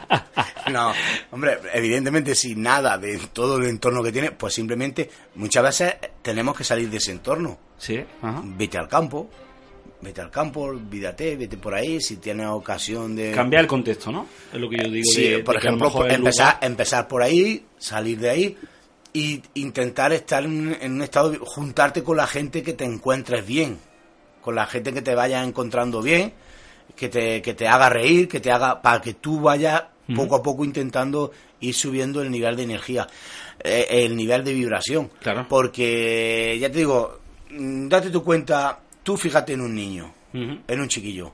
no, 0.71 0.93
hombre, 1.31 1.57
evidentemente 1.73 2.35
sin 2.35 2.61
nada 2.61 2.97
de 2.97 3.17
todo 3.33 3.57
el 3.57 3.65
entorno 3.67 4.01
que 4.03 4.11
tiene, 4.11 4.31
pues 4.31 4.53
simplemente 4.53 5.09
muchas 5.35 5.63
veces 5.63 5.95
tenemos 6.21 6.55
que 6.57 6.63
salir 6.63 6.89
de 6.89 6.97
ese 6.97 7.11
entorno. 7.11 7.57
Sí, 7.77 8.03
ajá. 8.21 8.41
Vete 8.43 8.77
al 8.77 8.87
campo, 8.87 9.29
vete 10.01 10.21
al 10.21 10.31
campo, 10.31 10.73
vídate, 10.73 11.35
vete 11.35 11.57
por 11.57 11.75
ahí, 11.75 12.01
si 12.01 12.17
tienes 12.17 12.47
ocasión 12.47 13.15
de... 13.15 13.31
Cambiar 13.31 13.61
el 13.63 13.67
contexto, 13.67 14.11
¿no? 14.11 14.25
Es 14.51 14.59
lo 14.59 14.69
que 14.69 14.77
yo 14.77 14.89
digo. 14.89 15.05
Sí, 15.13 15.29
de- 15.29 15.39
por 15.39 15.55
de 15.55 15.59
ejemplo, 15.59 16.05
el 16.05 16.11
empezar, 16.15 16.55
lugar- 16.55 16.57
empezar 16.61 17.07
por 17.07 17.21
ahí, 17.21 17.65
salir 17.77 18.19
de 18.19 18.29
ahí 18.29 18.57
y 19.13 19.41
intentar 19.55 20.13
estar 20.13 20.43
en, 20.43 20.77
en 20.79 20.93
un 20.93 21.01
estado, 21.01 21.33
juntarte 21.45 22.03
con 22.03 22.17
la 22.17 22.27
gente 22.27 22.63
que 22.63 22.73
te 22.73 22.85
encuentres 22.85 23.45
bien, 23.45 23.79
con 24.41 24.55
la 24.55 24.65
gente 24.65 24.93
que 24.93 25.01
te 25.01 25.15
vayas 25.15 25.47
encontrando 25.47 26.01
bien, 26.01 26.33
que 26.95 27.09
te, 27.09 27.41
que 27.41 27.53
te 27.53 27.67
haga 27.67 27.89
reír, 27.89 28.27
que 28.27 28.39
te 28.39 28.51
haga, 28.51 28.81
para 28.81 29.01
que 29.01 29.13
tú 29.13 29.41
vayas 29.41 29.83
poco 30.15 30.35
a 30.35 30.43
poco 30.43 30.63
intentando 30.63 31.31
ir 31.59 31.73
subiendo 31.73 32.21
el 32.21 32.31
nivel 32.31 32.55
de 32.55 32.63
energía, 32.63 33.07
eh, 33.63 33.87
el 33.89 34.15
nivel 34.15 34.43
de 34.43 34.53
vibración. 34.53 35.09
Claro. 35.21 35.45
Porque, 35.49 36.57
ya 36.59 36.71
te 36.71 36.79
digo, 36.79 37.19
mm, 37.51 37.87
date 37.87 38.09
tu 38.09 38.23
cuenta, 38.23 38.79
tú 39.03 39.17
fíjate 39.17 39.53
en 39.53 39.61
un 39.61 39.75
niño, 39.75 40.13
en 40.33 40.79
un 40.79 40.87
chiquillo. 40.87 41.33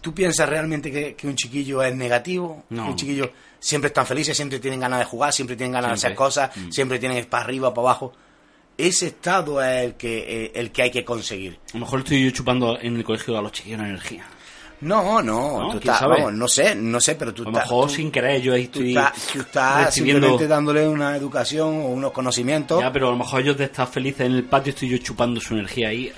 Tú 0.00 0.10
¿tú 0.10 0.14
piensas 0.14 0.48
realmente 0.48 0.92
que, 0.92 1.14
que 1.14 1.26
un 1.26 1.34
chiquillo 1.34 1.82
es 1.82 1.94
negativo? 1.94 2.64
No. 2.70 2.90
Un 2.90 2.96
chiquillo 2.96 3.30
siempre 3.60 3.88
están 3.88 4.06
felices, 4.06 4.36
siempre 4.36 4.58
tienen 4.58 4.80
ganas 4.80 5.00
de 5.00 5.04
jugar, 5.04 5.32
siempre 5.32 5.56
tienen 5.56 5.72
ganas 5.72 5.90
de 5.90 5.94
hacer 5.94 6.14
cosas, 6.14 6.50
Mm. 6.56 6.70
siempre 6.70 6.98
tienen 6.98 7.24
para 7.26 7.44
arriba, 7.44 7.72
para 7.74 7.88
abajo. 7.88 8.12
Ese 8.76 9.08
estado 9.08 9.62
es 9.62 9.84
el 9.84 9.94
que, 9.94 10.44
eh, 10.44 10.52
el 10.54 10.70
que 10.70 10.82
hay 10.82 10.90
que 10.90 11.04
conseguir. 11.04 11.58
A 11.70 11.74
lo 11.74 11.80
mejor 11.80 11.98
estoy 12.00 12.24
yo 12.24 12.30
chupando 12.30 12.78
en 12.80 12.96
el 12.96 13.02
colegio 13.04 13.36
a 13.36 13.42
los 13.42 13.50
chiquillos 13.52 13.80
energía. 13.80 14.24
No, 14.80 15.20
no, 15.20 15.60
¿No? 15.60 15.72
tú 15.72 15.80
¿Quién 15.80 15.92
estás, 15.94 16.08
vamos, 16.08 16.32
no 16.34 16.46
sé, 16.46 16.76
no 16.76 17.00
sé, 17.00 17.16
pero 17.16 17.34
tú 17.34 17.42
A 17.42 17.46
lo 17.46 17.50
estás- 17.50 17.64
mejor 17.64 17.88
tú- 17.88 17.94
sin 17.96 18.12
querer 18.12 18.40
yo 18.40 18.54
ahí 18.54 18.68
tú 18.68 18.78
estoy 18.78 18.96
estás, 18.96 19.12
tú 19.32 19.40
estás 19.40 19.84
recibiendo... 19.86 20.20
simplemente 20.28 20.46
dándole 20.46 20.86
una 20.88 21.16
educación 21.16 21.68
o 21.80 21.86
unos 21.88 22.12
conocimientos. 22.12 22.80
Ya, 22.80 22.92
pero 22.92 23.08
a 23.08 23.10
lo 23.10 23.16
mejor 23.16 23.40
ellos 23.40 23.58
de 23.58 23.64
estar 23.64 23.88
felices 23.88 24.20
en 24.26 24.34
el 24.34 24.44
patio 24.44 24.70
estoy 24.70 24.90
yo 24.90 24.98
chupando 24.98 25.40
su 25.40 25.54
energía 25.54 25.88
ahí. 25.88 26.12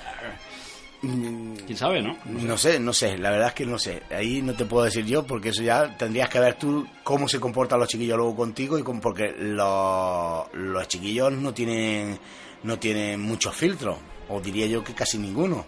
¿Quién 1.01 1.77
sabe, 1.77 2.03
no? 2.03 2.17
No 2.27 2.59
sé, 2.59 2.79
no 2.79 2.93
sé, 2.93 3.17
la 3.17 3.31
verdad 3.31 3.49
es 3.49 3.55
que 3.55 3.65
no 3.67 3.79
sé. 3.79 4.03
Ahí 4.11 4.43
no 4.43 4.55
te 4.55 4.67
puedo 4.67 4.85
decir 4.85 5.07
yo, 5.07 5.27
porque 5.27 5.49
eso 5.49 5.63
ya 5.63 5.97
tendrías 5.97 6.29
que 6.29 6.41
ver 6.41 6.55
tú 6.59 6.87
cómo 7.03 7.27
se 7.27 7.41
comportan 7.41 7.81
los 7.81 7.89
chiquillos 7.89 8.19
luego 8.19 8.37
contigo 8.37 8.79
y 8.79 8.83
con, 8.83 9.01
porque 9.01 9.33
los, 9.39 10.47
los 10.53 10.89
chiquillos 10.89 11.33
no 11.33 11.55
tienen, 11.55 12.19
no 12.65 12.79
tienen 12.79 13.21
muchos 13.21 13.55
filtros, 13.57 13.97
o 14.29 14.41
diría 14.41 14.67
yo 14.67 14.85
que 14.85 14.93
casi 14.95 15.17
ninguno. 15.19 15.65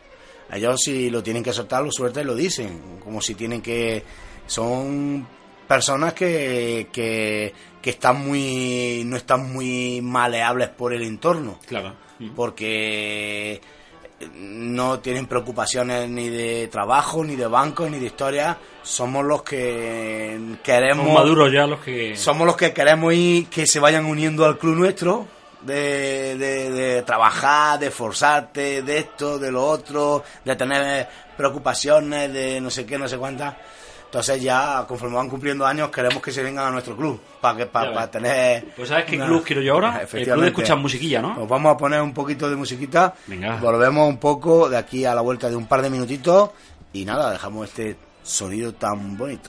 Ellos 0.52 0.80
si 0.84 1.08
lo 1.08 1.22
tienen 1.22 1.42
que 1.42 1.52
soltar, 1.54 1.82
lo 1.82 1.90
sueltan 1.90 2.24
y 2.24 2.26
lo 2.26 2.34
dicen, 2.34 2.98
como 3.02 3.22
si 3.22 3.34
tienen 3.34 3.62
que... 3.62 4.02
Son 4.46 5.26
personas 5.66 6.12
que, 6.12 6.88
que, 6.92 7.54
que 7.80 7.90
están 7.90 8.20
muy... 8.26 9.02
no 9.06 9.16
están 9.16 9.50
muy 9.50 10.02
maleables 10.02 10.68
por 10.68 10.92
el 10.92 11.02
entorno 11.04 11.58
Claro. 11.66 11.94
porque 12.36 13.62
no 14.34 15.00
tienen 15.00 15.26
preocupaciones 15.26 16.08
ni 16.08 16.28
de 16.28 16.68
trabajo, 16.68 17.24
ni 17.24 17.36
de 17.36 17.46
banco, 17.46 17.88
ni 17.88 17.98
de 17.98 18.06
historia. 18.06 18.58
Somos 18.82 19.24
los 19.24 19.42
que 19.42 20.56
queremos. 20.62 21.04
Somos 21.04 21.20
maduros 21.20 21.52
ya 21.52 21.66
los 21.66 21.80
que... 21.80 22.16
Somos 22.16 22.46
los 22.46 22.56
que 22.56 22.72
queremos 22.72 23.12
ir 23.14 23.46
que 23.48 23.66
se 23.66 23.80
vayan 23.80 24.06
uniendo 24.06 24.44
al 24.44 24.58
club 24.58 24.76
nuestro. 24.76 25.26
De, 25.62 26.36
de, 26.38 26.70
de 26.72 27.02
trabajar, 27.02 27.78
de 27.78 27.86
esforzarte, 27.86 28.82
de 28.82 28.98
esto, 28.98 29.38
de 29.38 29.52
lo 29.52 29.64
otro, 29.64 30.24
de 30.44 30.56
tener 30.56 31.06
preocupaciones, 31.36 32.32
de 32.32 32.60
no 32.60 32.68
sé 32.68 32.84
qué, 32.84 32.98
no 32.98 33.06
sé 33.06 33.16
cuántas. 33.16 33.54
Entonces 34.12 34.42
ya, 34.42 34.84
conforme 34.86 35.16
van 35.16 35.30
cumpliendo 35.30 35.64
años, 35.64 35.88
queremos 35.88 36.22
que 36.22 36.30
se 36.30 36.42
vengan 36.42 36.66
a 36.66 36.70
nuestro 36.70 36.94
club, 36.94 37.18
para 37.40 37.56
que 37.56 37.64
para, 37.64 38.10
tener... 38.10 38.66
Pues 38.76 38.90
¿sabes 38.90 39.06
qué 39.06 39.16
una- 39.16 39.24
club 39.24 39.42
quiero 39.42 39.62
yo 39.62 39.72
ahora? 39.72 40.02
El 40.02 40.06
club 40.24 40.40
de 40.42 40.48
escuchar 40.48 40.76
musiquilla, 40.76 41.22
¿no? 41.22 41.34
Nos 41.34 41.48
vamos 41.48 41.74
a 41.74 41.78
poner 41.78 42.02
un 42.02 42.12
poquito 42.12 42.50
de 42.50 42.54
musiquita. 42.56 43.14
Venga. 43.26 43.56
Volvemos 43.56 44.06
un 44.06 44.18
poco 44.18 44.68
de 44.68 44.76
aquí 44.76 45.06
a 45.06 45.14
la 45.14 45.22
vuelta 45.22 45.48
de 45.48 45.56
un 45.56 45.66
par 45.66 45.80
de 45.80 45.88
minutitos. 45.88 46.50
Y 46.92 47.06
nada, 47.06 47.32
dejamos 47.32 47.70
este 47.70 47.96
sonido 48.22 48.74
tan 48.74 49.16
bonito. 49.16 49.48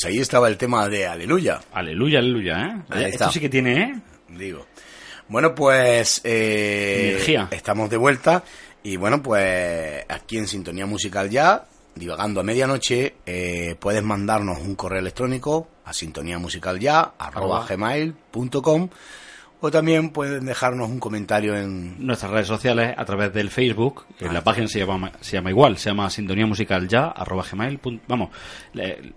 Pues 0.00 0.12
ahí 0.14 0.20
estaba 0.20 0.46
el 0.48 0.56
tema 0.56 0.88
de 0.88 1.06
Aleluya. 1.08 1.60
Aleluya, 1.72 2.20
aleluya, 2.20 2.56
¿eh? 2.60 2.82
Ahí 2.90 3.04
Esto 3.04 3.14
está. 3.24 3.32
sí 3.32 3.40
que 3.40 3.48
tiene, 3.48 3.82
¿eh? 3.82 3.94
digo. 4.28 4.66
Bueno, 5.28 5.54
pues 5.56 6.20
eh, 6.24 7.10
Energía. 7.14 7.48
estamos 7.50 7.90
de 7.90 7.96
vuelta 7.96 8.44
y 8.84 8.96
bueno, 8.96 9.20
pues 9.22 10.04
aquí 10.08 10.38
en 10.38 10.46
Sintonía 10.46 10.86
Musical 10.86 11.28
ya, 11.30 11.64
divagando 11.96 12.40
a 12.40 12.44
medianoche, 12.44 13.16
eh, 13.26 13.74
puedes 13.80 14.02
mandarnos 14.04 14.58
un 14.60 14.76
correo 14.76 15.00
electrónico 15.00 15.68
a 15.84 15.92
sintoniamusicalya 15.92 17.00
arroba 17.18 17.64
Arroba. 17.64 17.66
gmail.com 17.68 18.88
o 19.60 19.70
también 19.72 20.10
pueden 20.10 20.46
dejarnos 20.46 20.88
un 20.88 21.00
comentario 21.00 21.56
en... 21.56 22.06
Nuestras 22.06 22.30
redes 22.30 22.46
sociales 22.46 22.94
a 22.96 23.04
través 23.04 23.32
del 23.34 23.50
Facebook. 23.50 24.06
en 24.20 24.32
la 24.32 24.44
página 24.44 24.68
se 24.68 24.78
llama, 24.78 25.10
se 25.20 25.32
llama 25.32 25.50
igual, 25.50 25.76
se 25.76 25.90
llama 25.90 26.08
sintonía 26.08 26.46
musical 26.46 26.86
ya, 26.86 27.06
arroba 27.08 27.44
gmail. 27.50 27.78
punto- 27.80 28.04
Vamos, 28.06 28.30
le- 28.74 29.12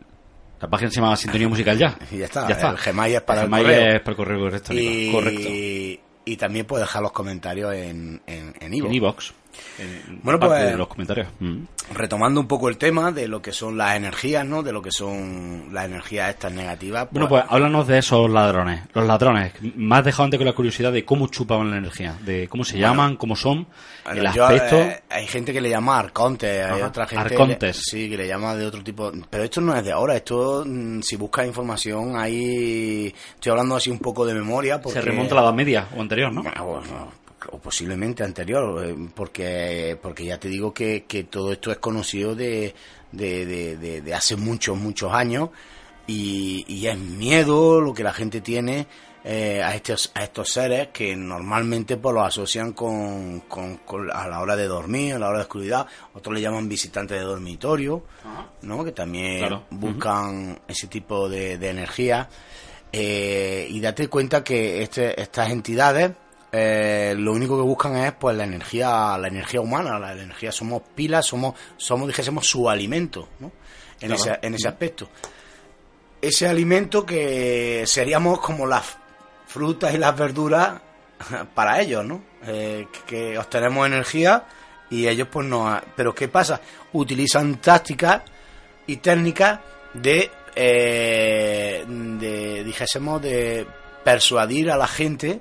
la 0.62 0.70
página 0.70 0.92
se 0.92 1.02
llama 1.02 1.16
sintonía 1.18 1.48
musical 1.50 1.78
ya. 1.78 1.98
Y 2.12 2.18
ya 2.20 2.26
está, 2.26 2.48
Ya 2.48 2.56
está. 2.56 2.70
el 2.72 2.78
Gmail 2.78 3.16
es 3.16 3.22
para 3.22 3.42
el 3.44 3.48
Gmail 3.48 3.64
correo. 3.66 3.96
es 3.96 4.00
para 4.02 4.10
el 4.12 4.16
correo 4.18 4.48
electrónico. 4.48 4.92
y, 4.92 5.12
Correcto. 5.12 5.50
y 6.26 6.38
también 6.38 6.66
puede 6.66 6.84
dejar 6.84 7.02
los 7.02 7.12
comentarios 7.12 7.74
en, 7.74 8.22
en, 8.28 8.54
en 8.60 8.74
iVoox. 8.94 9.32
Bueno, 10.22 10.40
pues- 10.40 10.66
de 10.66 10.78
los 10.78 10.88
comentarios. 10.88 11.28
Mm. 11.40 11.64
Retomando 11.94 12.40
un 12.40 12.48
poco 12.48 12.70
el 12.70 12.78
tema 12.78 13.12
de 13.12 13.28
lo 13.28 13.42
que 13.42 13.52
son 13.52 13.78
las 13.78 13.96
energías, 13.96 14.46
¿no? 14.46 14.62
De 14.64 14.72
lo 14.72 14.82
que 14.82 14.92
son 14.92 15.70
las 15.74 15.86
energías 15.86 16.30
estas 16.30 16.52
negativas. 16.54 17.08
Bueno, 17.12 17.28
pues 17.28 17.44
háblanos 17.50 17.88
de 17.88 17.98
esos 17.98 18.30
ladrones. 18.30 18.82
Los 18.94 19.06
ladrones. 19.08 19.54
Me 19.76 19.96
has 19.98 20.06
dejado 20.06 20.26
antes 20.26 20.38
con 20.38 20.46
la 20.48 20.54
curiosidad 20.54 20.92
de 20.92 21.04
cómo 21.04 21.28
chupaban 21.28 21.72
la 21.72 21.78
energía, 21.78 22.16
de 22.22 22.48
cómo 22.48 22.64
se 22.64 22.78
llaman, 22.78 23.18
cómo 23.18 23.36
son, 23.36 23.68
Bueno, 24.06 24.22
el 24.30 24.32
yo, 24.34 24.46
aspecto. 24.46 24.78
eh, 24.78 25.02
hay 25.10 25.28
gente 25.28 25.52
que 25.52 25.60
le 25.62 25.70
llama 25.70 25.98
arcontes, 26.00 26.64
hay 26.66 26.80
Ajá, 26.80 26.88
otra 26.88 27.08
gente 27.08 27.34
arcontes. 27.34 27.78
le- 27.78 27.84
sí, 27.84 28.10
que 28.10 28.18
le 28.18 28.28
llama 28.28 28.56
de 28.56 28.66
otro 28.68 28.84
tipo. 28.84 29.12
Pero 29.30 29.44
esto 29.44 29.60
no 29.62 29.76
es 29.76 29.84
de 29.84 29.92
ahora, 29.92 30.16
esto 30.16 30.64
mm, 30.66 31.02
si 31.02 31.16
buscas 31.18 31.46
información 31.48 32.16
ahí 32.18 33.14
estoy 33.36 33.50
hablando 33.52 33.76
así 33.76 33.90
un 33.90 34.00
poco 34.00 34.26
de 34.26 34.34
memoria 34.34 34.80
porque 34.80 35.00
Se 35.00 35.06
remonta 35.06 35.34
a 35.34 35.38
la 35.38 35.44
Edad 35.48 35.54
Media 35.54 35.88
o 35.98 36.02
anterior, 36.02 36.32
¿no? 36.32 36.44
Bueno, 36.44 37.12
o 37.52 37.58
posiblemente 37.60 38.24
anterior, 38.24 38.86
eh, 38.86 38.96
porque 39.16 39.98
porque 40.02 40.26
ya 40.26 40.40
te 40.40 40.48
digo 40.50 40.74
que, 40.74 41.06
que 41.06 41.24
todo 41.24 41.52
esto 41.52 41.72
es 41.72 41.78
conocido 41.78 42.36
de, 42.36 42.74
de, 43.12 44.02
de, 44.02 44.14
hace 44.14 44.36
muchos, 44.36 44.78
muchos 44.78 45.12
años 45.14 45.50
y, 46.08 46.64
y 46.68 46.88
es 46.88 46.98
miedo 46.98 47.82
lo 47.82 47.94
que 47.94 48.04
la 48.04 48.14
gente 48.14 48.42
tiene 48.42 48.88
eh, 49.24 49.62
a, 49.64 49.76
estos, 49.76 50.12
a 50.16 50.24
estos 50.24 50.50
seres 50.50 50.88
que 50.92 51.16
normalmente 51.16 51.98
pues, 51.98 52.16
los 52.16 52.26
asocian 52.26 52.74
con, 52.74 53.42
con- 53.42 53.78
con- 53.78 54.10
a 54.12 54.28
la 54.28 54.40
hora 54.40 54.56
de 54.56 54.66
dormir, 54.68 55.14
a 55.16 55.20
la 55.20 55.28
hora 55.30 55.38
de 55.40 55.44
oscuridad, 55.44 55.86
otros 56.14 56.34
le 56.36 56.42
llaman 56.42 56.68
visitantes 56.68 57.20
de 57.20 57.24
dormitorio, 57.24 58.04
¿no? 58.64 58.84
que 58.84 58.92
también 58.94 59.40
Claro. 59.40 59.66
buscan 59.70 60.60
ese 60.68 60.88
tipo 60.88 61.30
de, 61.30 61.58
de 61.60 61.70
energía. 61.70 62.28
Eh, 62.92 63.68
y 63.70 63.80
date 63.80 64.08
cuenta 64.08 64.44
que 64.44 64.82
este, 64.82 65.22
estas 65.22 65.50
entidades 65.52 66.12
eh, 66.52 67.16
lo 67.18 67.32
único 67.34 67.56
que 67.58 67.64
buscan 67.64 67.96
es 67.98 68.12
pues 68.14 68.36
la 68.36 68.44
energía 68.44 69.18
la 69.18 69.28
energía 69.28 69.62
humana 69.62 69.98
la 70.00 70.12
energía 70.14 70.52
somos 70.52 70.82
pilas 70.96 71.26
somos 71.26 71.56
somos 71.78 72.08
dijésemos 72.08 72.46
su 72.48 72.70
alimento 72.70 73.28
¿no? 73.40 73.52
en 74.02 74.10
Claro. 74.10 74.16
ese 74.16 74.40
en 74.42 74.54
ese 74.56 74.68
aspecto 74.68 75.10
ese 76.22 76.48
alimento 76.48 77.06
que 77.06 77.84
seríamos 77.86 78.40
como 78.40 78.66
las 78.68 78.98
frutas 79.48 79.94
y 79.94 79.98
las 79.98 80.16
verduras 80.18 80.82
para 81.56 81.82
ellos 81.82 82.06
no 82.06 82.22
Eh, 82.48 82.88
que, 82.92 83.02
que 83.06 83.38
obtenemos 83.38 83.86
energía 83.86 84.46
y 84.90 85.08
ellos 85.08 85.28
pues 85.32 85.46
no 85.48 85.80
pero 85.96 86.14
qué 86.16 86.28
pasa 86.28 86.60
utilizan 86.94 87.62
tácticas 87.62 88.24
y 88.88 88.98
técnicas 88.98 89.60
de, 89.94 90.32
eh, 90.56 91.86
de 91.88 92.64
dijésemos, 92.64 93.22
de 93.22 93.66
persuadir 94.04 94.72
a 94.72 94.78
la 94.78 94.88
gente 94.88 95.40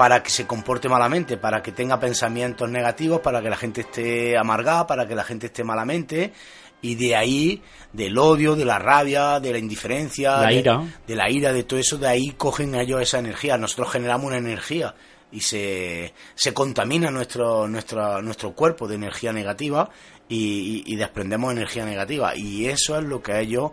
para 0.00 0.22
que 0.22 0.30
se 0.30 0.46
comporte 0.46 0.88
malamente, 0.88 1.36
para 1.36 1.60
que 1.62 1.72
tenga 1.72 2.00
pensamientos 2.00 2.70
negativos, 2.70 3.20
para 3.20 3.42
que 3.42 3.50
la 3.50 3.56
gente 3.58 3.82
esté 3.82 4.38
amargada, 4.38 4.86
para 4.86 5.06
que 5.06 5.14
la 5.14 5.24
gente 5.24 5.48
esté 5.48 5.62
malamente, 5.62 6.32
y 6.80 6.94
de 6.94 7.14
ahí, 7.14 7.62
del 7.92 8.16
odio, 8.16 8.56
de 8.56 8.64
la 8.64 8.78
rabia, 8.78 9.40
de 9.40 9.52
la 9.52 9.58
indiferencia, 9.58 10.38
La 10.38 10.46
de, 10.48 10.54
ira. 10.54 10.82
de 11.06 11.14
la 11.16 11.30
ira, 11.30 11.52
de 11.52 11.64
todo 11.64 11.78
eso, 11.78 11.98
de 11.98 12.08
ahí 12.08 12.30
cogen 12.30 12.74
ellos 12.76 13.02
esa 13.02 13.18
energía. 13.18 13.58
Nosotros 13.58 13.92
generamos 13.92 14.28
una 14.28 14.38
energía 14.38 14.94
y 15.30 15.42
se, 15.42 16.14
se 16.34 16.54
contamina 16.54 17.10
nuestro, 17.10 17.68
nuestro, 17.68 18.22
nuestro 18.22 18.52
cuerpo 18.54 18.88
de 18.88 18.94
energía 18.94 19.34
negativa 19.34 19.90
y, 20.30 20.82
y- 20.86 20.94
y 20.94 20.96
desprendemos 20.96 21.52
energía 21.52 21.84
negativa. 21.84 22.34
Y 22.34 22.68
eso 22.68 22.96
es 22.98 23.04
lo 23.04 23.20
que 23.22 23.38
ellos 23.38 23.72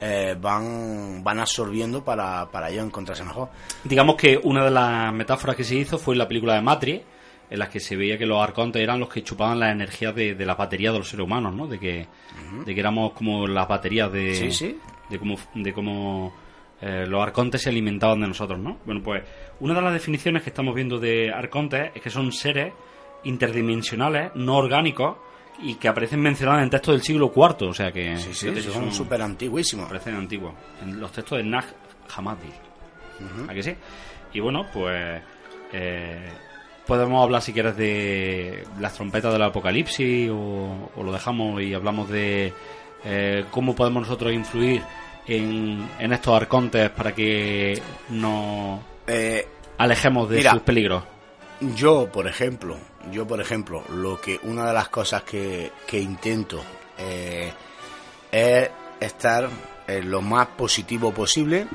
eh, 0.00 0.36
van, 0.40 1.22
van 1.24 1.40
absorbiendo 1.40 2.04
para, 2.04 2.48
para 2.50 2.70
ellos 2.70 2.84
encontrarse 2.84 3.24
mejor. 3.24 3.48
Digamos 3.84 4.16
que 4.16 4.38
una 4.42 4.64
de 4.64 4.70
las 4.70 5.12
metáforas 5.12 5.56
que 5.56 5.64
se 5.64 5.74
hizo 5.76 5.98
fue 5.98 6.14
en 6.14 6.18
la 6.18 6.28
película 6.28 6.54
de 6.54 6.62
Matrix, 6.62 7.04
en 7.50 7.58
la 7.58 7.68
que 7.68 7.80
se 7.80 7.96
veía 7.96 8.18
que 8.18 8.26
los 8.26 8.42
arcontes 8.42 8.82
eran 8.82 9.00
los 9.00 9.08
que 9.08 9.22
chupaban 9.22 9.58
la 9.58 9.70
energía 9.72 10.12
de, 10.12 10.34
de 10.34 10.46
la 10.46 10.54
batería 10.54 10.92
de 10.92 10.98
los 10.98 11.08
seres 11.08 11.24
humanos, 11.24 11.54
¿no? 11.54 11.66
De 11.66 11.78
que, 11.78 12.06
de 12.64 12.74
que 12.74 12.80
éramos 12.80 13.12
como 13.12 13.46
las 13.46 13.66
baterías 13.66 14.12
de, 14.12 14.34
Sí, 14.34 14.50
sí. 14.52 14.78
de 15.08 15.18
cómo, 15.18 15.36
de 15.54 15.72
cómo 15.72 16.32
eh, 16.82 17.06
los 17.08 17.22
arcontes 17.22 17.62
se 17.62 17.70
alimentaban 17.70 18.20
de 18.20 18.28
nosotros, 18.28 18.58
¿no? 18.60 18.76
Bueno, 18.84 19.02
pues 19.02 19.22
una 19.60 19.74
de 19.74 19.80
las 19.80 19.94
definiciones 19.94 20.42
que 20.42 20.50
estamos 20.50 20.74
viendo 20.74 20.98
de 20.98 21.32
arcontes 21.32 21.90
es 21.94 22.02
que 22.02 22.10
son 22.10 22.30
seres 22.32 22.72
interdimensionales, 23.24 24.32
no 24.34 24.56
orgánicos, 24.56 25.16
y 25.60 25.74
que 25.74 25.88
aparecen 25.88 26.20
mencionados 26.20 26.62
en 26.62 26.70
textos 26.70 26.94
del 26.94 27.02
siglo 27.02 27.32
IV, 27.34 27.68
o 27.68 27.74
sea 27.74 27.90
que 27.92 28.16
Sí, 28.16 28.32
sí, 28.34 28.62
son 28.62 28.92
súper 28.92 29.22
antiguísimos. 29.22 29.86
parecen 29.88 30.14
antiguos. 30.16 30.54
En 30.82 31.00
los 31.00 31.10
textos 31.12 31.38
de 31.38 31.44
Nag 31.44 31.64
Hammadi. 32.16 32.50
¿A 33.48 33.52
que 33.54 33.62
sí? 33.62 33.74
Y 34.34 34.40
bueno, 34.40 34.66
pues. 34.72 35.20
eh, 35.72 36.28
podemos 36.86 37.22
hablar 37.22 37.42
si 37.42 37.52
quieres 37.52 37.76
de 37.76 38.64
las 38.80 38.94
trompetas 38.94 39.32
del 39.32 39.42
apocalipsis 39.42 40.30
o, 40.30 40.90
o 40.96 41.02
lo 41.02 41.12
dejamos 41.12 41.60
y 41.60 41.74
hablamos 41.74 42.08
de 42.08 42.52
eh, 43.04 43.44
cómo 43.50 43.74
podemos 43.74 44.02
nosotros 44.04 44.32
influir 44.32 44.80
en, 45.26 45.86
en 45.98 46.12
estos 46.14 46.34
arcontes 46.34 46.88
para 46.90 47.14
que 47.14 47.80
nos 48.10 48.80
Eh, 49.06 49.46
alejemos 49.78 50.30
de 50.30 50.36
Mira. 50.38 50.52
sus 50.52 50.60
peligros. 50.62 51.02
Yo, 51.76 52.10
por 52.10 52.26
ejemplo, 52.28 52.76
yo, 53.10 53.26
por 53.26 53.40
ejemplo, 53.40 53.84
lo 53.88 54.20
que 54.20 54.38
una 54.42 54.66
de 54.66 54.72
las 54.72 54.88
cosas 54.88 55.22
que, 55.22 55.72
que 55.86 55.98
intento 56.00 56.62
eh, 56.98 57.52
es 58.30 58.70
estar 59.00 59.48
eh, 59.86 60.02
lo 60.02 60.20
más 60.20 60.48
positivo 60.48 61.12
posible, 61.12 61.66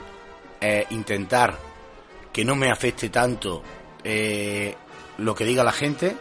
eh, 0.61 0.85
intentar 0.91 1.57
que 2.31 2.45
no 2.45 2.55
me 2.55 2.69
afecte 2.69 3.09
tanto 3.09 3.63
lo 5.17 5.33
que 5.35 5.45
diga 5.45 5.63
la 5.63 5.71
gente, 5.71 6.15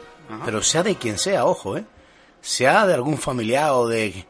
pero 0.44 0.62
sea 0.62 0.82
de 0.82 0.94
quien 0.96 1.18
sea, 1.18 1.46
ojo, 1.46 1.76
eh, 1.76 1.84
sea 2.40 2.86
de 2.86 2.94
algún 2.94 3.18
familiar 3.18 3.72
o 3.72 3.88
de 3.88 4.24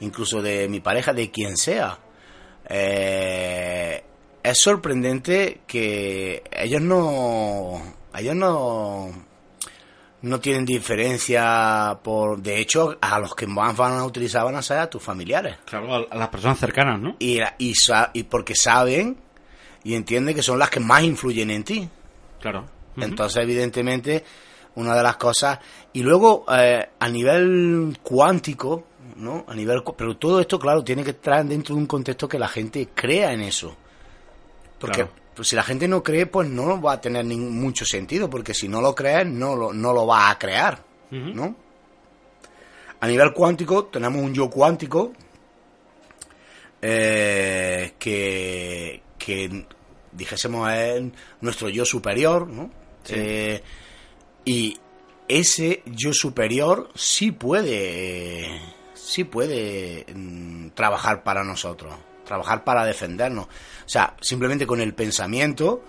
incluso 0.00 0.40
de 0.40 0.68
mi 0.68 0.80
pareja, 0.80 1.12
de 1.12 1.30
quien 1.30 1.56
sea. 1.56 1.98
Es 2.68 4.58
sorprendente 4.58 5.60
que 5.66 6.42
ellos 6.50 6.80
no 6.80 7.82
ellos 8.16 8.36
no 8.36 9.12
no 10.24 10.40
tienen 10.40 10.64
diferencia 10.64 11.98
por 12.02 12.40
de 12.40 12.58
hecho 12.58 12.96
a 13.00 13.18
los 13.18 13.34
que 13.34 13.46
más 13.46 13.76
van 13.76 13.92
a 13.98 14.04
utilizar 14.04 14.44
van 14.44 14.56
a 14.56 14.62
ser 14.62 14.78
a 14.78 14.90
tus 14.90 15.02
familiares 15.02 15.56
Claro, 15.64 16.06
a, 16.10 16.16
las 16.16 16.28
personas 16.28 16.58
cercanas, 16.58 17.00
¿no? 17.00 17.16
y, 17.18 17.40
y, 17.58 17.72
y 18.12 18.22
porque 18.24 18.54
saben 18.54 19.16
y 19.82 19.94
entienden 19.94 20.34
que 20.34 20.42
son 20.42 20.58
las 20.58 20.70
que 20.70 20.80
más 20.80 21.02
influyen 21.02 21.50
en 21.50 21.64
ti 21.64 21.88
Claro. 22.40 22.66
Entonces, 22.96 23.42
evidentemente, 23.42 24.22
una 24.74 24.94
de 24.94 25.02
las 25.02 25.16
cosas. 25.16 25.58
Y 25.94 26.02
luego, 26.02 26.44
eh, 26.54 26.90
a 26.98 27.08
nivel 27.08 27.98
cuántico, 28.02 28.84
¿no? 29.16 29.46
A 29.48 29.54
nivel. 29.54 29.82
Pero 29.96 30.18
todo 30.18 30.40
esto, 30.40 30.58
claro, 30.58 30.84
tiene 30.84 31.02
que 31.02 31.12
estar 31.12 31.42
dentro 31.46 31.74
de 31.74 31.80
un 31.80 31.86
contexto 31.86 32.28
que 32.28 32.38
la 32.38 32.48
gente 32.48 32.90
crea 32.94 33.32
en 33.32 33.40
eso. 33.40 33.74
Porque 34.78 35.04
Claro. 35.04 35.23
Pues, 35.34 35.48
si 35.48 35.56
la 35.56 35.62
gente 35.62 35.88
no 35.88 36.02
cree, 36.02 36.26
pues 36.26 36.48
no 36.48 36.80
va 36.80 36.94
a 36.94 37.00
tener 37.00 37.24
ni 37.24 37.36
mucho 37.36 37.84
sentido. 37.84 38.28
Porque 38.30 38.54
si 38.54 38.68
no 38.68 38.80
lo 38.80 38.94
crees, 38.94 39.26
no 39.26 39.56
lo, 39.56 39.72
no 39.72 39.92
lo 39.92 40.06
va 40.06 40.30
a 40.30 40.38
crear. 40.38 40.82
¿no? 41.10 41.54
A 43.00 43.06
nivel 43.06 43.32
cuántico, 43.32 43.84
tenemos 43.84 44.20
un 44.22 44.34
yo 44.34 44.50
cuántico 44.50 45.12
eh, 46.82 47.94
que, 47.98 49.02
que 49.18 49.66
dijésemos 50.12 50.70
es 50.70 51.02
nuestro 51.40 51.68
yo 51.68 51.84
superior, 51.84 52.46
¿no? 52.46 52.70
Eh, 53.08 53.62
y 54.44 54.78
ese 55.28 55.82
yo 55.86 56.12
superior 56.12 56.90
sí 56.94 57.32
puede, 57.32 58.60
sí 58.94 59.24
puede 59.24 60.06
mm, 60.14 60.68
trabajar 60.70 61.22
para 61.22 61.44
nosotros, 61.44 61.94
trabajar 62.24 62.64
para 62.64 62.84
defendernos. 62.84 63.46
O 63.46 63.88
sea, 63.88 64.14
simplemente 64.20 64.66
con 64.66 64.80
el 64.80 64.94
pensamiento, 64.94 65.84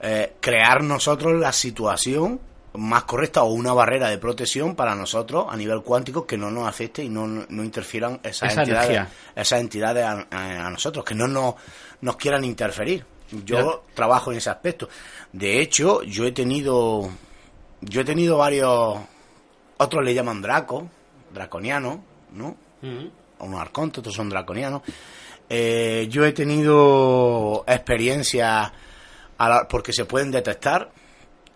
eh, 0.00 0.34
crear 0.40 0.82
nosotros 0.82 1.38
la 1.40 1.52
situación 1.52 2.40
más 2.74 3.04
correcta 3.04 3.42
o 3.42 3.52
una 3.52 3.72
barrera 3.72 4.10
de 4.10 4.18
protección 4.18 4.74
para 4.76 4.94
nosotros 4.94 5.46
a 5.48 5.56
nivel 5.56 5.80
cuántico 5.82 6.26
que 6.26 6.36
no 6.36 6.50
nos 6.50 6.68
afecte 6.68 7.02
y 7.02 7.08
no, 7.08 7.26
no 7.26 7.64
interfieran 7.64 8.20
esas 8.22 8.52
Esa 8.52 8.62
entidades, 8.62 8.90
energía. 8.90 9.08
esas 9.34 9.60
entidades 9.60 10.04
a, 10.04 10.26
a- 10.30 10.66
a 10.66 10.70
nosotros, 10.70 11.04
que 11.04 11.14
no 11.14 11.26
nos, 11.26 11.54
nos 12.02 12.16
quieran 12.16 12.44
interferir. 12.44 13.04
Yo 13.44 13.84
trabajo 13.94 14.30
en 14.30 14.38
ese 14.38 14.50
aspecto. 14.50 14.88
De 15.32 15.60
hecho, 15.60 16.02
yo 16.02 16.26
he 16.26 16.32
tenido, 16.32 17.08
yo 17.80 18.00
he 18.02 18.04
tenido 18.04 18.36
varios, 18.38 18.98
otros 19.78 20.04
le 20.04 20.12
llaman 20.14 20.42
draco, 20.42 20.88
draconiano, 21.32 22.04
¿no? 22.32 22.56
Ujú. 22.82 23.10
unos 23.40 23.60
arcontes, 23.60 23.98
otros 24.00 24.14
son 24.14 24.28
draconianos. 24.28 24.82
Eh, 25.48 26.06
yo 26.10 26.24
he 26.24 26.32
tenido 26.32 27.64
experiencias 27.66 28.72
porque 29.68 29.92
se 29.92 30.04
pueden 30.04 30.30
detectar, 30.30 30.90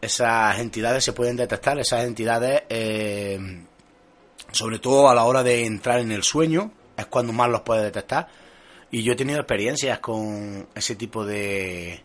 esas 0.01 0.59
entidades 0.59 1.05
se 1.05 1.13
pueden 1.13 1.37
detectar, 1.37 1.79
esas 1.79 2.05
entidades, 2.05 2.63
eh, 2.69 3.65
sobre 4.53 4.79
todo 4.79 5.09
a 5.09 5.15
la 5.15 5.25
hora 5.25 5.43
de 5.43 5.65
entrar 5.65 6.01
en 6.01 6.13
el 6.13 6.23
sueño, 6.23 6.73
es 6.97 7.07
cuando 7.07 7.33
más 7.33 7.49
los 7.51 7.63
puedes 7.63 7.85
detectar. 7.85 8.29
Y 8.91 9.03
yo 9.03 9.13
he 9.13 9.17
tenido 9.17 9.39
experiencias 9.39 9.99
con 10.01 10.69
ese 10.75 10.97
tipo 10.97 11.25
de, 11.25 12.03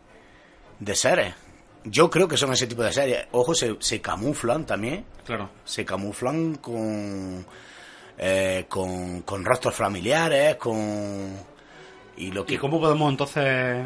de 0.80 0.96
seres. 0.96 1.34
Yo 1.84 2.10
creo 2.10 2.28
que 2.28 2.38
son 2.38 2.54
ese 2.54 2.68
tipo 2.68 2.84
de 2.84 2.94
seres. 2.94 3.28
Ojo, 3.32 3.54
se, 3.56 3.76
se 3.80 4.02
camuflan 4.02 4.66
también. 4.66 5.06
Claro. 5.26 5.50
Se 5.64 5.84
camuflan 5.84 6.56
con, 6.56 7.46
eh, 8.18 8.66
con, 8.70 9.22
con 9.22 9.46
rostros 9.46 9.76
familiares, 9.76 10.56
con... 10.56 11.55
Y 12.18 12.32
lo 12.32 12.46
que 12.46 12.56
¿Y 12.56 12.58
cómo 12.58 12.80
podemos 12.80 13.10
entonces 13.12 13.86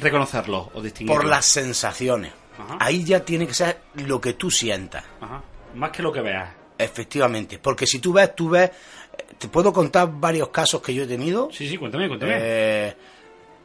reconocerlo 0.00 0.70
o 0.74 0.80
distinguirlo? 0.82 1.20
por 1.22 1.28
las 1.30 1.44
sensaciones. 1.46 2.32
Ajá. 2.58 2.76
Ahí 2.80 3.04
ya 3.04 3.24
tiene 3.24 3.46
que 3.46 3.54
ser 3.54 3.80
lo 3.94 4.20
que 4.20 4.34
tú 4.34 4.50
sientas, 4.50 5.04
Ajá. 5.20 5.42
Más 5.74 5.90
que 5.90 6.02
lo 6.02 6.12
que 6.12 6.20
veas. 6.20 6.50
efectivamente. 6.78 7.58
Porque 7.58 7.86
si 7.86 7.98
tú 7.98 8.12
ves, 8.12 8.34
tú 8.36 8.50
ves, 8.50 8.70
eh, 8.70 9.24
te 9.38 9.48
puedo 9.48 9.72
contar 9.72 10.10
varios 10.12 10.48
casos 10.48 10.82
que 10.82 10.92
yo 10.94 11.04
he 11.04 11.06
tenido. 11.06 11.48
Sí, 11.50 11.68
sí, 11.68 11.78
cuéntame, 11.78 12.08
cuéntame. 12.08 12.34
Eh, 12.38 12.96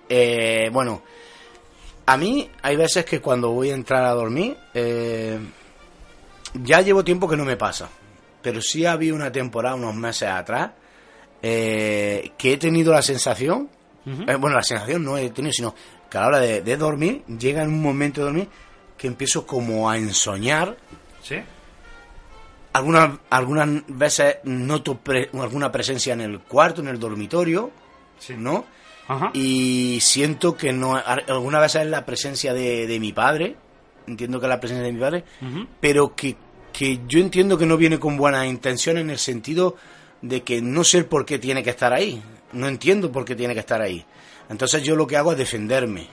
eh, 0.09 0.69
bueno, 0.71 1.03
a 2.05 2.15
mí 2.17 2.49
hay 2.61 2.75
veces 2.78 3.03
que 3.05 3.19
cuando 3.19 3.49
voy 3.51 3.71
a 3.71 3.73
entrar 3.73 4.05
a 4.05 4.11
dormir, 4.13 4.55
eh, 4.73 5.38
ya 6.53 6.80
llevo 6.82 7.03
tiempo 7.03 7.28
que 7.28 7.36
no 7.38 7.43
me 7.45 7.57
pasa. 7.57 7.89
Pero 8.41 8.61
sí 8.61 8.86
había 8.86 9.13
una 9.13 9.32
temporada, 9.32 9.75
unos 9.75 9.95
meses 9.95 10.30
atrás, 10.30 10.71
eh, 11.41 12.31
que 12.38 12.53
he 12.53 12.57
tenido 12.57 12.91
la 12.93 13.01
sensación, 13.01 13.69
eh, 14.05 14.35
bueno, 14.35 14.55
la 14.55 14.63
sensación 14.63 15.03
no 15.03 15.17
he 15.17 15.29
tenido, 15.31 15.51
sino 15.53 15.75
que 16.09 16.17
a 16.17 16.21
la 16.21 16.27
hora 16.27 16.39
de, 16.39 16.61
de 16.61 16.77
dormir, 16.77 17.23
llega 17.39 17.61
en 17.63 17.69
un 17.69 17.81
momento 17.81 18.21
de 18.21 18.25
dormir 18.25 18.47
que 18.97 19.07
empiezo 19.07 19.45
como 19.45 19.89
a 19.89 19.97
ensoñar. 19.97 20.77
¿Sí? 21.21 21.35
Algunas, 22.73 23.17
algunas 23.29 23.67
veces 23.88 24.38
noto 24.43 24.97
pre- 24.99 25.29
alguna 25.33 25.71
presencia 25.71 26.13
en 26.13 26.21
el 26.21 26.39
cuarto, 26.41 26.81
en 26.81 26.88
el 26.89 26.99
dormitorio, 26.99 27.71
Sí. 28.19 28.33
¿no? 28.38 28.65
Ajá. 29.07 29.29
Y 29.33 29.99
siento 30.01 30.57
que 30.57 30.73
no, 30.73 30.95
alguna 30.95 31.59
vez 31.59 31.75
es 31.75 31.85
la 31.88 32.05
presencia 32.05 32.53
de, 32.53 32.88
de 32.88 32.99
mi 32.99 33.13
padre, 33.13 33.55
entiendo 34.05 34.39
que 34.39 34.45
es 34.47 34.49
la 34.49 34.59
presencia 34.59 34.85
de 34.85 34.91
mi 34.93 34.99
padre, 34.99 35.23
pero 35.79 36.13
que, 36.15 36.35
que 36.73 36.99
yo 37.07 37.19
entiendo 37.19 37.57
que 37.57 37.65
no 37.65 37.77
viene 37.77 37.99
con 37.99 38.17
buena 38.17 38.45
intención 38.47 38.97
en 38.97 39.09
el 39.09 39.17
sentido 39.17 39.75
de 40.22 40.41
que 40.43 40.61
no 40.61 40.84
sé 40.84 40.99
el 40.99 41.05
por 41.05 41.26
qué 41.26 41.39
tiene 41.39 41.63
que 41.63 41.70
estar 41.72 41.93
ahí, 41.93 42.22
no 42.53 42.68
entiendo 42.68 43.11
por 43.11 43.26
qué 43.26 43.36
tiene 43.36 43.53
que 43.53 43.59
estar 43.61 43.82
ahí. 43.82 44.03
Entonces 44.49 44.84
yo 44.84 44.95
lo 44.95 45.05
que 45.07 45.18
hago 45.18 45.32
es 45.34 45.38
defenderme, 45.38 46.07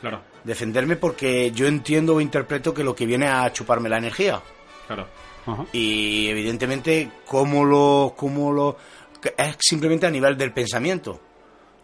Claro, 0.00 0.20
defenderme 0.42 0.96
porque 0.96 1.52
yo 1.52 1.66
entiendo 1.66 2.16
o 2.16 2.20
interpreto 2.20 2.74
que 2.74 2.82
lo 2.82 2.94
que 2.94 3.06
viene 3.06 3.28
a 3.28 3.52
chuparme 3.52 3.88
la 3.88 3.98
energía. 3.98 4.40
claro. 4.86 5.06
Ajá. 5.44 5.64
Y 5.72 6.28
evidentemente, 6.28 7.10
cómo 7.26 7.64
lo, 7.64 8.14
cómo 8.16 8.52
lo, 8.52 8.76
que 9.20 9.34
es 9.36 9.56
simplemente 9.58 10.06
a 10.06 10.10
nivel 10.10 10.36
del 10.38 10.52
pensamiento. 10.52 11.20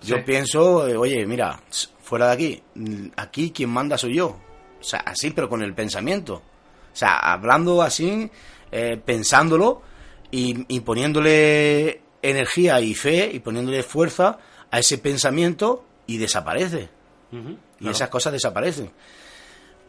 Yo 0.01 0.16
Sí. 0.16 0.22
pienso, 0.24 0.86
eh, 0.86 0.97
oye, 0.97 1.26
mira, 1.26 1.61
fuera 2.01 2.28
de 2.28 2.32
aquí, 2.34 2.62
mm, 2.76 3.07
aquí 3.16 3.51
quien 3.51 3.70
manda 3.70 3.99
soy 3.99 4.14
yo. 4.14 4.36
O 4.80 4.82
sea, 4.84 5.01
así, 5.01 5.30
pero 5.30 5.49
con 5.49 5.61
el 5.62 5.74
pensamiento. 5.74 6.34
O 6.34 6.97
sea, 6.97 7.18
hablando 7.18 7.82
así, 7.82 8.30
eh, 8.70 9.01
pensándolo 9.05 9.82
y, 10.30 10.64
y 10.74 10.80
poniéndole 10.80 12.02
energía 12.22 12.80
y 12.80 12.94
fe 12.94 13.30
y 13.32 13.38
poniéndole 13.40 13.82
fuerza 13.82 14.38
a 14.70 14.78
ese 14.78 14.98
pensamiento 14.98 15.84
y 16.06 16.18
desaparece. 16.18 16.88
Y 17.32 17.36
Claro. 17.78 17.92
esas 17.92 18.08
cosas 18.08 18.32
desaparecen. 18.32 18.90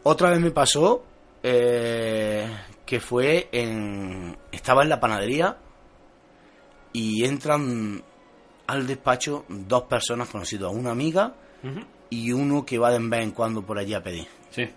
Otra 0.04 0.30
vez 0.30 0.40
me 0.40 0.50
pasó 0.50 1.04
eh, 1.42 2.48
que 2.86 3.00
fue 3.00 3.48
en... 3.52 4.36
Estaba 4.52 4.82
en 4.82 4.88
la 4.90 5.00
panadería 5.00 5.56
y 6.92 7.24
entran 7.24 8.02
al 8.66 8.86
despacho 8.86 9.44
dos 9.48 9.82
personas 9.84 10.28
conocidas, 10.28 10.70
una 10.72 10.90
amiga 10.92 11.34
y 12.10 12.32
uno 12.32 12.64
que 12.64 12.78
va 12.78 12.90
de 12.90 12.98
vez 13.00 13.22
en 13.22 13.32
cuando 13.32 13.62
por 13.66 13.78
allí 13.78 13.94
a 13.94 14.02
pedir. 14.02 14.26
Sí. 14.50 14.68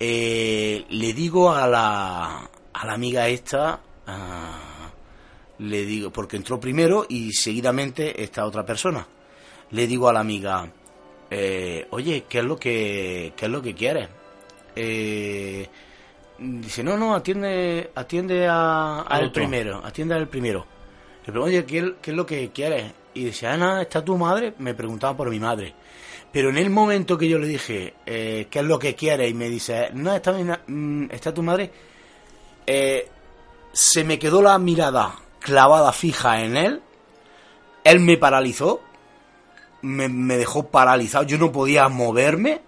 Eh, 0.00 0.84
le 0.88 1.12
digo 1.12 1.52
a 1.52 1.66
la, 1.68 2.50
a 2.72 2.86
la 2.86 2.92
amiga 2.92 3.28
esta, 3.28 3.80
ah, 4.06 4.90
le 5.58 5.84
digo, 5.84 6.10
porque 6.10 6.36
entró 6.36 6.58
primero 6.58 7.06
y 7.08 7.32
seguidamente 7.32 8.22
esta 8.22 8.44
otra 8.46 8.64
persona. 8.64 9.06
Le 9.70 9.86
digo 9.86 10.08
a 10.08 10.12
la 10.12 10.20
amiga, 10.20 10.70
eh, 11.30 11.86
oye, 11.90 12.24
¿qué 12.28 12.38
es 12.38 12.44
lo 12.44 12.56
que, 12.56 13.32
qué 13.36 13.46
es 13.46 13.50
lo 13.50 13.62
que 13.62 13.74
quieres? 13.74 14.08
Eh, 14.74 15.66
dice, 16.38 16.82
no, 16.82 16.96
no, 16.96 17.14
atiende, 17.14 17.90
atiende 17.94 18.46
a, 18.48 19.00
Al 19.02 19.32
primero, 19.32 19.80
atiende 19.84 20.14
al 20.14 20.28
primero. 20.28 20.66
Le 21.24 21.32
pregunto, 21.32 21.46
oye, 21.46 21.64
¿qué, 21.64 21.94
qué 22.02 22.10
es 22.10 22.16
lo 22.16 22.26
que 22.26 22.50
quieres? 22.50 22.92
Y 23.14 23.24
dice, 23.26 23.46
Ana, 23.46 23.82
¿está 23.82 24.04
tu 24.04 24.16
madre? 24.16 24.54
Me 24.58 24.74
preguntaba 24.74 25.16
por 25.16 25.30
mi 25.30 25.38
madre. 25.38 25.74
Pero 26.32 26.48
en 26.48 26.56
el 26.56 26.70
momento 26.70 27.18
que 27.18 27.28
yo 27.28 27.38
le 27.38 27.46
dije, 27.46 27.94
eh, 28.06 28.46
¿qué 28.50 28.60
es 28.60 28.64
lo 28.64 28.78
que 28.78 28.94
quiere? 28.94 29.28
Y 29.28 29.34
me 29.34 29.50
dice, 29.50 29.90
no, 29.92 30.14
está, 30.14 30.32
mi 30.32 30.44
mm, 30.44 31.10
está 31.12 31.32
tu 31.34 31.42
madre, 31.42 31.70
eh, 32.66 33.08
se 33.72 34.04
me 34.04 34.18
quedó 34.18 34.42
la 34.42 34.58
mirada 34.58 35.14
clavada 35.40 35.92
fija 35.92 36.40
en 36.42 36.56
él. 36.56 36.82
Él 37.84 38.00
me 38.00 38.16
paralizó, 38.16 38.80
me, 39.82 40.08
me 40.08 40.36
dejó 40.36 40.68
paralizado, 40.68 41.24
yo 41.24 41.38
no 41.38 41.50
podía 41.50 41.88
moverme, 41.88 42.62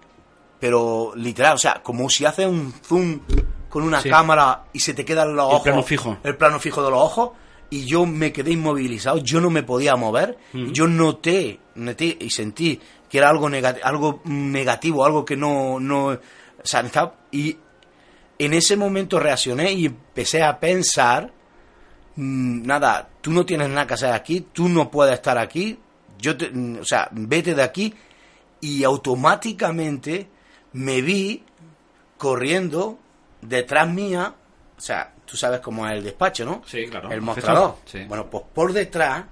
pero 0.59 1.13
literal, 1.15 1.55
o 1.55 1.57
sea, 1.59 1.81
como 1.81 2.09
si 2.09 2.25
hace 2.25 2.45
un 2.45 2.73
zoom 2.83 3.19
con 3.69 3.83
una 3.83 4.01
Sí. 4.01 4.09
cámara 4.09 4.65
y 4.73 4.79
se 4.79 4.93
te 4.93 5.05
quedan 5.05 5.35
los 5.35 5.45
El 5.47 5.51
ojos. 5.53 5.63
plano 5.63 5.83
fijo. 5.83 6.17
El 6.23 6.35
plano 6.37 6.59
fijo 6.59 6.83
de 6.83 6.89
los 6.91 6.99
ojos. 7.01 7.31
Y 7.69 7.85
yo 7.85 8.05
me 8.05 8.31
quedé 8.31 8.51
inmovilizado, 8.51 9.17
yo 9.17 9.41
no 9.41 9.49
me 9.49 9.63
podía 9.63 9.95
mover. 9.95 10.37
Yo 10.53 10.87
noté, 10.87 11.59
noté 11.75 12.15
y 12.21 12.29
sentí 12.29 12.79
que 13.09 13.17
era 13.17 13.29
algo, 13.29 13.49
negati- 13.49 13.79
algo 13.83 14.21
negativo, 14.25 15.03
algo 15.03 15.25
que 15.25 15.35
no, 15.35 15.79
no, 15.79 16.07
o 16.09 16.19
sea, 16.63 16.83
y 17.31 17.57
en 18.39 18.53
ese 18.53 18.75
momento 18.75 19.19
reaccioné 19.19 19.71
y 19.73 19.85
empecé 19.87 20.43
a 20.43 20.59
pensar, 20.59 21.31
mm, 22.15 22.65
nada, 22.65 23.07
tú 23.21 23.31
no 23.31 23.45
tienes 23.45 23.69
nada 23.69 23.87
que 23.87 23.93
hacer 23.95 24.11
aquí, 24.11 24.47
tú 24.51 24.67
no 24.69 24.89
puedes 24.91 25.13
estar 25.15 25.37
aquí, 25.37 25.79
yo 26.19 26.35
te- 26.37 26.49
mm, 26.51 26.79
o 26.81 26.85
sea, 26.85 27.07
vete 27.11 27.55
de 27.55 27.63
aquí 27.63 27.93
y 28.61 28.83
automáticamente 28.83 30.27
me 30.73 31.01
vi 31.01 31.43
corriendo 32.17 32.97
detrás 33.41 33.87
mía, 33.89 34.33
o 34.77 34.81
sea, 34.81 35.13
tú 35.25 35.37
sabes 35.37 35.59
cómo 35.59 35.87
es 35.87 35.93
el 35.93 36.03
despacho, 36.03 36.45
¿no? 36.45 36.61
Sí, 36.65 36.85
claro. 36.87 37.11
El 37.11 37.21
mostrador. 37.21 37.75
Sí. 37.85 38.03
Bueno, 38.07 38.29
pues 38.29 38.43
por 38.53 38.73
detrás 38.73 39.25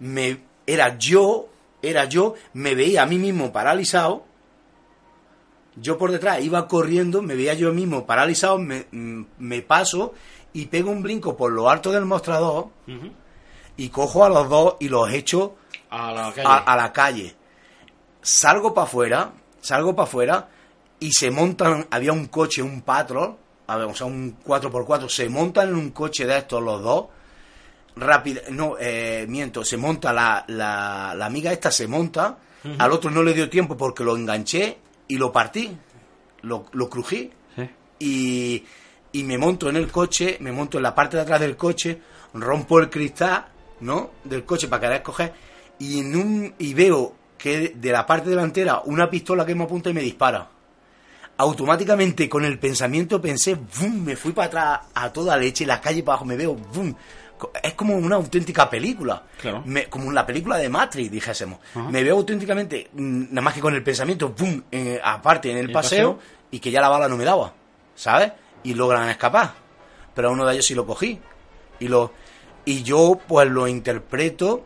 me 0.00 0.40
era 0.66 0.96
yo, 0.98 1.48
era 1.82 2.04
yo, 2.06 2.34
me 2.54 2.74
veía 2.74 3.02
a 3.02 3.06
mí 3.06 3.18
mismo 3.18 3.52
paralizado. 3.52 4.24
Yo 5.76 5.98
por 5.98 6.10
detrás 6.10 6.42
iba 6.42 6.66
corriendo, 6.68 7.22
me 7.22 7.34
veía 7.34 7.54
yo 7.54 7.72
mismo 7.72 8.06
paralizado, 8.06 8.58
me, 8.58 8.86
mm, 8.90 9.24
me 9.38 9.62
paso 9.62 10.14
y 10.52 10.66
pego 10.66 10.90
un 10.90 11.02
brinco 11.02 11.36
por 11.36 11.52
lo 11.52 11.68
alto 11.68 11.92
del 11.92 12.06
mostrador 12.06 12.68
y 13.76 13.88
cojo 13.90 14.24
a 14.24 14.28
los 14.30 14.48
dos 14.48 14.76
y 14.80 14.88
los 14.88 15.10
echo 15.12 15.54
A 15.90 16.12
la 16.12 16.32
calle. 16.32 16.48
a, 16.48 16.56
a 16.56 16.76
la 16.76 16.92
calle. 16.92 17.36
Salgo 18.22 18.72
para 18.72 18.86
afuera, 18.86 19.32
salgo 19.60 19.94
para 19.94 20.08
afuera 20.08 20.48
y 20.98 21.12
se 21.12 21.30
montan, 21.30 21.86
había 21.90 22.12
un 22.12 22.26
coche, 22.26 22.62
un 22.62 22.80
patrol, 22.80 23.36
a 23.66 23.76
ver, 23.76 23.86
o 23.86 23.94
sea, 23.94 24.06
un 24.06 24.38
4x4, 24.42 25.08
se 25.08 25.28
montan 25.28 25.68
en 25.68 25.74
un 25.74 25.90
coche 25.90 26.24
de 26.24 26.38
estos 26.38 26.62
los 26.62 26.82
dos, 26.82 27.06
rápido, 27.96 28.40
no, 28.50 28.76
eh, 28.80 29.26
miento, 29.28 29.64
se 29.64 29.76
monta 29.76 30.12
la, 30.12 30.44
la, 30.48 31.14
la 31.16 31.26
amiga 31.26 31.52
esta, 31.52 31.70
se 31.70 31.86
monta, 31.86 32.38
al 32.78 32.90
otro 32.90 33.10
no 33.10 33.22
le 33.22 33.32
dio 33.32 33.48
tiempo 33.48 33.76
porque 33.76 34.02
lo 34.02 34.16
enganché 34.16 34.78
y 35.08 35.16
lo 35.18 35.32
partí, 35.32 35.76
lo, 36.42 36.66
lo 36.72 36.88
crují 36.88 37.30
Sí. 37.56 37.70
y, 37.98 38.64
y 39.12 39.22
me 39.24 39.38
monto 39.38 39.68
en 39.70 39.76
el 39.76 39.90
coche, 39.90 40.36
me 40.40 40.52
monto 40.52 40.76
en 40.78 40.82
la 40.82 40.94
parte 40.94 41.16
de 41.16 41.22
atrás 41.22 41.40
del 41.40 41.56
coche, 41.56 42.00
rompo 42.34 42.78
el 42.80 42.90
cristal, 42.90 43.46
¿no? 43.80 44.10
Del 44.24 44.44
coche 44.44 44.68
para 44.68 44.80
querer 44.82 45.02
coger 45.02 45.32
y, 45.78 46.00
en 46.00 46.16
un, 46.16 46.54
y 46.58 46.74
veo 46.74 47.14
que 47.38 47.70
de 47.76 47.92
la 47.92 48.06
parte 48.06 48.30
delantera 48.30 48.80
una 48.84 49.08
pistola 49.10 49.44
que 49.46 49.54
me 49.54 49.64
apunta 49.64 49.90
y 49.90 49.94
me 49.94 50.00
dispara. 50.02 50.48
Automáticamente 51.38 52.28
con 52.30 52.44
el 52.46 52.58
pensamiento 52.58 53.20
pensé, 53.20 53.54
¡bum! 53.54 54.02
me 54.04 54.16
fui 54.16 54.32
para 54.32 54.46
atrás 54.46 54.80
a 54.94 55.12
toda 55.12 55.36
leche, 55.36 55.66
la 55.66 55.80
calle 55.82 56.02
para 56.02 56.14
abajo, 56.14 56.24
me 56.24 56.36
veo, 56.36 56.54
¡bum! 56.54 56.94
Es 57.62 57.74
como 57.74 57.96
una 57.96 58.16
auténtica 58.16 58.68
película. 58.70 59.22
Claro. 59.40 59.62
Me- 59.66 59.86
como 59.86 60.10
la 60.12 60.24
película 60.24 60.56
de 60.56 60.68
Matrix, 60.68 61.10
dijésemos. 61.10 61.58
Ajá. 61.74 61.90
Me 61.90 62.02
veo 62.02 62.16
auténticamente, 62.16 62.88
mm, 62.92 63.24
nada 63.30 63.42
más 63.42 63.54
que 63.54 63.60
con 63.60 63.74
el 63.74 63.82
pensamiento, 63.82 64.30
¡bum! 64.30 64.62
eh, 64.72 65.00
aparte 65.02 65.50
en 65.50 65.58
el 65.58 65.66
¿El 65.66 65.72
paseo, 65.72 66.16
paseo? 66.16 66.30
y 66.50 66.58
que 66.60 66.70
ya 66.70 66.80
la 66.80 66.88
bala 66.88 67.08
no 67.08 67.16
me 67.16 67.24
daba, 67.24 67.52
¿sabes? 67.94 68.32
Y 68.62 68.74
logran 68.74 69.08
escapar. 69.08 69.52
Pero 70.14 70.28
a 70.28 70.30
uno 70.30 70.46
de 70.46 70.54
ellos 70.54 70.66
sí 70.66 70.74
lo 70.74 70.86
cogí. 70.86 71.20
Y 71.78 71.88
lo 71.88 72.12
y 72.64 72.82
yo 72.82 73.18
pues 73.28 73.48
lo 73.48 73.68
interpreto 73.68 74.64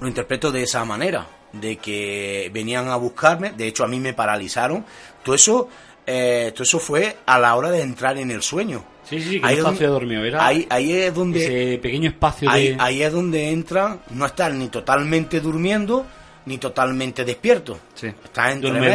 lo 0.00 0.08
interpreto 0.08 0.50
de 0.52 0.62
esa 0.62 0.84
manera. 0.84 1.26
de 1.52 1.78
que 1.78 2.48
venían 2.54 2.86
a 2.88 2.94
buscarme, 2.96 3.50
de 3.50 3.66
hecho 3.66 3.82
a 3.82 3.88
mí 3.88 3.98
me 3.98 4.12
paralizaron, 4.14 4.84
todo 5.24 5.34
eso, 5.34 5.68
eh, 6.06 6.52
todo 6.54 6.62
eso 6.62 6.78
fue 6.78 7.16
a 7.26 7.40
la 7.40 7.56
hora 7.56 7.70
de 7.72 7.82
entrar 7.82 8.16
en 8.18 8.30
el 8.30 8.40
sueño. 8.42 8.84
Sí, 9.10 9.20
sí, 9.20 9.28
sí, 9.28 9.40
que 9.40 9.46
Ahí 9.46 9.56
no 9.56 9.60
es 9.62 9.66
espacio 9.66 9.86
de 9.88 9.92
donde- 9.92 10.06
dormido. 10.06 10.24
Era 10.24 10.46
Ahí, 10.46 10.66
ahí 10.70 10.92
es 10.92 11.14
donde 11.14 11.44
ese 11.44 11.78
pequeño 11.78 12.08
espacio 12.10 12.48
de... 12.48 12.54
ahí, 12.56 12.76
ahí 12.78 13.02
es 13.02 13.12
donde 13.12 13.50
entran, 13.50 14.00
no 14.10 14.24
están 14.26 14.58
ni 14.58 14.68
totalmente 14.68 15.40
durmiendo 15.40 16.06
ni 16.46 16.56
totalmente 16.58 17.24
despiertos. 17.24 17.78
Sí. 17.94 18.08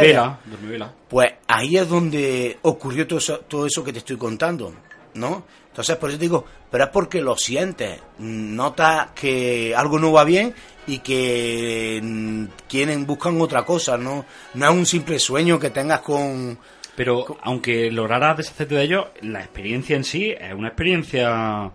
Vela, 0.00 0.40
duerme 0.44 0.68
vela. 0.68 0.92
Pues 1.08 1.32
ahí 1.46 1.76
es 1.76 1.88
donde 1.88 2.58
ocurrió 2.62 3.06
todo 3.06 3.18
eso, 3.20 3.38
todo 3.40 3.66
eso 3.66 3.84
que 3.84 3.92
te 3.92 3.98
estoy 3.98 4.16
contando, 4.16 4.72
¿no? 5.14 5.44
Entonces, 5.68 5.96
por 5.96 6.08
eso 6.10 6.18
te 6.18 6.24
digo, 6.24 6.44
pero 6.70 6.84
es 6.84 6.90
porque 6.90 7.20
lo 7.20 7.36
sientes, 7.36 8.00
notas 8.18 9.10
que 9.14 9.74
algo 9.76 9.98
no 9.98 10.10
va 10.12 10.24
bien 10.24 10.54
y 10.86 10.98
que 11.00 12.00
mm, 12.02 12.44
quieren, 12.68 13.06
buscan 13.06 13.40
otra 13.40 13.64
cosa, 13.64 13.96
¿no? 13.98 14.24
No 14.54 14.70
es 14.70 14.74
un 14.74 14.86
simple 14.86 15.18
sueño 15.18 15.58
que 15.58 15.70
tengas 15.70 16.00
con... 16.00 16.58
Pero 16.96 17.36
aunque 17.42 17.90
lograras 17.90 18.38
deshacerte 18.38 18.74
de 18.74 18.82
ello, 18.82 19.10
la 19.22 19.40
experiencia 19.40 19.94
en 19.96 20.04
sí 20.04 20.30
es 20.30 20.52
una 20.54 20.68
experiencia... 20.68 21.70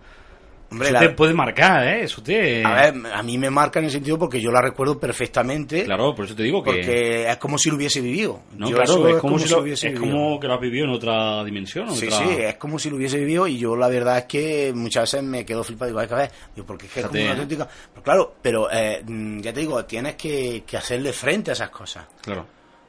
Hombre, 0.70 0.88
eso 0.88 0.94
la- 0.94 1.00
te 1.00 1.08
puede 1.10 1.34
marcar, 1.34 1.86
¿eh? 1.86 2.04
Eso 2.04 2.22
te... 2.22 2.64
a 2.64 2.74
ver, 2.90 2.94
a 3.12 3.22
mí 3.22 3.36
me 3.36 3.50
marca 3.50 3.78
en 3.78 3.84
el 3.84 3.90
sentido 3.90 4.18
porque 4.18 4.40
yo 4.40 4.50
la 4.50 4.62
recuerdo 4.62 4.98
perfectamente, 4.98 5.84
Claro, 5.84 6.14
por 6.14 6.24
eso 6.24 6.34
te 6.34 6.42
digo 6.44 6.62
que... 6.62 6.70
porque 6.70 7.30
es 7.30 7.36
como 7.36 7.58
si 7.58 7.68
lo 7.68 7.76
hubiese 7.76 8.00
vivido. 8.00 8.40
No, 8.56 8.70
Yo 8.70 8.76
claro, 8.76 9.06
es, 9.06 9.16
como, 9.20 9.38
si 9.38 9.48
lo- 9.50 9.64
es 9.66 9.82
vivido. 9.82 10.00
como 10.00 10.40
que 10.40 10.46
lo 10.48 10.54
has 10.54 10.60
vivido 10.60 10.86
en 10.86 10.90
otra 10.92 11.44
dimensión. 11.44 11.94
Sí, 11.94 12.06
otra... 12.06 12.18
sí, 12.20 12.24
es 12.40 12.54
como 12.56 12.78
si 12.78 12.88
lo 12.88 12.96
hubiese 12.96 13.18
vivido 13.18 13.46
y 13.46 13.58
yo 13.58 13.76
la 13.76 13.88
verdad 13.88 14.16
es 14.18 14.24
que 14.24 14.72
muchas 14.74 15.02
veces 15.12 15.22
me 15.22 15.44
quedo 15.44 15.62
flipado 15.62 15.90
y 15.90 15.92
digo, 15.92 16.00
"Ay, 16.00 16.08
que 16.08 16.14
a 16.14 16.16
ver", 16.16 16.30
digo, 16.56 16.66
porque 16.66 16.86
es 16.86 16.92
que 16.92 17.00
es 17.00 17.06
como 17.06 17.20
una 17.20 17.28
¿eh? 17.28 17.32
auténtica... 17.32 17.68
Pero 17.92 18.02
claro, 18.02 18.34
pero 18.40 18.68
eh, 18.72 19.02
mm, 19.06 19.40
ya 19.40 19.52
te 19.52 19.60
digo, 19.60 19.84
tienes 19.84 20.14
que, 20.16 20.64
que 20.66 20.76
hacerle 20.78 21.12
frente 21.12 21.50
a 21.50 21.52
esas 21.52 21.68
cosas. 21.68 22.06
Claro. 22.22 22.46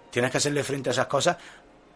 Tienes 0.10 0.32
que 0.32 0.38
hacerle 0.38 0.64
frente 0.64 0.90
a 0.90 0.94
esas 0.94 1.08
cosas, 1.08 1.36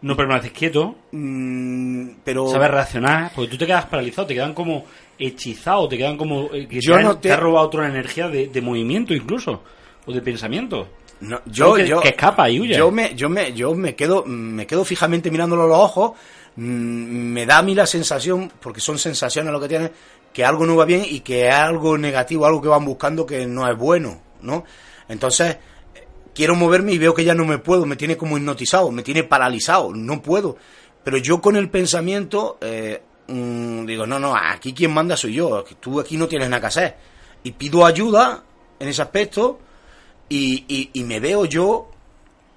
No 0.00 0.16
permaneces 0.16 0.52
quieto, 0.52 0.94
mm, 1.10 2.08
pero... 2.24 2.48
sabes 2.48 2.70
reaccionar, 2.70 3.32
porque 3.34 3.50
tú 3.50 3.58
te 3.58 3.66
quedas 3.66 3.86
paralizado, 3.86 4.26
te 4.28 4.34
quedan 4.34 4.54
como 4.54 4.84
hechizados, 5.18 5.88
te 5.88 5.98
quedan 5.98 6.16
como... 6.16 6.50
eh, 6.52 6.68
que 6.68 6.80
Yo 6.80 6.92
te, 6.92 6.98
han- 7.00 7.04
no 7.04 7.14
te 7.16 7.28
te- 7.28 7.32
ha 7.32 7.36
robado 7.36 7.66
otra 7.66 7.88
energía 7.88 8.28
de, 8.28 8.46
de 8.48 8.60
movimiento 8.62 9.12
incluso, 9.14 9.62
o 10.06 10.12
de 10.12 10.20
pensamiento. 10.22 10.88
No, 11.20 11.40
yo, 11.46 11.74
que- 11.74 11.88
yo, 11.88 12.00
que 12.00 12.10
escapa 12.10 12.48
y 12.48 12.60
huye. 12.60 12.76
Yo 12.76 12.92
me, 12.92 13.14
yo 13.16 13.28
me, 13.28 13.52
yo 13.52 13.74
me 13.74 13.96
quedo, 13.96 14.24
me 14.24 14.66
quedo 14.68 14.84
fijamente 14.84 15.32
mirándolo 15.32 15.64
a 15.64 15.66
los 15.66 15.78
ojos. 15.78 16.12
mm, 16.54 16.62
Me 16.62 17.44
da 17.44 17.58
a 17.58 17.62
mí 17.62 17.74
la 17.74 17.86
sensación, 17.86 18.52
porque 18.60 18.80
son 18.80 18.98
sensaciones 18.98 19.52
lo 19.52 19.60
que 19.60 19.66
tienen, 19.68 19.90
que 20.32 20.44
algo 20.44 20.64
no 20.64 20.76
va 20.76 20.84
bien 20.84 21.02
y 21.04 21.20
que 21.20 21.48
es 21.48 21.54
algo 21.54 21.98
negativo, 21.98 22.46
algo 22.46 22.62
que 22.62 22.68
van 22.68 22.84
buscando 22.84 23.26
que 23.26 23.46
no 23.46 23.68
es 23.68 23.76
bueno, 23.76 24.20
¿no? 24.42 24.64
Entonces, 25.08 25.56
quiero 26.38 26.54
moverme 26.54 26.92
y 26.92 26.98
veo 26.98 27.14
que 27.14 27.24
ya 27.24 27.34
no 27.34 27.44
me 27.44 27.58
puedo, 27.58 27.84
me 27.84 27.96
tiene 27.96 28.16
como 28.16 28.38
hipnotizado, 28.38 28.92
me 28.92 29.02
tiene 29.02 29.24
paralizado, 29.24 29.92
no 29.92 30.22
puedo. 30.22 30.56
Pero 31.02 31.16
yo 31.16 31.40
con 31.40 31.56
el 31.56 31.68
pensamiento, 31.68 32.58
eh, 32.60 33.02
mm, 33.26 33.84
digo, 33.86 34.06
no, 34.06 34.20
no, 34.20 34.36
aquí 34.36 34.72
quien 34.72 34.94
manda 34.94 35.16
soy 35.16 35.34
yo, 35.34 35.64
tú 35.80 35.98
aquí 35.98 36.16
no 36.16 36.28
tienes 36.28 36.48
nada 36.48 36.60
que 36.60 36.66
hacer. 36.68 36.96
Y 37.42 37.50
pido 37.50 37.84
ayuda 37.84 38.44
en 38.78 38.86
ese 38.86 39.02
aspecto 39.02 39.58
y, 40.28 40.64
y, 40.68 40.90
y 40.92 41.02
me 41.02 41.18
veo 41.18 41.44
yo, 41.44 41.90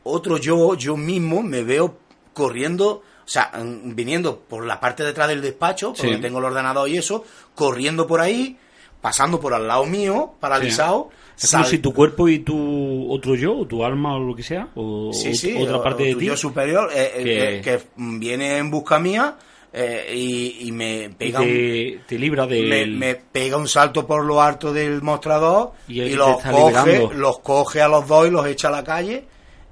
otro 0.04 0.38
yo, 0.38 0.76
yo 0.76 0.96
mismo, 0.96 1.42
me 1.42 1.64
veo 1.64 1.98
corriendo, 2.34 2.88
o 3.26 3.28
sea, 3.28 3.52
mm, 3.58 3.96
viniendo 3.96 4.42
por 4.42 4.64
la 4.64 4.80
parte 4.80 5.02
de 5.02 5.10
atrás 5.10 5.28
del 5.28 5.42
despacho, 5.42 5.94
por 5.94 5.98
Sí. 5.98 6.06
donde 6.06 6.22
tengo 6.22 6.38
el 6.38 6.46
ordenador 6.46 6.88
y 6.88 6.98
eso, 6.98 7.24
corriendo 7.56 8.06
por 8.06 8.22
ahí, 8.22 8.60
pasando 9.02 9.40
por 9.40 9.56
al 9.56 9.68
lado 9.68 9.88
mío, 9.88 10.36
paralizado. 10.40 11.10
Es 11.44 11.52
como 11.52 11.64
si 11.66 11.80
tu 11.80 11.94
cuerpo 11.94 12.28
y 12.30 12.40
tu 12.40 13.12
otro 13.12 13.36
yo, 13.36 13.58
o 13.58 13.66
tu 13.66 13.84
alma 13.84 14.16
o 14.16 14.20
lo 14.20 14.36
que 14.36 14.44
sea, 14.44 14.68
o 14.76 15.12
Sí, 15.14 15.34
sí, 15.36 15.56
otra 15.58 15.78
o- 15.78 15.84
parte 15.84 16.04
o 16.04 16.06
de 16.08 16.16
ti, 16.16 16.26
yo 16.26 16.38
superior 16.38 16.90
eh, 16.94 17.12
eh, 17.16 17.62
que- 17.64 17.78
que, 17.80 17.84
viene 17.96 18.58
en 18.58 18.70
busca 18.70 19.00
mía 19.00 19.36
eh, 19.74 20.14
y, 20.16 20.68
y 20.68 20.72
me 20.72 21.06
y 21.06 21.10
pega 21.10 21.42
un- 21.42 21.48
te, 21.48 22.02
te 22.08 22.20
libra 22.20 22.46
del... 22.46 22.68
me, 22.68 22.86
me 22.88 23.16
pega 23.16 23.58
un 23.58 23.68
salto 23.68 24.06
por 24.06 24.24
lo 24.26 24.42
alto 24.42 24.72
del 24.74 25.02
mostrador 25.02 25.72
Y 25.88 26.10
los, 26.16 26.42
coge, 26.44 26.66
liberando. 26.66 27.14
los 27.14 27.40
coge 27.40 27.82
a 27.82 27.88
los 27.88 28.08
dos 28.08 28.28
y 28.28 28.32
los 28.32 28.46
echa 28.48 28.68
a 28.68 28.72
la 28.72 28.84
calle 28.84 29.24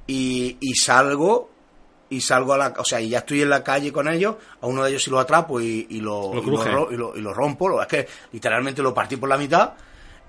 y, 0.08 0.58
y 0.60 0.74
salgo 0.76 1.50
y 2.10 2.22
salgo 2.22 2.54
a 2.54 2.58
la 2.58 2.74
o 2.78 2.84
sea 2.86 3.00
y 3.00 3.10
ya 3.10 3.20
estoy 3.20 3.42
en 3.44 3.50
la 3.52 3.64
calle 3.64 3.92
con 3.92 4.08
ellos 4.08 4.36
a 4.62 4.66
uno 4.68 4.84
de 4.84 4.90
ellos 4.90 5.04
sí 5.04 5.12
lo 5.12 5.20
atrapo 5.20 5.62
y, 5.62 5.86
y 5.92 6.00
lo, 6.00 6.34
Lo 6.34 6.42
y, 6.92 6.96
lo, 6.98 7.16
y 7.18 7.22
lo 7.22 7.34
rompo 7.34 7.80
es 7.82 7.88
que 7.88 8.08
literalmente 8.32 8.82
lo 8.82 8.94
partí 8.94 9.18
por 9.18 9.30
la 9.30 9.38
mitad 9.38 9.74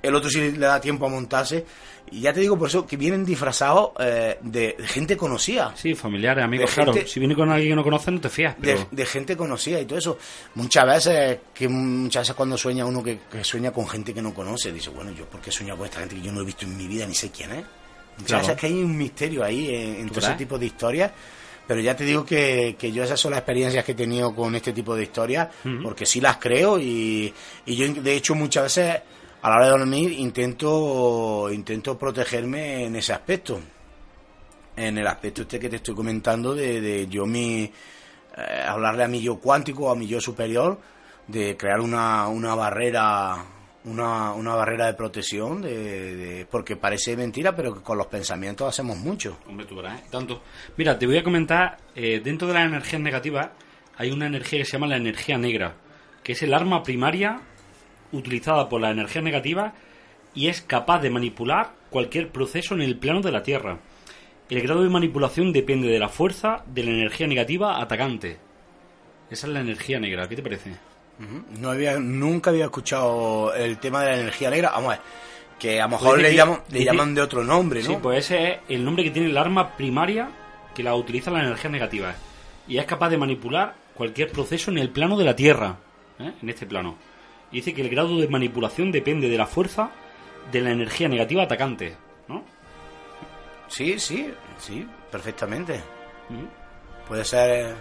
el 0.02 0.14
otro 0.14 0.28
sí 0.30 0.52
le 0.52 0.66
da 0.66 0.80
tiempo 0.80 1.06
a 1.06 1.08
montarse 1.08 1.64
y 2.12 2.20
ya 2.22 2.32
te 2.32 2.40
digo 2.40 2.58
por 2.58 2.68
eso 2.68 2.86
que 2.86 2.96
vienen 2.96 3.24
disfrazados 3.24 3.90
eh, 4.00 4.38
de, 4.42 4.74
de 4.78 4.86
gente 4.86 5.16
conocida 5.16 5.72
Sí, 5.76 5.94
familiares, 5.94 6.44
amigos, 6.44 6.70
claro. 6.72 6.92
Si 7.06 7.20
viene 7.20 7.34
con 7.36 7.50
alguien 7.50 7.70
que 7.72 7.76
no 7.76 7.84
conoces, 7.84 8.12
no 8.14 8.20
te 8.20 8.28
fías, 8.28 8.56
de, 8.58 8.74
pero... 8.74 8.88
de 8.90 9.06
gente 9.06 9.36
conocida 9.36 9.80
y 9.80 9.84
todo 9.84 9.98
eso. 9.98 10.18
Muchas 10.54 10.86
veces, 10.86 11.38
que 11.54 11.68
muchas 11.68 12.22
veces 12.22 12.34
cuando 12.34 12.56
sueña 12.58 12.84
uno 12.84 13.02
que, 13.02 13.20
que 13.30 13.44
sueña 13.44 13.70
con 13.70 13.86
gente 13.88 14.12
que 14.12 14.22
no 14.22 14.34
conoce, 14.34 14.72
dice, 14.72 14.90
bueno, 14.90 15.12
yo 15.12 15.24
porque 15.26 15.52
sueño 15.52 15.76
con 15.76 15.86
esta 15.86 16.00
gente 16.00 16.16
que 16.16 16.22
yo 16.22 16.32
no 16.32 16.40
he 16.40 16.44
visto 16.44 16.64
en 16.64 16.76
mi 16.76 16.86
vida 16.88 17.06
ni 17.06 17.14
sé 17.14 17.30
quién 17.30 17.52
es. 17.52 17.64
Muchas 18.18 18.26
Claro. 18.26 18.42
veces 18.48 18.60
que 18.60 18.66
hay 18.66 18.72
un 18.82 18.96
misterio 18.96 19.44
ahí 19.44 19.68
en, 19.74 19.94
en 20.00 20.06
¿Tú 20.08 20.14
todo 20.14 20.26
ese 20.26 20.34
tipo 20.36 20.58
de 20.58 20.66
historias. 20.66 21.12
Pero 21.66 21.80
ya 21.80 21.94
te 21.94 22.02
digo 22.04 22.24
que, 22.24 22.74
que 22.76 22.90
yo 22.90 23.04
esas 23.04 23.20
son 23.20 23.30
las 23.30 23.38
experiencias 23.38 23.84
que 23.84 23.92
he 23.92 23.94
tenido 23.94 24.34
con 24.34 24.52
este 24.56 24.72
tipo 24.72 24.96
de 24.96 25.04
historias, 25.04 25.48
porque 25.84 26.04
sí 26.04 26.20
las 26.20 26.38
creo 26.38 26.80
y, 26.80 27.32
y 27.66 27.76
yo 27.76 27.86
de 28.02 28.16
hecho 28.16 28.34
muchas 28.34 28.64
veces 28.64 29.00
a 29.42 29.48
la 29.50 29.56
hora 29.56 29.64
de 29.66 29.70
dormir 29.70 30.12
intento, 30.12 31.48
intento 31.52 31.98
protegerme 31.98 32.84
en 32.86 32.96
ese 32.96 33.12
aspecto 33.12 33.60
en 34.76 34.98
el 34.98 35.06
aspecto 35.06 35.42
este 35.42 35.58
que 35.58 35.68
te 35.68 35.76
estoy 35.76 35.94
comentando 35.94 36.54
de, 36.54 36.80
de 36.80 37.06
yo 37.08 37.26
mi 37.26 37.64
eh, 37.64 38.64
hablarle 38.66 39.04
a 39.04 39.08
mi 39.08 39.20
yo 39.20 39.38
cuántico 39.38 39.90
a 39.90 39.96
mi 39.96 40.06
yo 40.06 40.20
superior 40.20 40.78
de 41.26 41.56
crear 41.56 41.80
una, 41.80 42.28
una 42.28 42.54
barrera 42.54 43.44
una, 43.84 44.32
una 44.32 44.54
barrera 44.54 44.86
de 44.86 44.94
protección 44.94 45.62
de, 45.62 46.14
de- 46.16 46.46
porque 46.46 46.76
parece 46.76 47.16
mentira 47.16 47.54
pero 47.56 47.74
que 47.74 47.80
con 47.80 47.96
los 47.98 48.06
pensamientos 48.06 48.68
hacemos 48.68 48.96
mucho 48.98 49.38
Hombre, 49.48 49.64
tú 49.66 49.76
verás, 49.76 50.00
¿eh? 50.00 50.04
Tanto. 50.10 50.42
Mira, 50.76 50.98
te 50.98 51.06
voy 51.06 51.16
a 51.18 51.24
comentar, 51.24 51.78
eh, 51.94 52.20
dentro 52.22 52.46
de 52.48 52.54
las 52.54 52.66
energías 52.66 53.00
negativas 53.00 53.48
hay 53.96 54.10
una 54.10 54.26
energía 54.26 54.58
que 54.60 54.64
se 54.64 54.72
llama 54.72 54.86
la 54.86 54.96
energía 54.96 55.36
negra, 55.38 55.74
que 56.22 56.32
es 56.32 56.42
el 56.42 56.52
arma 56.54 56.82
primaria 56.82 57.40
utilizada 58.12 58.68
por 58.68 58.80
la 58.80 58.90
energía 58.90 59.22
negativa 59.22 59.72
y 60.34 60.48
es 60.48 60.60
capaz 60.62 61.00
de 61.00 61.10
manipular 61.10 61.70
cualquier 61.90 62.28
proceso 62.30 62.74
en 62.74 62.82
el 62.82 62.96
plano 62.96 63.20
de 63.20 63.32
la 63.32 63.42
Tierra. 63.42 63.78
El 64.48 64.60
grado 64.62 64.82
de 64.82 64.88
manipulación 64.88 65.52
depende 65.52 65.88
de 65.88 65.98
la 65.98 66.08
fuerza 66.08 66.64
de 66.66 66.84
la 66.84 66.90
energía 66.90 67.26
negativa 67.26 67.80
atacante. 67.80 68.38
Esa 69.30 69.46
es 69.46 69.52
la 69.52 69.60
energía 69.60 70.00
negra, 70.00 70.28
¿qué 70.28 70.36
te 70.36 70.42
parece? 70.42 70.72
No 71.58 71.70
había 71.70 71.98
nunca 71.98 72.50
había 72.50 72.64
escuchado 72.64 73.52
el 73.54 73.76
tema 73.78 74.02
de 74.02 74.06
la 74.12 74.20
energía 74.22 74.48
negra 74.50 74.70
vamos 74.70 74.86
a 74.94 74.96
ver 74.96 75.00
que 75.58 75.78
a 75.78 75.84
lo 75.84 75.90
mejor 75.90 76.16
Dice 76.16 76.22
le 76.22 76.30
que- 76.30 76.36
llaman 76.36 76.60
le 76.70 76.78
dice- 76.78 76.84
llaman 76.90 77.14
de 77.14 77.20
otro 77.20 77.44
nombre 77.44 77.82
no 77.82 77.86
Sí, 77.90 77.96
pues 78.00 78.24
ese 78.24 78.52
es 78.52 78.58
el 78.70 78.82
nombre 78.84 79.04
que 79.04 79.10
tiene 79.10 79.28
el 79.28 79.36
arma 79.36 79.76
primaria 79.76 80.30
que 80.74 80.82
la 80.82 80.94
utiliza 80.94 81.30
la 81.30 81.40
energía 81.44 81.68
negativa. 81.70 82.14
Y 82.66 82.78
es 82.78 82.86
capaz 82.86 83.10
de 83.10 83.18
manipular 83.18 83.74
cualquier 83.94 84.30
proceso 84.32 84.70
en 84.70 84.78
el 84.78 84.88
plano 84.88 85.18
de 85.18 85.24
la 85.24 85.36
Tierra. 85.36 85.76
¿eh? 86.18 86.32
En 86.40 86.48
este 86.48 86.64
plano. 86.64 86.96
Y 87.52 87.56
dice 87.56 87.74
que 87.74 87.82
el 87.82 87.90
grado 87.90 88.18
de 88.18 88.28
manipulación 88.28 88.92
depende 88.92 89.28
de 89.28 89.36
la 89.38 89.46
fuerza 89.46 89.90
de 90.52 90.60
la 90.60 90.70
energía 90.70 91.08
negativa 91.08 91.42
atacante. 91.44 91.96
¿no? 92.28 92.44
sí 93.68 93.98
sí 93.98 94.32
sí 94.58 94.86
perfectamente 95.10 95.80
¿Mm? 96.28 97.06
Puede 97.08 97.24
ser, 97.24 97.74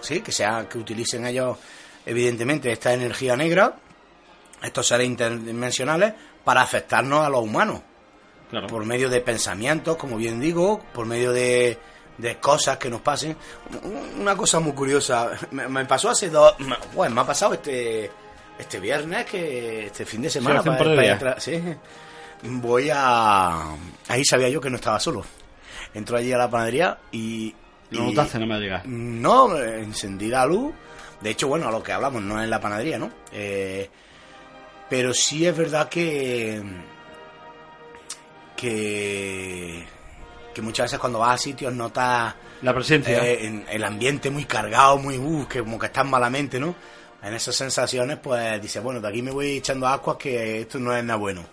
sí, 0.00 0.20
que 0.20 0.30
sea 0.30 0.68
que 0.68 0.78
utilicen 0.78 1.26
ellos, 1.26 1.58
evidentemente, 2.04 2.70
esta 2.70 2.94
energía 2.94 3.34
negra, 3.36 3.74
estos 4.62 4.86
seres 4.86 5.08
interdimensionales, 5.08 6.14
para 6.44 6.62
afectarnos 6.62 7.26
a 7.26 7.28
los 7.28 7.42
humanos, 7.42 7.80
Claro. 8.48 8.68
por 8.68 8.84
medio 8.84 9.10
de 9.10 9.20
pensamientos, 9.22 9.96
como 9.96 10.16
bien 10.16 10.38
digo, 10.38 10.80
por 10.94 11.04
medio 11.04 11.32
de, 11.32 11.76
de 12.16 12.36
cosas 12.36 12.76
que 12.78 12.88
nos 12.88 13.00
pasen. 13.00 13.36
Una 14.20 14.36
cosa 14.36 14.60
muy 14.60 14.70
curiosa, 14.72 15.32
me, 15.50 15.66
me 15.66 15.84
pasó 15.84 16.10
hace 16.10 16.30
dos, 16.30 16.54
bueno, 16.94 17.16
me 17.16 17.20
ha 17.22 17.26
pasado 17.26 17.54
este 17.54 18.08
este 18.58 18.80
viernes, 18.80 19.26
que 19.26 19.86
este 19.86 20.04
fin 20.06 20.22
de 20.22 20.30
semana, 20.30 20.62
de 20.62 20.70
para- 20.70 21.18
para- 21.18 21.40
sí. 21.40 21.62
voy 22.42 22.90
a, 22.92 23.74
ahí 24.08 24.24
sabía 24.24 24.48
yo 24.48 24.60
que 24.60 24.70
no 24.70 24.76
estaba 24.76 24.98
solo. 25.00 25.24
Entro 25.94 26.16
allí 26.16 26.32
a 26.32 26.38
la 26.38 26.50
panadería 26.50 26.98
y 27.12 27.54
Lo 27.90 28.04
y- 28.04 28.06
notaste, 28.14 28.38
no 28.38 28.46
me 28.46 28.58
llega. 28.58 28.82
no, 28.86 29.56
encendí 29.58 30.28
la 30.28 30.44
luz. 30.46 30.72
De 31.20 31.30
hecho, 31.30 31.48
bueno, 31.48 31.68
a 31.68 31.70
lo 31.70 31.82
que 31.82 31.92
hablamos 31.92 32.22
no 32.22 32.38
es 32.38 32.44
en 32.44 32.50
la 32.50 32.60
panadería, 32.60 32.98
¿no? 32.98 33.10
Eh, 33.32 33.88
pero 34.90 35.12
sí 35.14 35.46
es 35.46 35.56
verdad 35.56 35.88
que. 35.88 36.62
que. 38.56 39.84
que 40.54 40.62
muchas 40.62 40.84
veces 40.86 40.98
cuando 40.98 41.18
vas 41.18 41.34
a 41.34 41.38
sitios 41.38 41.72
notas 41.72 42.34
La 42.62 42.74
presencia. 42.74 43.24
eh, 43.24 43.46
en- 43.46 43.66
el 43.70 43.84
ambiente 43.84 44.30
muy 44.30 44.44
cargado, 44.44 44.98
muy. 44.98 45.18
Uh, 45.18 45.46
que 45.48 45.60
como 45.60 45.78
que 45.78 45.86
estás 45.86 46.06
malamente, 46.06 46.58
¿no? 46.58 46.74
En 47.22 47.34
esas 47.34 47.56
sensaciones, 47.56 48.18
pues 48.18 48.60
dices, 48.62 48.82
bueno, 48.82 49.00
de 49.00 49.08
aquí 49.08 49.22
me 49.22 49.30
voy 49.30 49.56
echando 49.56 49.86
ascuas 49.86 50.16
que 50.16 50.60
esto 50.60 50.78
no 50.78 50.94
es 50.94 51.02
nada 51.02 51.18
bueno. 51.18 51.44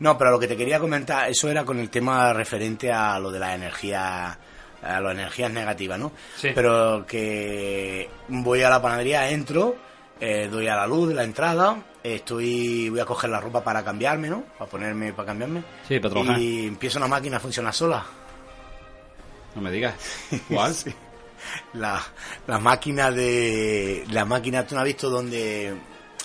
No, 0.00 0.16
pero 0.16 0.30
lo 0.30 0.38
que 0.38 0.46
te 0.46 0.56
quería 0.56 0.78
comentar, 0.78 1.28
eso 1.28 1.48
era 1.48 1.64
con 1.64 1.78
el 1.78 1.90
tema 1.90 2.32
referente 2.32 2.92
a 2.92 3.18
lo 3.18 3.30
de 3.30 3.40
la 3.40 3.54
energía 3.54 4.38
a 4.80 5.00
las 5.00 5.12
energías 5.12 5.50
negativas, 5.50 5.98
¿no? 5.98 6.12
Sí. 6.36 6.50
Pero 6.54 7.04
que 7.06 8.08
voy 8.28 8.62
a 8.62 8.70
la 8.70 8.80
panadería, 8.80 9.28
entro, 9.28 9.76
eh, 10.20 10.48
doy 10.50 10.68
a 10.68 10.76
la 10.76 10.86
luz 10.86 11.08
de 11.08 11.14
la 11.14 11.24
entrada, 11.24 11.82
estoy 12.02 12.88
voy 12.88 13.00
a 13.00 13.04
coger 13.04 13.30
la 13.30 13.40
ropa 13.40 13.62
para 13.62 13.84
cambiarme, 13.84 14.28
¿no? 14.28 14.44
Para 14.56 14.70
ponerme, 14.70 15.12
para 15.12 15.26
cambiarme. 15.26 15.62
Sí, 15.86 15.98
para 15.98 16.14
trabajar. 16.14 16.38
Y 16.38 16.66
empieza 16.66 16.98
una 16.98 17.08
máquina 17.08 17.38
a 17.38 17.40
funcionar 17.40 17.74
sola. 17.74 18.04
No 19.54 19.62
me 19.62 19.70
digas. 19.70 19.94
¿Cuál? 20.48 20.74
Sí. 20.74 20.94
La, 21.74 22.02
la 22.46 22.58
máquina 22.58 23.10
de... 23.10 24.04
La 24.10 24.24
máquina, 24.24 24.66
¿tú 24.66 24.74
no 24.74 24.80
has 24.80 24.86
visto 24.86 25.08
donde... 25.10 25.74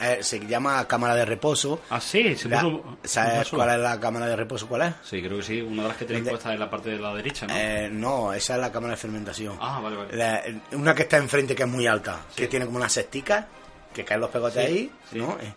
eh, 0.01 0.17
se 0.21 0.39
llama 0.45 0.87
cámara 0.87 1.15
de 1.15 1.25
reposo. 1.25 1.81
Ah, 1.89 1.99
sí, 2.01 2.35
se 2.35 2.49
La- 2.49 2.61
puso... 2.61 2.97
¿Sabes 3.03 3.39
puso 3.49 3.57
cuál 3.57 3.69
es 3.71 3.79
la 3.79 3.99
cámara 3.99 4.27
de 4.27 4.35
reposo? 4.35 4.67
¿Cuál 4.67 4.81
es? 4.83 4.93
Sí, 5.03 5.21
creo 5.21 5.37
que 5.37 5.43
sí. 5.43 5.61
Una 5.61 5.83
de 5.83 5.87
las 5.89 5.97
que 5.97 6.05
tenéis 6.05 6.27
puesta 6.29 6.53
en 6.53 6.59
la 6.59 6.69
parte 6.69 6.89
de 6.91 6.99
la 6.99 7.13
derecha, 7.15 7.47
¿no? 7.47 7.53
Eh, 7.55 7.89
no, 7.91 8.33
esa 8.33 8.55
es 8.55 8.61
la 8.61 8.71
cámara 8.71 8.91
de 8.91 8.97
fermentación. 8.97 9.57
Ah, 9.61 9.79
vale, 9.81 9.95
vale. 9.97 10.15
La- 10.17 10.43
una 10.77 10.93
que 10.95 11.03
está 11.03 11.17
enfrente 11.17 11.55
que 11.55 11.63
es 11.63 11.69
muy 11.69 11.87
alta, 11.87 12.21
que 12.35 12.47
tiene 12.47 12.65
como 12.65 12.77
unas 12.77 12.93
cesticas, 12.93 13.45
que 13.93 14.03
caen 14.03 14.21
los 14.21 14.29
pegotes 14.29 14.65
Sí, 14.65 14.71
ahí, 14.73 14.91
sí. 15.11 15.17
¿no? 15.19 15.37
Eh, 15.39 15.53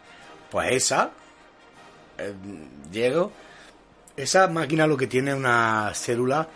Pues 0.50 0.72
esa, 0.72 1.10
eh, 2.18 2.32
llego, 2.92 3.32
esa 4.16 4.46
máquina 4.48 4.86
lo 4.86 4.96
que 4.96 5.06
tiene 5.06 5.30
es 5.32 5.36
una 5.36 5.90
célula, 5.94 6.46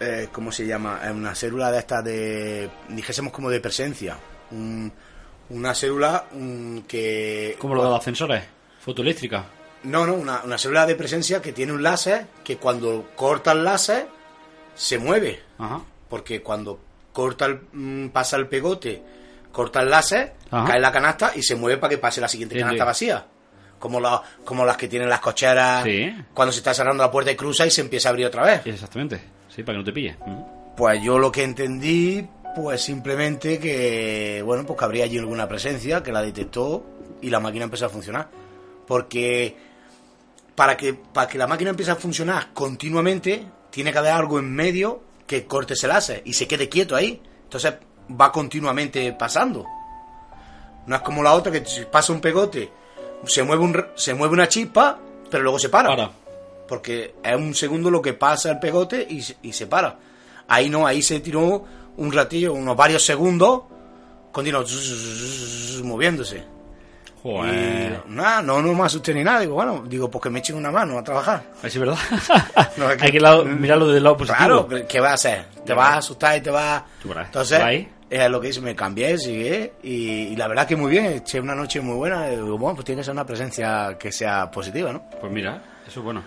eh, 0.00 0.28
¿cómo 0.32 0.50
se 0.52 0.66
llama? 0.66 1.00
Es 1.04 1.10
una 1.10 1.34
célula 1.34 1.70
de 1.70 1.78
esta 1.78 2.02
de, 2.02 2.70
dijésemos 2.88 3.32
como 3.32 3.50
de 3.50 3.60
presencia, 3.60 4.16
Un- 4.50 4.92
una 5.50 5.74
célula 5.74 6.24
mm, 6.32 6.78
que... 6.80 7.56
Como 7.58 7.74
lo 7.74 7.82
de 7.84 7.90
los 7.90 7.98
ascensores. 8.00 8.44
Fotoeléctrica. 8.80 9.44
No, 9.84 10.06
no, 10.06 10.14
una, 10.14 10.42
una 10.44 10.56
célula 10.58 10.86
de 10.86 10.94
presencia 10.94 11.42
que 11.42 11.52
tiene 11.52 11.72
un 11.72 11.82
láser 11.82 12.26
que 12.42 12.56
cuando 12.56 13.10
corta 13.14 13.52
el 13.52 13.62
láser 13.64 14.06
se 14.74 14.98
mueve 14.98 15.40
Ajá. 15.58 15.82
porque 16.08 16.42
cuando 16.42 16.80
corta 17.12 17.44
el, 17.46 17.60
mm, 17.72 18.08
pasa 18.08 18.36
el 18.36 18.48
pegote, 18.48 19.02
corta 19.52 19.82
el 19.82 19.90
láser, 19.90 20.32
Ajá. 20.50 20.66
cae 20.72 20.80
la 20.80 20.90
canasta 20.90 21.32
y 21.36 21.42
se 21.42 21.54
mueve 21.56 21.78
para 21.78 21.90
que 21.90 21.98
pase 21.98 22.20
la 22.20 22.28
siguiente 22.28 22.58
canasta 22.58 22.82
sí. 22.84 22.86
vacía. 22.86 23.26
Como, 23.78 24.00
la- 24.00 24.22
como 24.46 24.64
las 24.64 24.78
que 24.78 24.88
tienen 24.88 25.10
las 25.10 25.20
cocheras 25.20 25.84
Sí. 25.84 26.10
cuando 26.32 26.52
se 26.52 26.58
está 26.60 26.72
cerrando 26.72 27.02
la 27.02 27.10
puerta 27.10 27.30
y 27.30 27.36
cruza 27.36 27.66
y 27.66 27.70
se 27.70 27.82
empieza 27.82 28.08
a 28.08 28.10
abrir 28.10 28.24
otra 28.26 28.42
vez. 28.44 28.66
Exactamente. 28.66 29.20
Sí, 29.54 29.62
para 29.62 29.76
que 29.76 29.78
no 29.78 29.84
te 29.84 29.92
pille. 29.92 30.16
Pues 30.76 31.00
yo 31.02 31.18
lo 31.18 31.30
que 31.30 31.44
entendí, 31.44 32.26
pues 32.56 32.82
simplemente 32.82 33.60
que, 33.60 34.42
bueno, 34.44 34.66
pues 34.66 34.78
que 34.78 34.84
habría 34.84 35.04
allí 35.04 35.18
alguna 35.18 35.46
presencia 35.46 36.02
que 36.02 36.10
la 36.10 36.22
detectó 36.22 36.84
y 37.22 37.30
la 37.30 37.38
máquina 37.38 37.64
empezó 37.64 37.86
a 37.86 37.88
funcionar. 37.88 38.28
Porque 38.86 39.56
para 40.56 40.76
que, 40.76 40.94
para 40.94 41.28
que 41.28 41.38
la 41.38 41.46
máquina 41.46 41.70
empiece 41.70 41.92
a 41.92 41.96
funcionar 41.96 42.52
continuamente, 42.52 43.46
tiene 43.70 43.92
que 43.92 43.98
haber 43.98 44.12
algo 44.12 44.40
en 44.40 44.52
medio 44.52 45.02
que 45.26 45.46
corte 45.46 45.74
ese 45.74 45.86
láser 45.86 46.22
y 46.24 46.32
se 46.32 46.48
quede 46.48 46.68
quieto 46.68 46.96
ahí. 46.96 47.22
Entonces 47.44 47.74
va 48.20 48.32
continuamente 48.32 49.12
pasando. 49.12 49.64
No 50.86 50.96
es 50.96 51.02
como 51.02 51.22
la 51.22 51.32
otra 51.32 51.52
que 51.52 51.64
si 51.64 51.84
pasa 51.84 52.12
un 52.12 52.20
pegote, 52.20 52.70
se 53.24 53.44
mueve, 53.44 53.62
un, 53.62 53.86
se 53.94 54.14
mueve 54.14 54.34
una 54.34 54.48
chispa, 54.48 54.98
pero 55.30 55.44
luego 55.44 55.60
se 55.60 55.68
para. 55.68 55.88
Para. 55.90 56.23
Porque 56.68 57.14
es 57.22 57.36
un 57.36 57.54
segundo 57.54 57.90
lo 57.90 58.00
que 58.00 58.14
pasa 58.14 58.50
el 58.50 58.58
pegote 58.58 59.06
y, 59.08 59.20
se- 59.22 59.36
y 59.42 59.52
se 59.52 59.66
para. 59.66 59.96
Ahí 60.48 60.68
no, 60.70 60.86
ahí 60.86 61.02
se 61.02 61.20
tiró 61.20 61.64
un 61.96 62.12
ratillo, 62.12 62.52
unos 62.54 62.76
varios 62.76 63.04
segundos, 63.04 63.62
continuo 64.32 64.64
moviéndose. 65.82 66.42
Joder. 67.22 68.00
Y 68.06 68.10
nada, 68.10 68.42
no, 68.42 68.60
no 68.60 68.74
me 68.74 68.84
asusté 68.84 69.14
ni 69.14 69.24
nada. 69.24 69.40
Digo, 69.40 69.54
bueno, 69.54 69.82
digo, 69.86 70.10
pues 70.10 70.22
que 70.22 70.30
me 70.30 70.40
echen 70.40 70.56
una 70.56 70.70
mano 70.70 70.98
a 70.98 71.02
trabajar. 71.04 71.42
Es 71.62 71.78
verdad. 71.78 71.96
No, 72.76 72.90
es 72.90 72.96
que- 72.98 73.04
Hay 73.06 73.12
que 73.12 73.20
lado- 73.20 73.44
mirarlo 73.44 73.88
del 73.88 74.02
lado 74.02 74.16
positivo. 74.16 74.36
Claro, 74.38 74.68
¿qué- 74.68 74.86
¿qué 74.86 75.00
vas 75.00 75.10
a 75.12 75.14
hacer? 75.14 75.44
Te 75.64 75.72
vas 75.72 75.94
a 75.94 75.96
asustar 75.98 76.36
y 76.36 76.40
te 76.42 76.50
vas... 76.50 76.82
Entonces, 77.26 77.60
es 78.10 78.30
lo 78.30 78.40
que 78.40 78.48
hice, 78.48 78.60
me 78.60 78.74
cambié, 78.76 79.16
sigue, 79.16 79.72
y, 79.82 79.92
y 80.32 80.36
la 80.36 80.48
verdad 80.48 80.66
que 80.66 80.76
muy 80.76 80.90
bien, 80.90 81.06
eché 81.06 81.40
una 81.40 81.54
noche 81.54 81.80
muy 81.80 81.96
buena. 81.96 82.28
y 82.30 82.36
digo, 82.36 82.58
bueno, 82.58 82.74
pues 82.76 82.84
tiene 82.84 83.00
que 83.00 83.04
ser 83.04 83.12
una 83.12 83.24
presencia 83.24 83.96
que 83.98 84.12
sea 84.12 84.50
positiva, 84.50 84.92
¿no? 84.92 85.04
Pues 85.20 85.32
mira, 85.32 85.62
eso 85.86 86.00
es 86.00 86.04
bueno. 86.04 86.22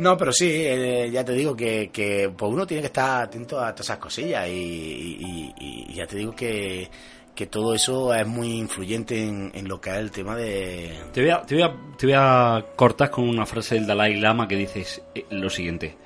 No, 0.00 0.16
pero 0.16 0.32
sí, 0.32 0.48
eh, 0.50 1.10
ya 1.12 1.22
te 1.22 1.32
digo 1.32 1.54
que, 1.54 1.90
que 1.92 2.32
pues 2.34 2.50
uno 2.50 2.66
tiene 2.66 2.80
que 2.80 2.86
estar 2.86 3.24
atento 3.24 3.60
a 3.60 3.74
todas 3.74 3.86
esas 3.86 3.98
cosillas 3.98 4.48
y, 4.48 5.52
ya 5.92 6.06
te 6.06 6.16
digo 6.16 6.34
que, 6.34 6.88
que 7.34 7.46
todo 7.48 7.74
eso 7.74 8.14
es 8.14 8.26
muy 8.26 8.52
influyente 8.52 9.22
en, 9.22 9.50
en 9.54 9.68
lo 9.68 9.78
que 9.78 9.90
es 9.90 9.96
el 9.96 10.10
tema 10.10 10.36
de... 10.36 10.98
Te 11.12 11.20
voy, 11.20 11.30
a, 11.30 11.42
te, 11.42 11.54
voy 11.54 11.64
a, 11.64 11.76
te 11.98 12.06
voy 12.06 12.14
a 12.16 12.64
cortar 12.76 13.10
con 13.10 13.28
una 13.28 13.44
frase 13.44 13.74
del 13.74 13.86
Dalai 13.86 14.18
Lama 14.18 14.48
que 14.48 14.56
dice 14.56 14.86
eh, 15.14 15.26
lo 15.28 15.50
siguiente. 15.50 15.98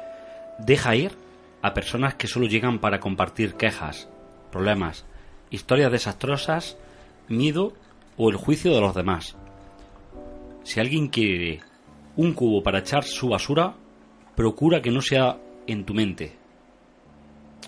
Deja 0.58 0.96
ir 0.96 1.12
a 1.62 1.72
personas 1.72 2.16
que 2.16 2.26
solo 2.26 2.46
llegan 2.46 2.80
para 2.80 2.98
compartir 2.98 3.54
quejas, 3.54 4.08
problemas, 4.50 5.04
historias 5.50 5.92
desastrosas, 5.92 6.76
miedo 7.28 7.74
o 8.16 8.28
el 8.28 8.34
juicio 8.34 8.74
de 8.74 8.80
los 8.80 8.96
demás. 8.96 9.36
Si 10.64 10.80
alguien 10.80 11.06
quiere 11.06 11.60
un 12.16 12.32
cubo 12.32 12.60
para 12.60 12.80
echar 12.80 13.04
su 13.04 13.28
basura, 13.28 13.76
procura 14.36 14.82
que 14.82 14.90
no 14.90 15.00
sea 15.00 15.36
en 15.66 15.84
tu 15.84 15.94
mente. 15.94 16.32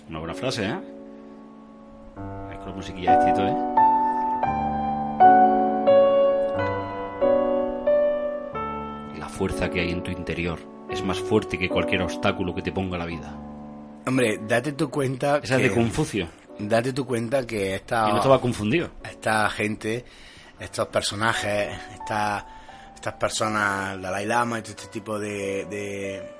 Una 0.09 0.19
buena 0.19 0.33
frase, 0.33 0.65
¿eh? 0.65 0.77
Es 2.51 2.57
con 2.59 2.69
la 2.69 2.75
musiquilla 2.75 3.17
de 3.17 3.25
Tito, 3.31 3.47
¿eh? 3.47 3.55
La 9.19 9.27
fuerza 9.29 9.69
que 9.69 9.81
hay 9.81 9.91
en 9.91 10.03
tu 10.03 10.11
interior 10.11 10.59
es 10.89 11.03
más 11.03 11.19
fuerte 11.19 11.57
que 11.57 11.69
cualquier 11.69 12.01
obstáculo 12.01 12.53
que 12.53 12.61
te 12.61 12.71
ponga 12.71 12.97
la 12.97 13.05
vida. 13.05 13.35
Hombre, 14.05 14.39
date 14.47 14.71
tu 14.73 14.89
cuenta 14.89 15.39
Esa 15.43 15.57
es 15.57 15.63
de 15.63 15.73
Confucio. 15.73 16.27
Date 16.59 16.93
tu 16.93 17.05
cuenta 17.05 17.45
que 17.45 17.75
esta, 17.75 18.07
Y 18.07 18.11
no 18.11 18.17
estaba 18.17 18.39
confundido. 18.41 18.89
esta 19.03 19.49
gente, 19.49 20.05
estos 20.59 20.87
personajes, 20.87 21.69
esta- 21.93 22.45
estas 22.95 23.13
personas, 23.13 24.01
Dalai 24.01 24.25
Lama 24.25 24.61
todo 24.61 24.71
este 24.71 24.87
tipo 24.87 25.19
de, 25.19 25.65
de, 25.65 26.36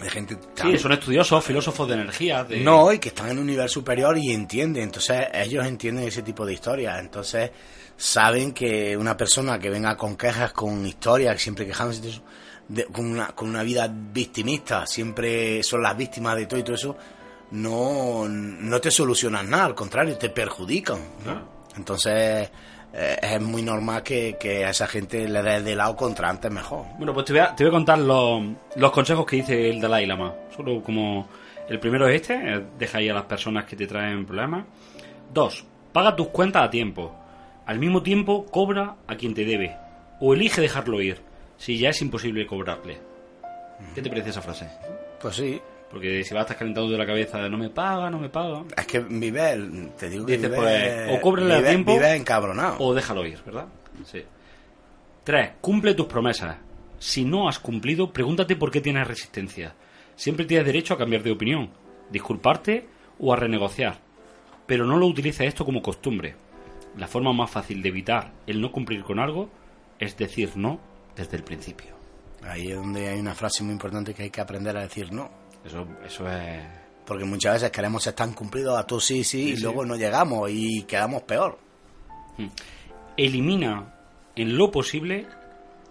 de 0.00 0.10
gente... 0.10 0.36
tan- 0.36 0.70
Sí, 0.72 0.78
son 0.78 0.92
estudiosos, 0.92 1.44
filósofos 1.44 1.86
de 1.88 1.94
energía. 1.94 2.44
De... 2.44 2.60
No, 2.60 2.92
y 2.92 2.98
que 2.98 3.08
están 3.10 3.28
en 3.30 3.38
un 3.38 3.46
nivel 3.46 3.68
superior 3.68 4.16
y 4.18 4.32
entienden. 4.32 4.82
Entonces, 4.84 5.26
ellos 5.32 5.64
entienden 5.66 6.06
ese 6.08 6.22
tipo 6.22 6.44
de 6.46 6.52
historias. 6.54 6.98
Entonces, 7.00 7.50
saben 7.96 8.52
que 8.52 8.96
una 8.96 9.16
persona 9.16 9.58
que 9.58 9.70
venga 9.70 9.96
con 9.96 10.16
quejas, 10.16 10.52
con 10.52 10.86
historias, 10.86 11.40
siempre 11.40 11.66
quejándose 11.66 12.00
de 12.00 12.08
eso, 12.10 12.22
de- 12.68 12.86
con, 12.86 13.04
una, 13.06 13.28
con 13.28 13.48
una 13.48 13.62
vida 13.62 13.88
victimista, 13.92 14.86
siempre 14.86 15.62
son 15.62 15.82
las 15.82 15.96
víctimas 15.96 16.36
de 16.36 16.46
todo 16.46 16.58
y 16.60 16.62
todo 16.62 16.74
eso, 16.76 16.96
no, 17.52 18.26
no 18.28 18.80
te 18.80 18.90
solucionan 18.90 19.50
nada, 19.50 19.64
al 19.66 19.74
contrario, 19.74 20.16
te 20.16 20.30
perjudican. 20.30 20.98
¿no? 21.18 21.22
Claro. 21.24 21.48
Entonces, 21.76 22.50
eh, 22.92 23.16
es 23.22 23.40
muy 23.40 23.62
normal 23.62 24.02
que, 24.02 24.36
que 24.38 24.64
a 24.64 24.70
esa 24.70 24.86
gente 24.86 25.28
le 25.28 25.42
des 25.42 25.64
de 25.64 25.76
lado 25.76 25.94
contra 25.96 26.28
antes 26.28 26.50
mejor. 26.50 26.86
Bueno, 26.98 27.14
pues 27.14 27.26
te 27.26 27.32
voy 27.32 27.40
a, 27.40 27.54
te 27.54 27.64
voy 27.64 27.70
a 27.70 27.72
contar 27.72 27.98
los, 27.98 28.42
los 28.76 28.90
consejos 28.90 29.26
que 29.26 29.36
dice 29.36 29.70
el 29.70 29.80
Dalai 29.80 30.06
Lama. 30.06 30.34
Solo 30.56 30.82
como 30.82 31.28
el 31.68 31.78
primero 31.78 32.08
es 32.08 32.20
este, 32.20 32.64
deja 32.78 32.98
ahí 32.98 33.08
a 33.08 33.14
las 33.14 33.24
personas 33.24 33.64
que 33.64 33.76
te 33.76 33.86
traen 33.86 34.26
problemas. 34.26 34.64
Dos, 35.32 35.64
paga 35.92 36.16
tus 36.16 36.28
cuentas 36.28 36.64
a 36.64 36.70
tiempo. 36.70 37.14
Al 37.66 37.78
mismo 37.78 38.02
tiempo, 38.02 38.46
cobra 38.46 38.96
a 39.06 39.14
quien 39.14 39.34
te 39.34 39.44
debe. 39.44 39.76
O 40.18 40.34
elige 40.34 40.60
dejarlo 40.60 41.00
ir, 41.00 41.20
si 41.56 41.78
ya 41.78 41.90
es 41.90 42.02
imposible 42.02 42.46
cobrarle. 42.46 42.98
¿Qué 43.94 44.02
te 44.02 44.10
parece 44.10 44.30
esa 44.30 44.42
frase? 44.42 44.68
Pues 45.20 45.36
sí. 45.36 45.60
Porque 45.90 46.22
si 46.22 46.32
vas 46.34 46.42
a 46.42 46.44
estar 46.44 46.56
calentando 46.58 46.88
de 46.90 46.96
la 46.98 47.04
cabeza 47.06 47.38
de 47.38 47.50
no 47.50 47.58
me 47.58 47.68
paga, 47.70 48.08
no 48.10 48.18
me 48.20 48.28
paga, 48.28 48.62
Es 48.76 48.86
que 48.86 49.00
vive, 49.00 49.90
te 49.98 50.08
digo 50.08 50.24
que 50.24 50.36
Dices, 50.36 50.50
vive, 50.50 50.56
pues, 51.08 51.18
o 51.18 51.20
cóbrele 51.20 51.54
a 51.54 51.58
vive- 51.58 51.68
tiempo, 51.70 51.92
vive 51.94 52.14
encabronado. 52.14 52.76
o 52.78 52.94
déjalo 52.94 53.26
ir, 53.26 53.38
¿verdad? 53.44 53.66
Sí. 54.04 54.22
Tres, 55.24 55.50
cumple 55.60 55.94
tus 55.94 56.06
promesas. 56.06 56.56
Si 56.98 57.24
no 57.24 57.48
has 57.48 57.58
cumplido, 57.58 58.12
pregúntate 58.12 58.56
por 58.56 58.70
qué 58.70 58.80
tienes 58.80 59.06
resistencia. 59.06 59.74
Siempre 60.16 60.44
tienes 60.44 60.66
derecho 60.66 60.94
a 60.94 60.98
cambiar 60.98 61.22
de 61.22 61.32
opinión, 61.32 61.70
disculparte 62.10 62.86
o 63.18 63.32
a 63.32 63.36
renegociar. 63.36 63.98
Pero 64.66 64.84
no 64.86 64.96
lo 64.96 65.06
utilices 65.06 65.48
esto 65.48 65.64
como 65.64 65.82
costumbre. 65.82 66.36
La 66.96 67.06
forma 67.08 67.32
más 67.32 67.50
fácil 67.50 67.82
de 67.82 67.88
evitar 67.88 68.32
el 68.46 68.60
no 68.60 68.70
cumplir 68.70 69.02
con 69.02 69.18
algo 69.18 69.48
es 69.98 70.16
decir 70.16 70.50
no 70.56 70.80
desde 71.16 71.36
el 71.36 71.42
principio. 71.44 71.94
Ahí 72.42 72.68
es 72.68 72.76
donde 72.76 73.08
hay 73.08 73.18
una 73.20 73.34
frase 73.34 73.62
muy 73.64 73.72
importante 73.72 74.14
que 74.14 74.24
hay 74.24 74.30
que 74.30 74.40
aprender 74.40 74.76
a 74.76 74.82
decir 74.82 75.12
no. 75.12 75.30
Eso, 75.64 75.86
eso 76.04 76.28
es... 76.30 76.62
Porque 77.04 77.24
muchas 77.24 77.54
veces 77.54 77.70
queremos 77.70 78.02
ser 78.02 78.14
tan 78.14 78.32
cumplidos 78.34 78.78
a 78.78 78.86
tú 78.86 79.00
sí, 79.00 79.24
sí, 79.24 79.50
y 79.50 79.56
luego 79.56 79.84
no 79.84 79.96
llegamos 79.96 80.48
y 80.50 80.84
quedamos 80.84 81.22
peor. 81.22 81.58
Elimina 83.16 83.94
en 84.36 84.56
lo 84.56 84.70
posible 84.70 85.26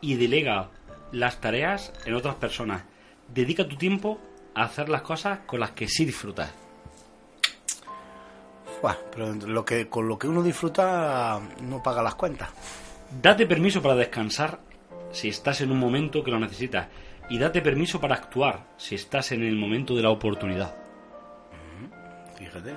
y 0.02 0.16
delega 0.16 0.70
las 1.12 1.42
tareas 1.42 1.92
en 2.06 2.14
otras 2.14 2.36
personas. 2.36 2.84
Dedica 3.28 3.68
tu 3.68 3.76
tiempo 3.76 4.20
a 4.56 4.64
hacer 4.64 4.90
las 4.90 5.02
cosas 5.02 5.40
con 5.46 5.60
las 5.60 5.72
que 5.72 5.88
sí 5.88 6.06
disfrutas. 6.06 6.54
Buah, 8.82 8.96
pero 9.12 9.34
lo 9.34 9.66
que, 9.66 9.90
con 9.90 10.08
lo 10.08 10.18
que 10.18 10.28
uno 10.28 10.42
disfruta 10.42 11.40
no 11.62 11.84
paga 11.84 12.02
las 12.02 12.16
cuentas. 12.16 12.50
Date 13.22 13.46
permiso 13.46 13.82
para 13.82 13.96
descansar 13.96 14.60
si 15.12 15.30
estás 15.30 15.62
en 15.62 15.72
un 15.72 15.80
momento 15.80 16.24
que 16.24 16.32
lo 16.32 16.40
necesitas. 16.40 16.88
Y 17.30 17.38
date 17.38 17.62
permiso 17.62 18.02
para 18.02 18.16
actuar 18.16 18.66
si 18.78 18.96
estás 18.96 19.32
en 19.32 19.44
el 19.44 19.56
momento 19.56 19.96
de 19.96 20.02
la 20.02 20.10
oportunidad. 20.10 20.76
Fíjate. 22.38 22.74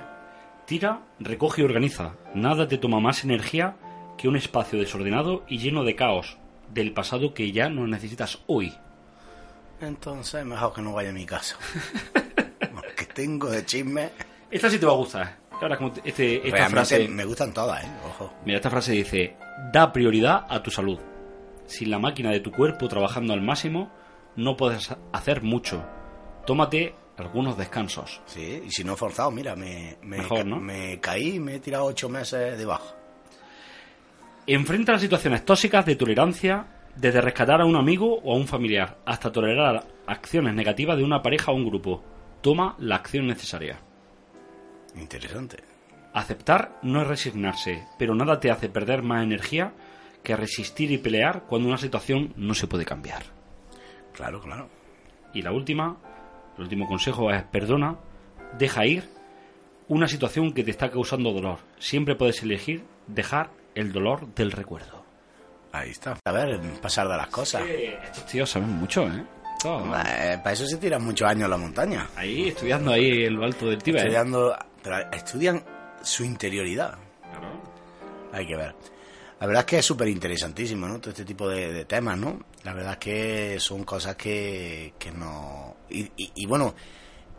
Tira, 0.65 1.01
recoge 1.19 1.61
y 1.61 1.65
organiza. 1.65 2.15
Nada 2.35 2.67
te 2.67 2.77
toma 2.77 2.99
más 2.99 3.23
energía 3.23 3.75
que 4.17 4.27
un 4.27 4.35
espacio 4.35 4.79
desordenado 4.79 5.43
y 5.47 5.57
lleno 5.57 5.83
de 5.83 5.95
caos 5.95 6.37
del 6.73 6.93
pasado 6.93 7.33
que 7.33 7.51
ya 7.51 7.69
no 7.69 7.87
necesitas 7.87 8.39
hoy. 8.47 8.73
Entonces, 9.81 10.45
mejor 10.45 10.73
que 10.73 10.81
no 10.81 10.93
vaya 10.93 11.09
a 11.09 11.13
mi 11.13 11.25
casa. 11.25 11.57
Porque 12.73 13.05
tengo 13.13 13.49
de 13.49 13.65
chisme. 13.65 14.11
Esta 14.49 14.69
sí 14.69 14.77
te 14.79 14.85
va 14.85 14.93
a 14.93 14.95
gustar. 14.95 15.37
Ahora, 15.61 15.77
como 15.77 15.93
este, 16.03 16.37
esta 16.37 16.49
Realmente 16.49 16.69
frase, 16.69 17.07
me 17.07 17.25
gustan 17.25 17.53
todas, 17.53 17.83
¿eh? 17.83 17.87
Ojo. 18.07 18.33
mira, 18.45 18.57
esta 18.57 18.69
frase 18.69 18.91
dice: 18.93 19.35
da 19.71 19.91
prioridad 19.91 20.45
a 20.49 20.61
tu 20.61 20.71
salud. 20.71 20.99
Sin 21.65 21.89
la 21.89 21.99
máquina 21.99 22.31
de 22.31 22.39
tu 22.39 22.51
cuerpo 22.51 22.87
trabajando 22.87 23.33
al 23.33 23.41
máximo, 23.41 23.91
no 24.35 24.57
puedes 24.57 24.95
hacer 25.11 25.41
mucho. 25.41 25.83
Tómate 26.45 26.95
algunos 27.17 27.57
descansos. 27.57 28.21
Sí, 28.25 28.63
y 28.65 28.71
si 28.71 28.83
no 28.83 28.93
he 28.93 28.97
forzado, 28.97 29.31
mira, 29.31 29.55
me, 29.55 29.97
me, 30.01 30.17
Mejor, 30.17 30.45
¿no? 30.45 30.59
me 30.59 30.99
caí 30.99 31.35
y 31.35 31.39
me 31.39 31.55
he 31.55 31.59
tirado 31.59 31.85
ocho 31.85 32.09
meses 32.09 32.57
de 32.57 32.65
baja. 32.65 32.95
Enfrenta 34.45 34.93
las 34.93 35.01
situaciones 35.01 35.45
tóxicas 35.45 35.85
de 35.85 35.95
tolerancia, 35.95 36.67
desde 36.95 37.21
rescatar 37.21 37.61
a 37.61 37.65
un 37.65 37.75
amigo 37.75 38.19
o 38.23 38.33
a 38.33 38.37
un 38.37 38.47
familiar, 38.47 38.97
hasta 39.05 39.31
tolerar 39.31 39.85
acciones 40.05 40.53
negativas 40.53 40.97
de 40.97 41.03
una 41.03 41.21
pareja 41.21 41.51
o 41.51 41.55
un 41.55 41.65
grupo. 41.65 42.03
Toma 42.41 42.75
la 42.79 42.95
acción 42.95 43.25
necesaria. 43.27 43.79
Interesante. 44.95 45.63
Aceptar 46.13 46.77
no 46.83 47.01
es 47.01 47.07
resignarse, 47.07 47.87
pero 47.97 48.13
nada 48.13 48.39
te 48.39 48.51
hace 48.51 48.69
perder 48.69 49.01
más 49.01 49.23
energía 49.23 49.73
que 50.23 50.35
resistir 50.35 50.91
y 50.91 50.97
pelear 50.97 51.43
cuando 51.47 51.67
una 51.69 51.77
situación 51.77 52.33
no 52.35 52.53
se 52.53 52.67
puede 52.67 52.85
cambiar. 52.85 53.32
Claro, 54.13 54.41
claro. 54.41 54.69
Y 55.33 55.41
la 55.41 55.51
última, 55.51 55.97
el 56.57 56.63
último 56.63 56.87
consejo 56.87 57.31
es 57.31 57.43
perdona, 57.43 57.97
deja 58.57 58.85
ir 58.85 59.09
una 59.87 60.07
situación 60.07 60.53
que 60.53 60.63
te 60.63 60.71
está 60.71 60.89
causando 60.89 61.31
dolor. 61.31 61.59
Siempre 61.79 62.15
puedes 62.15 62.41
elegir 62.43 62.83
dejar 63.07 63.49
el 63.75 63.91
dolor 63.91 64.33
del 64.33 64.51
recuerdo. 64.51 65.03
Ahí 65.71 65.89
está. 65.89 66.17
A 66.23 66.31
ver, 66.31 66.59
pasar 66.81 67.07
de 67.07 67.17
las 67.17 67.27
cosas. 67.27 67.63
Estos 67.67 68.25
tíos 68.27 68.49
saben 68.49 68.69
mucho, 68.69 69.03
¿eh? 69.07 69.25
Eh, 69.65 70.37
para 70.43 70.51
eso 70.51 70.65
se 70.65 70.77
tiran 70.77 71.03
muchos 71.03 71.27
años 71.27 71.45
en 71.45 71.49
la 71.49 71.57
montaña. 71.57 72.07
Ahí, 72.15 72.49
estudiando 72.49 72.91
ahí 72.91 73.25
en 73.25 73.35
lo 73.35 73.45
alto 73.45 73.67
del 73.67 73.81
Tíbet. 73.81 74.01
¿eh? 74.01 74.03
Estudiando, 74.03 74.57
pero 74.83 74.97
estudian 75.11 75.63
su 76.01 76.25
interioridad. 76.25 76.97
Claro. 77.31 77.61
Hay 78.33 78.45
que 78.45 78.55
ver. 78.55 78.75
La 79.43 79.47
verdad 79.47 79.63
es 79.63 79.65
que 79.65 79.77
es 79.79 79.85
súper 79.85 80.07
interesantísimo, 80.07 80.87
¿no? 80.87 80.99
Todo 81.01 81.09
este 81.09 81.25
tipo 81.25 81.49
de, 81.49 81.73
de 81.73 81.83
temas, 81.83 82.17
¿no? 82.17 82.39
La 82.63 82.73
verdad 82.73 82.93
es 82.93 82.97
que 82.99 83.59
son 83.59 83.83
cosas 83.83 84.15
que, 84.15 84.93
que 84.97 85.11
no... 85.11 85.75
Y, 85.89 86.03
y- 86.15 86.31
y 86.33 86.45
bueno, 86.45 86.73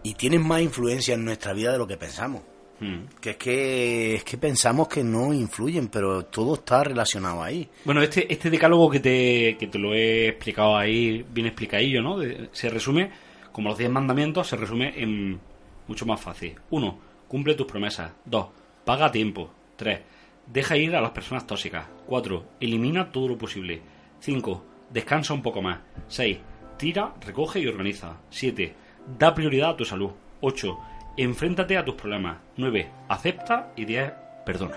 y 0.02 0.12
tienen 0.12 0.46
más 0.46 0.60
influencia 0.60 1.14
en 1.14 1.24
nuestra 1.24 1.54
vida 1.54 1.72
de 1.72 1.78
lo 1.78 1.86
que 1.86 1.96
pensamos. 1.96 2.42
Mm. 2.80 3.04
Que 3.22 3.30
es 3.30 3.36
que, 3.38 4.14
es 4.16 4.22
que 4.24 4.36
pensamos 4.36 4.86
que 4.88 5.02
no 5.02 5.32
influyen, 5.32 5.88
pero 5.88 6.26
todo 6.26 6.56
está 6.56 6.84
relacionado 6.84 7.42
ahí. 7.42 7.70
Bueno, 7.86 8.02
este, 8.02 8.30
este 8.30 8.50
decálogo 8.50 8.90
que 8.90 9.00
te, 9.00 9.56
que 9.58 9.66
te 9.68 9.78
lo 9.78 9.94
he 9.94 10.28
explicado 10.28 10.76
ahí, 10.76 11.24
bien 11.30 11.46
explicadillo, 11.46 12.02
¿no? 12.02 12.18
De- 12.18 12.50
se 12.52 12.68
resume, 12.68 13.12
como 13.50 13.70
los 13.70 13.78
10 13.78 13.90
mandamientos, 13.90 14.46
se 14.46 14.56
resume 14.56 14.92
en 15.02 15.40
mucho 15.88 16.04
más 16.04 16.20
fácil. 16.20 16.54
Uno, 16.68 16.98
cumple 17.28 17.54
tus 17.54 17.66
promesas. 17.66 18.12
Dos, 18.26 18.48
paga 18.84 19.06
a 19.06 19.10
tiempo. 19.10 19.50
Tres, 19.76 20.00
deja 20.46 20.76
ir 20.76 20.94
a 20.96 21.00
las 21.00 21.10
personas 21.10 21.46
tóxicas. 21.46 21.86
Cuatro, 22.06 22.44
elimina 22.60 23.10
todo 23.10 23.28
lo 23.28 23.38
posible. 23.38 23.80
Cinco, 24.20 24.64
descansa 24.90 25.34
un 25.34 25.42
poco 25.42 25.60
más. 25.62 25.78
Seis, 26.08 26.38
tira, 26.76 27.14
recoge 27.20 27.60
y 27.60 27.66
organiza. 27.66 28.16
Siete, 28.30 28.74
da 29.18 29.34
prioridad 29.34 29.70
a 29.70 29.76
tu 29.76 29.84
salud. 29.84 30.10
Ocho, 30.40 30.78
enfréntate 31.16 31.76
a 31.76 31.84
tus 31.84 31.94
problemas. 31.94 32.38
Nueve, 32.56 32.90
acepta 33.08 33.72
y 33.76 33.84
diez, 33.84 34.12
perdona. 34.46 34.76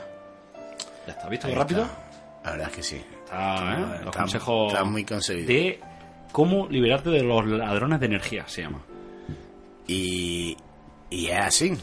Ya 1.05 1.13
está, 1.13 1.29
¿visto 1.29 1.47
rápido? 1.53 1.83
está. 1.83 2.03
La 2.43 2.51
verdad 2.51 2.67
es 2.69 2.75
que 2.75 2.83
sí. 2.83 2.95
Está, 3.23 3.73
¿eh? 3.73 3.79
Los 3.79 4.05
está- 4.07 4.19
consejos 4.21 4.71
está 4.73 4.83
muy 4.85 5.03
conseguido. 5.03 5.47
de 5.47 5.79
cómo 6.31 6.67
liberarte 6.69 7.09
de 7.09 7.23
los 7.23 7.45
ladrones 7.45 7.99
de 7.99 8.05
energía, 8.05 8.47
se 8.47 8.61
llama. 8.61 8.81
Y, 9.87 10.57
y 11.09 11.27
es 11.27 11.39
así. 11.39 11.73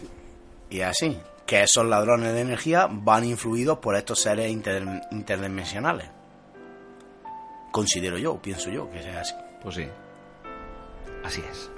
Y 0.71 0.81
es 0.81 0.87
así. 0.87 1.17
Que 1.55 1.63
esos 1.63 1.87
ladrones 1.87 2.33
de 2.35 2.41
energía 2.41 2.89
van 2.91 3.25
influidos 3.25 3.79
por 3.79 3.95
estos 3.95 4.21
seres 4.21 4.51
inter- 4.51 5.03
interdimensionales. 5.13 6.11
Considero 7.71 8.19
yo, 8.19 8.43
pienso 8.43 8.71
yo, 8.71 8.91
que 8.91 8.99
es 8.99 9.07
así. 9.15 9.35
Pues 9.63 9.77
sí. 9.77 9.89
Así 11.23 11.45
es. 11.49 11.71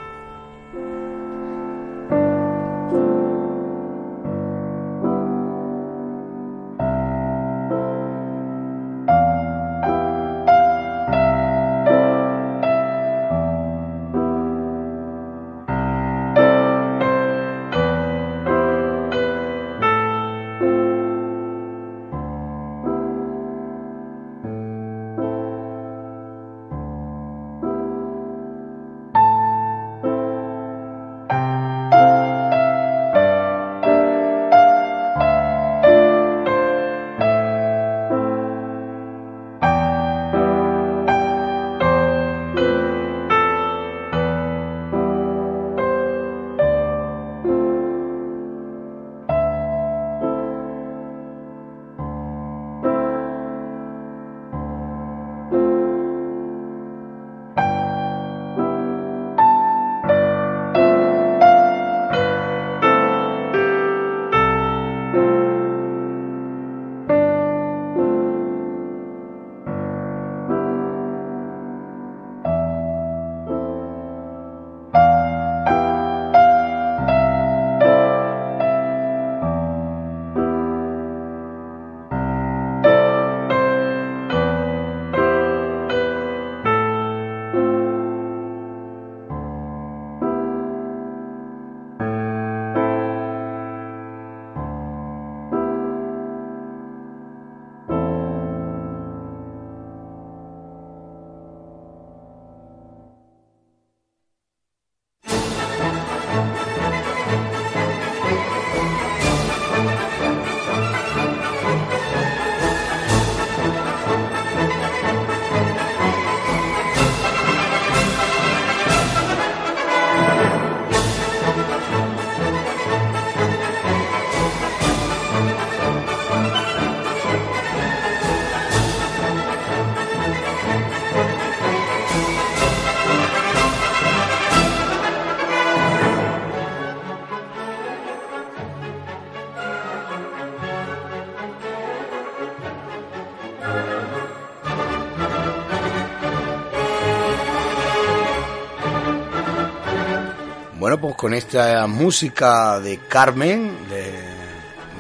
Pues 151.17 151.21
con 151.21 151.35
esta 151.35 151.87
música 151.87 152.79
de 152.81 152.99
Carmen, 153.09 153.77
de- 153.89 154.37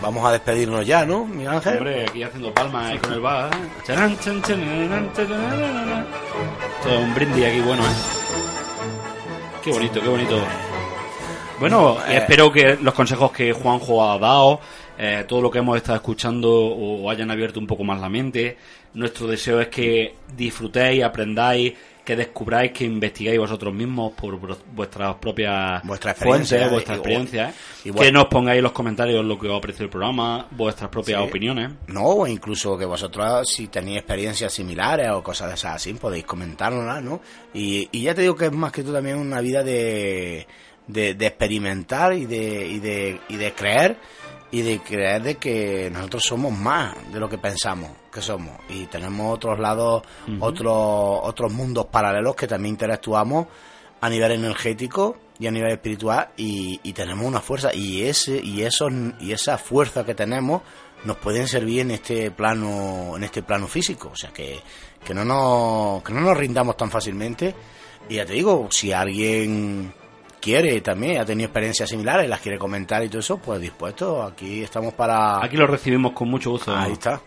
vamos 0.00 0.24
a 0.26 0.32
despedirnos 0.32 0.86
ya, 0.86 1.04
¿no, 1.04 1.24
Miguel 1.26 1.48
Ángel? 1.54 1.76
Hombre, 1.78 2.04
aquí 2.08 2.22
haciendo 2.22 2.52
palmas 2.52 2.90
ahí 2.92 2.98
con 2.98 3.12
el 3.12 3.20
bar. 3.20 3.50
¿eh? 3.54 4.16
Todo 6.82 6.98
un 7.00 7.14
brindis 7.14 7.44
aquí 7.46 7.60
bueno, 7.60 7.82
¿eh? 7.82 7.86
Qué 9.62 9.70
bonito, 9.70 10.00
qué 10.00 10.08
bonito. 10.08 10.38
Bueno, 11.58 11.96
Eh. 12.06 12.18
espero 12.18 12.52
que 12.52 12.76
los 12.80 12.94
consejos 12.94 13.32
que 13.32 13.52
Juanjo 13.52 14.04
ha 14.10 14.18
dado, 14.18 14.60
eh, 14.98 15.24
todo 15.26 15.40
lo 15.40 15.50
que 15.50 15.58
hemos 15.58 15.76
estado 15.76 15.96
escuchando 15.96 16.50
o 16.52 17.10
hayan 17.10 17.30
abierto 17.30 17.58
un 17.58 17.66
poco 17.66 17.82
más 17.84 18.00
la 18.00 18.08
mente. 18.08 18.56
Nuestro 18.94 19.26
deseo 19.26 19.60
es 19.60 19.68
que 19.68 20.14
disfrutéis, 20.36 21.02
aprendáis, 21.02 21.72
que 22.07 22.16
descubráis, 22.16 22.70
que 22.72 22.84
investiguéis 22.84 23.38
vosotros 23.38 23.74
mismos 23.74 24.12
por 24.12 24.40
vues- 24.40 24.57
vuestras 24.72 25.16
propias 25.16 25.82
Vuestra 25.82 26.14
fuentes, 26.14 26.70
vuestras 26.70 26.98
experiencias. 26.98 27.54
Que 28.00 28.12
nos 28.12 28.26
pongáis 28.26 28.59
en 28.59 28.62
los 28.62 28.72
comentarios 28.72 29.24
lo 29.24 29.38
que 29.38 29.48
os 29.48 29.59
ha 29.59 29.61
parecido 29.61 29.84
el 29.86 29.90
programa, 29.90 30.46
vuestras 30.52 30.88
propias 30.88 31.20
Sí. 31.20 31.28
opiniones. 31.28 31.72
No, 31.88 32.04
o 32.04 32.26
incluso 32.28 32.78
que 32.78 32.84
vosotros, 32.84 33.48
si 33.50 33.66
tenéis 33.66 33.98
experiencias 33.98 34.52
similares 34.52 35.09
o 35.11 35.22
cosas 35.22 35.48
de 35.48 35.54
esas 35.57 35.74
así, 35.74 35.92
podéis 35.94 36.24
comentárnoslas, 36.24 37.02
¿no? 37.02 37.20
Y, 37.52 37.88
y 37.90 38.02
ya 38.02 38.14
te 38.14 38.22
digo 38.22 38.36
que 38.36 38.46
es 38.46 38.52
más 38.52 38.70
que 38.70 38.82
todo 38.84 38.94
también 38.94 39.16
una 39.18 39.40
vida 39.40 39.64
de, 39.64 40.46
de, 40.86 41.14
de 41.14 41.26
experimentar 41.26 42.14
y 42.14 42.24
de, 42.26 42.66
y, 42.68 42.78
de, 42.78 43.20
y 43.28 43.36
de 43.36 43.52
creer 43.52 43.96
y 44.51 44.62
de 44.62 44.78
creer 44.80 45.22
de 45.22 45.34
que 45.36 45.90
nosotros 45.92 46.22
somos 46.24 46.53
más 46.53 46.94
de 47.12 47.20
lo 47.20 47.28
que 47.28 47.38
pensamos 47.38 47.90
que 48.12 48.22
somos. 48.22 48.59
Y 48.68 48.86
tenemos 48.86 49.34
otros 49.34 49.59
lados, 49.59 50.03
otros, 50.40 51.20
otros 51.22 51.53
mundos 51.53 51.86
paralelos 51.86 52.36
que 52.36 52.47
también 52.47 52.74
interactuamos 52.74 53.47
a 54.01 54.09
nivel 54.09 54.32
energético 54.32 55.16
y 55.38 55.47
a 55.47 55.51
nivel 55.51 55.72
espiritual 55.72 56.30
y, 56.36 56.80
y 56.82 56.92
tenemos 56.92 57.26
una 57.26 57.40
fuerza. 57.40 57.74
Y 57.74 58.03
ese 58.05 58.40
y 58.42 58.62
esos 58.62 58.92
y 59.20 59.32
esa 59.32 59.59
fuerza 59.59 60.05
que 60.05 60.14
tenemos 60.14 60.62
nos 61.05 61.16
pueden 61.18 61.47
servir 61.47 61.80
en 61.80 61.90
este 61.90 62.30
plano 62.30 63.16
en 63.16 63.24
este 63.24 63.42
plano 63.42 63.66
físico. 63.66 64.11
O 64.12 64.16
sea 64.16 64.30
que, 64.32 64.61
que 65.05 65.12
no 65.12 65.24
nos 65.24 66.03
que 66.03 66.12
no 66.12 66.20
nos 66.20 66.36
rindamos 66.36 66.76
tan 66.76 66.90
fácilmente. 66.90 67.55
Y 68.09 68.14
ya 68.14 68.26
te 68.26 68.34
digo 68.34 68.68
si 68.70 68.92
alguien 68.92 69.92
quiere 70.47 70.80
también 70.80 71.20
ha 71.20 71.24
tenido 71.24 71.47
experiencias 71.47 71.88
similares 71.88 72.28
las 72.28 72.38
quiere 72.38 72.57
comentar 72.57 73.03
y 73.03 73.09
todo 73.09 73.18
eso 73.18 73.38
pues 73.38 73.61
dispuesto 73.61 74.22
aquí 74.22 74.62
estamos 74.62 74.94
para 74.94 75.44
Aquí 75.44 75.57
lo 75.57 75.66
recibimos 75.66 76.12
con 76.12 76.28
mucho 76.30 76.53
gusto. 76.53 76.74
Ahí 76.74 76.92
está. 76.92 77.20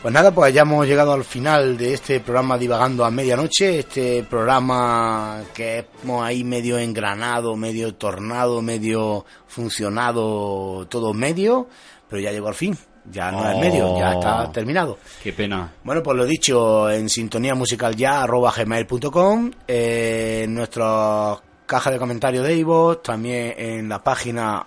Pues 0.00 0.14
nada, 0.14 0.32
pues 0.32 0.52
ya 0.52 0.62
hemos 0.62 0.86
llegado 0.86 1.12
al 1.12 1.24
final 1.24 1.76
de 1.76 1.94
este 1.94 2.20
programa 2.20 2.58
Divagando 2.58 3.04
a 3.04 3.10
Medianoche, 3.10 3.80
este 3.80 4.24
programa 4.24 5.42
que 5.54 5.86
hemos 6.02 6.24
ahí 6.24 6.42
medio 6.42 6.78
engranado, 6.78 7.56
medio 7.56 7.94
tornado, 7.94 8.62
medio 8.62 9.24
funcionado, 9.46 10.86
todo 10.88 11.14
medio, 11.14 11.68
pero 12.08 12.20
ya 12.20 12.32
llegó 12.32 12.48
al 12.48 12.54
fin, 12.54 12.76
ya 13.04 13.30
no 13.30 13.48
es 13.48 13.58
medio, 13.58 13.96
ya 13.96 14.14
está 14.14 14.50
terminado. 14.50 14.98
Qué 15.22 15.32
pena. 15.32 15.72
Bueno, 15.84 16.02
pues 16.02 16.16
lo 16.16 16.24
dicho, 16.26 16.90
en 16.90 17.08
sintonía 17.08 17.54
musical 17.54 17.94
ya, 17.94 18.22
arroba 18.22 18.52
gmail.com, 18.56 19.52
eh, 19.68 20.42
en 20.44 20.54
nuestra 20.54 21.38
caja 21.72 21.90
de 21.90 21.98
comentarios 21.98 22.46
de 22.46 22.54
Ivo, 22.54 22.98
también 22.98 23.54
en 23.56 23.88
la 23.88 24.04
página 24.04 24.66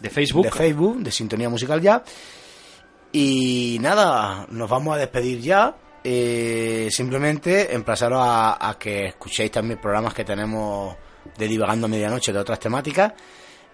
De 0.00 0.10
Facebook. 0.10 0.46
de 0.46 0.50
Facebook, 0.50 0.98
de 0.98 1.12
Sintonía 1.12 1.48
Musical 1.48 1.80
Ya. 1.80 2.02
Y 3.12 3.78
nada, 3.80 4.48
nos 4.50 4.68
vamos 4.68 4.96
a 4.96 4.98
despedir 4.98 5.40
ya. 5.40 5.76
Eh, 6.02 6.88
simplemente 6.90 7.72
emplazaros 7.72 8.18
a, 8.20 8.68
a 8.68 8.76
que 8.76 9.06
escuchéis 9.06 9.52
también 9.52 9.80
programas 9.80 10.12
que 10.12 10.24
tenemos 10.24 10.96
de 11.38 11.46
Divagando 11.46 11.86
a 11.86 11.88
Medianoche 11.88 12.32
de 12.32 12.40
otras 12.40 12.58
temáticas. 12.58 13.12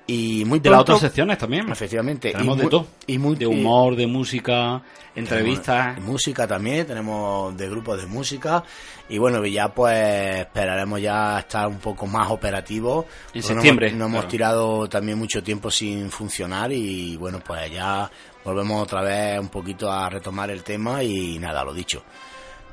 Y 0.09 0.45
muy 0.45 0.61
de 0.61 0.71
las 0.71 0.81
otras 0.83 1.01
secciones 1.01 1.37
también. 1.37 1.69
Efectivamente. 1.69 2.31
Tenemos 2.31 2.57
y 2.59 2.61
de 2.63 2.69
todo. 2.69 2.87
Y 3.09 3.19
muy, 3.19 3.35
de 3.35 3.47
humor, 3.49 3.97
de 3.97 4.07
música, 4.07 4.81
entrevistas. 5.17 6.01
música 6.01 6.47
también, 6.47 6.87
tenemos 6.87 7.57
de 7.57 7.69
grupos 7.69 8.01
de 8.01 8.07
música 8.07 8.63
y 9.09 9.19
bueno, 9.19 9.45
ya 9.47 9.69
pues 9.69 10.39
esperaremos 10.41 11.01
ya 11.01 11.41
estar 11.41 11.67
un 11.67 11.79
poco 11.79 12.07
más 12.07 12.31
operativos. 12.31 13.07
En 13.35 13.41
no 13.41 13.47
septiembre, 13.49 13.89
hemos- 13.89 13.99
No 13.99 14.05
hemos 14.07 14.19
claro. 14.21 14.29
tirado 14.31 14.89
también 14.89 15.19
mucho 15.19 15.43
tiempo 15.43 15.71
sin 15.71 16.09
funcionar 16.11 16.71
y 16.73 17.17
bueno, 17.17 17.41
pues 17.45 17.71
ya 17.73 18.09
volvemos 18.45 18.83
otra 18.85 19.03
vez 19.03 19.41
un 19.41 19.49
poquito 19.49 19.91
a 19.91 20.09
retomar 20.09 20.51
el 20.51 20.63
tema 20.63 21.03
y 21.03 21.39
nada, 21.41 21.65
lo 21.65 21.75
dicho. 21.75 22.05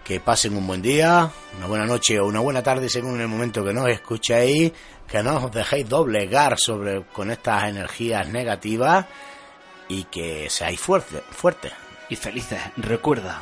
Que 0.03 0.19
pasen 0.19 0.55
un 0.57 0.67
buen 0.67 0.81
día, 0.81 1.31
una 1.57 1.65
buena 1.65 1.85
noche 1.85 2.19
o 2.19 2.27
una 2.27 2.41
buena 2.41 2.61
tarde 2.61 2.89
según 2.89 3.21
el 3.21 3.27
momento 3.29 3.63
que 3.63 3.73
nos 3.73 3.87
escuchéis, 3.87 4.71
que 5.07 5.21
no 5.23 5.37
os 5.45 5.51
dejéis 5.51 5.87
doblegar 5.87 6.57
sobre 6.57 7.03
con 7.05 7.29
estas 7.31 7.65
energías 7.65 8.27
negativas 8.29 9.05
y 9.87 10.05
que 10.05 10.49
seáis 10.49 10.79
fuertes, 10.79 11.21
fuertes. 11.31 11.71
Y 12.09 12.15
felices. 12.15 12.59
Recuerda. 12.77 13.41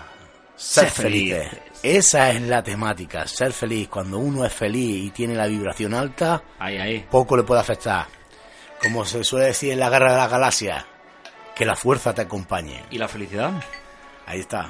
Ser 0.56 0.90
felices. 0.90 1.48
Esa 1.82 2.30
es 2.32 2.42
la 2.42 2.62
temática, 2.62 3.26
ser 3.28 3.52
feliz. 3.54 3.88
Cuando 3.90 4.20
uno 4.20 4.46
es 4.46 4.54
feliz 4.54 5.06
y 5.06 5.10
tiene 5.10 5.34
la 5.36 5.48
vibración 5.48 5.94
alta, 5.94 6.44
Ahí, 6.60 6.78
ahí. 6.78 7.06
poco 7.10 7.36
le 7.36 7.44
puede 7.44 7.62
afectar. 7.62 8.06
Como 8.82 9.04
se 9.06 9.24
suele 9.24 9.48
decir 9.48 9.72
en 9.74 9.80
la 9.80 9.90
guerra 9.90 10.12
de 10.12 10.18
las 10.18 10.30
galaxias, 10.30 10.86
que 11.56 11.66
la 11.66 11.76
fuerza 11.76 12.14
te 12.14 12.22
acompañe. 12.22 12.84
¿Y 12.92 12.98
la 12.98 13.08
felicidad? 13.08 13.52
Ahí 14.28 14.40
está. 14.42 14.70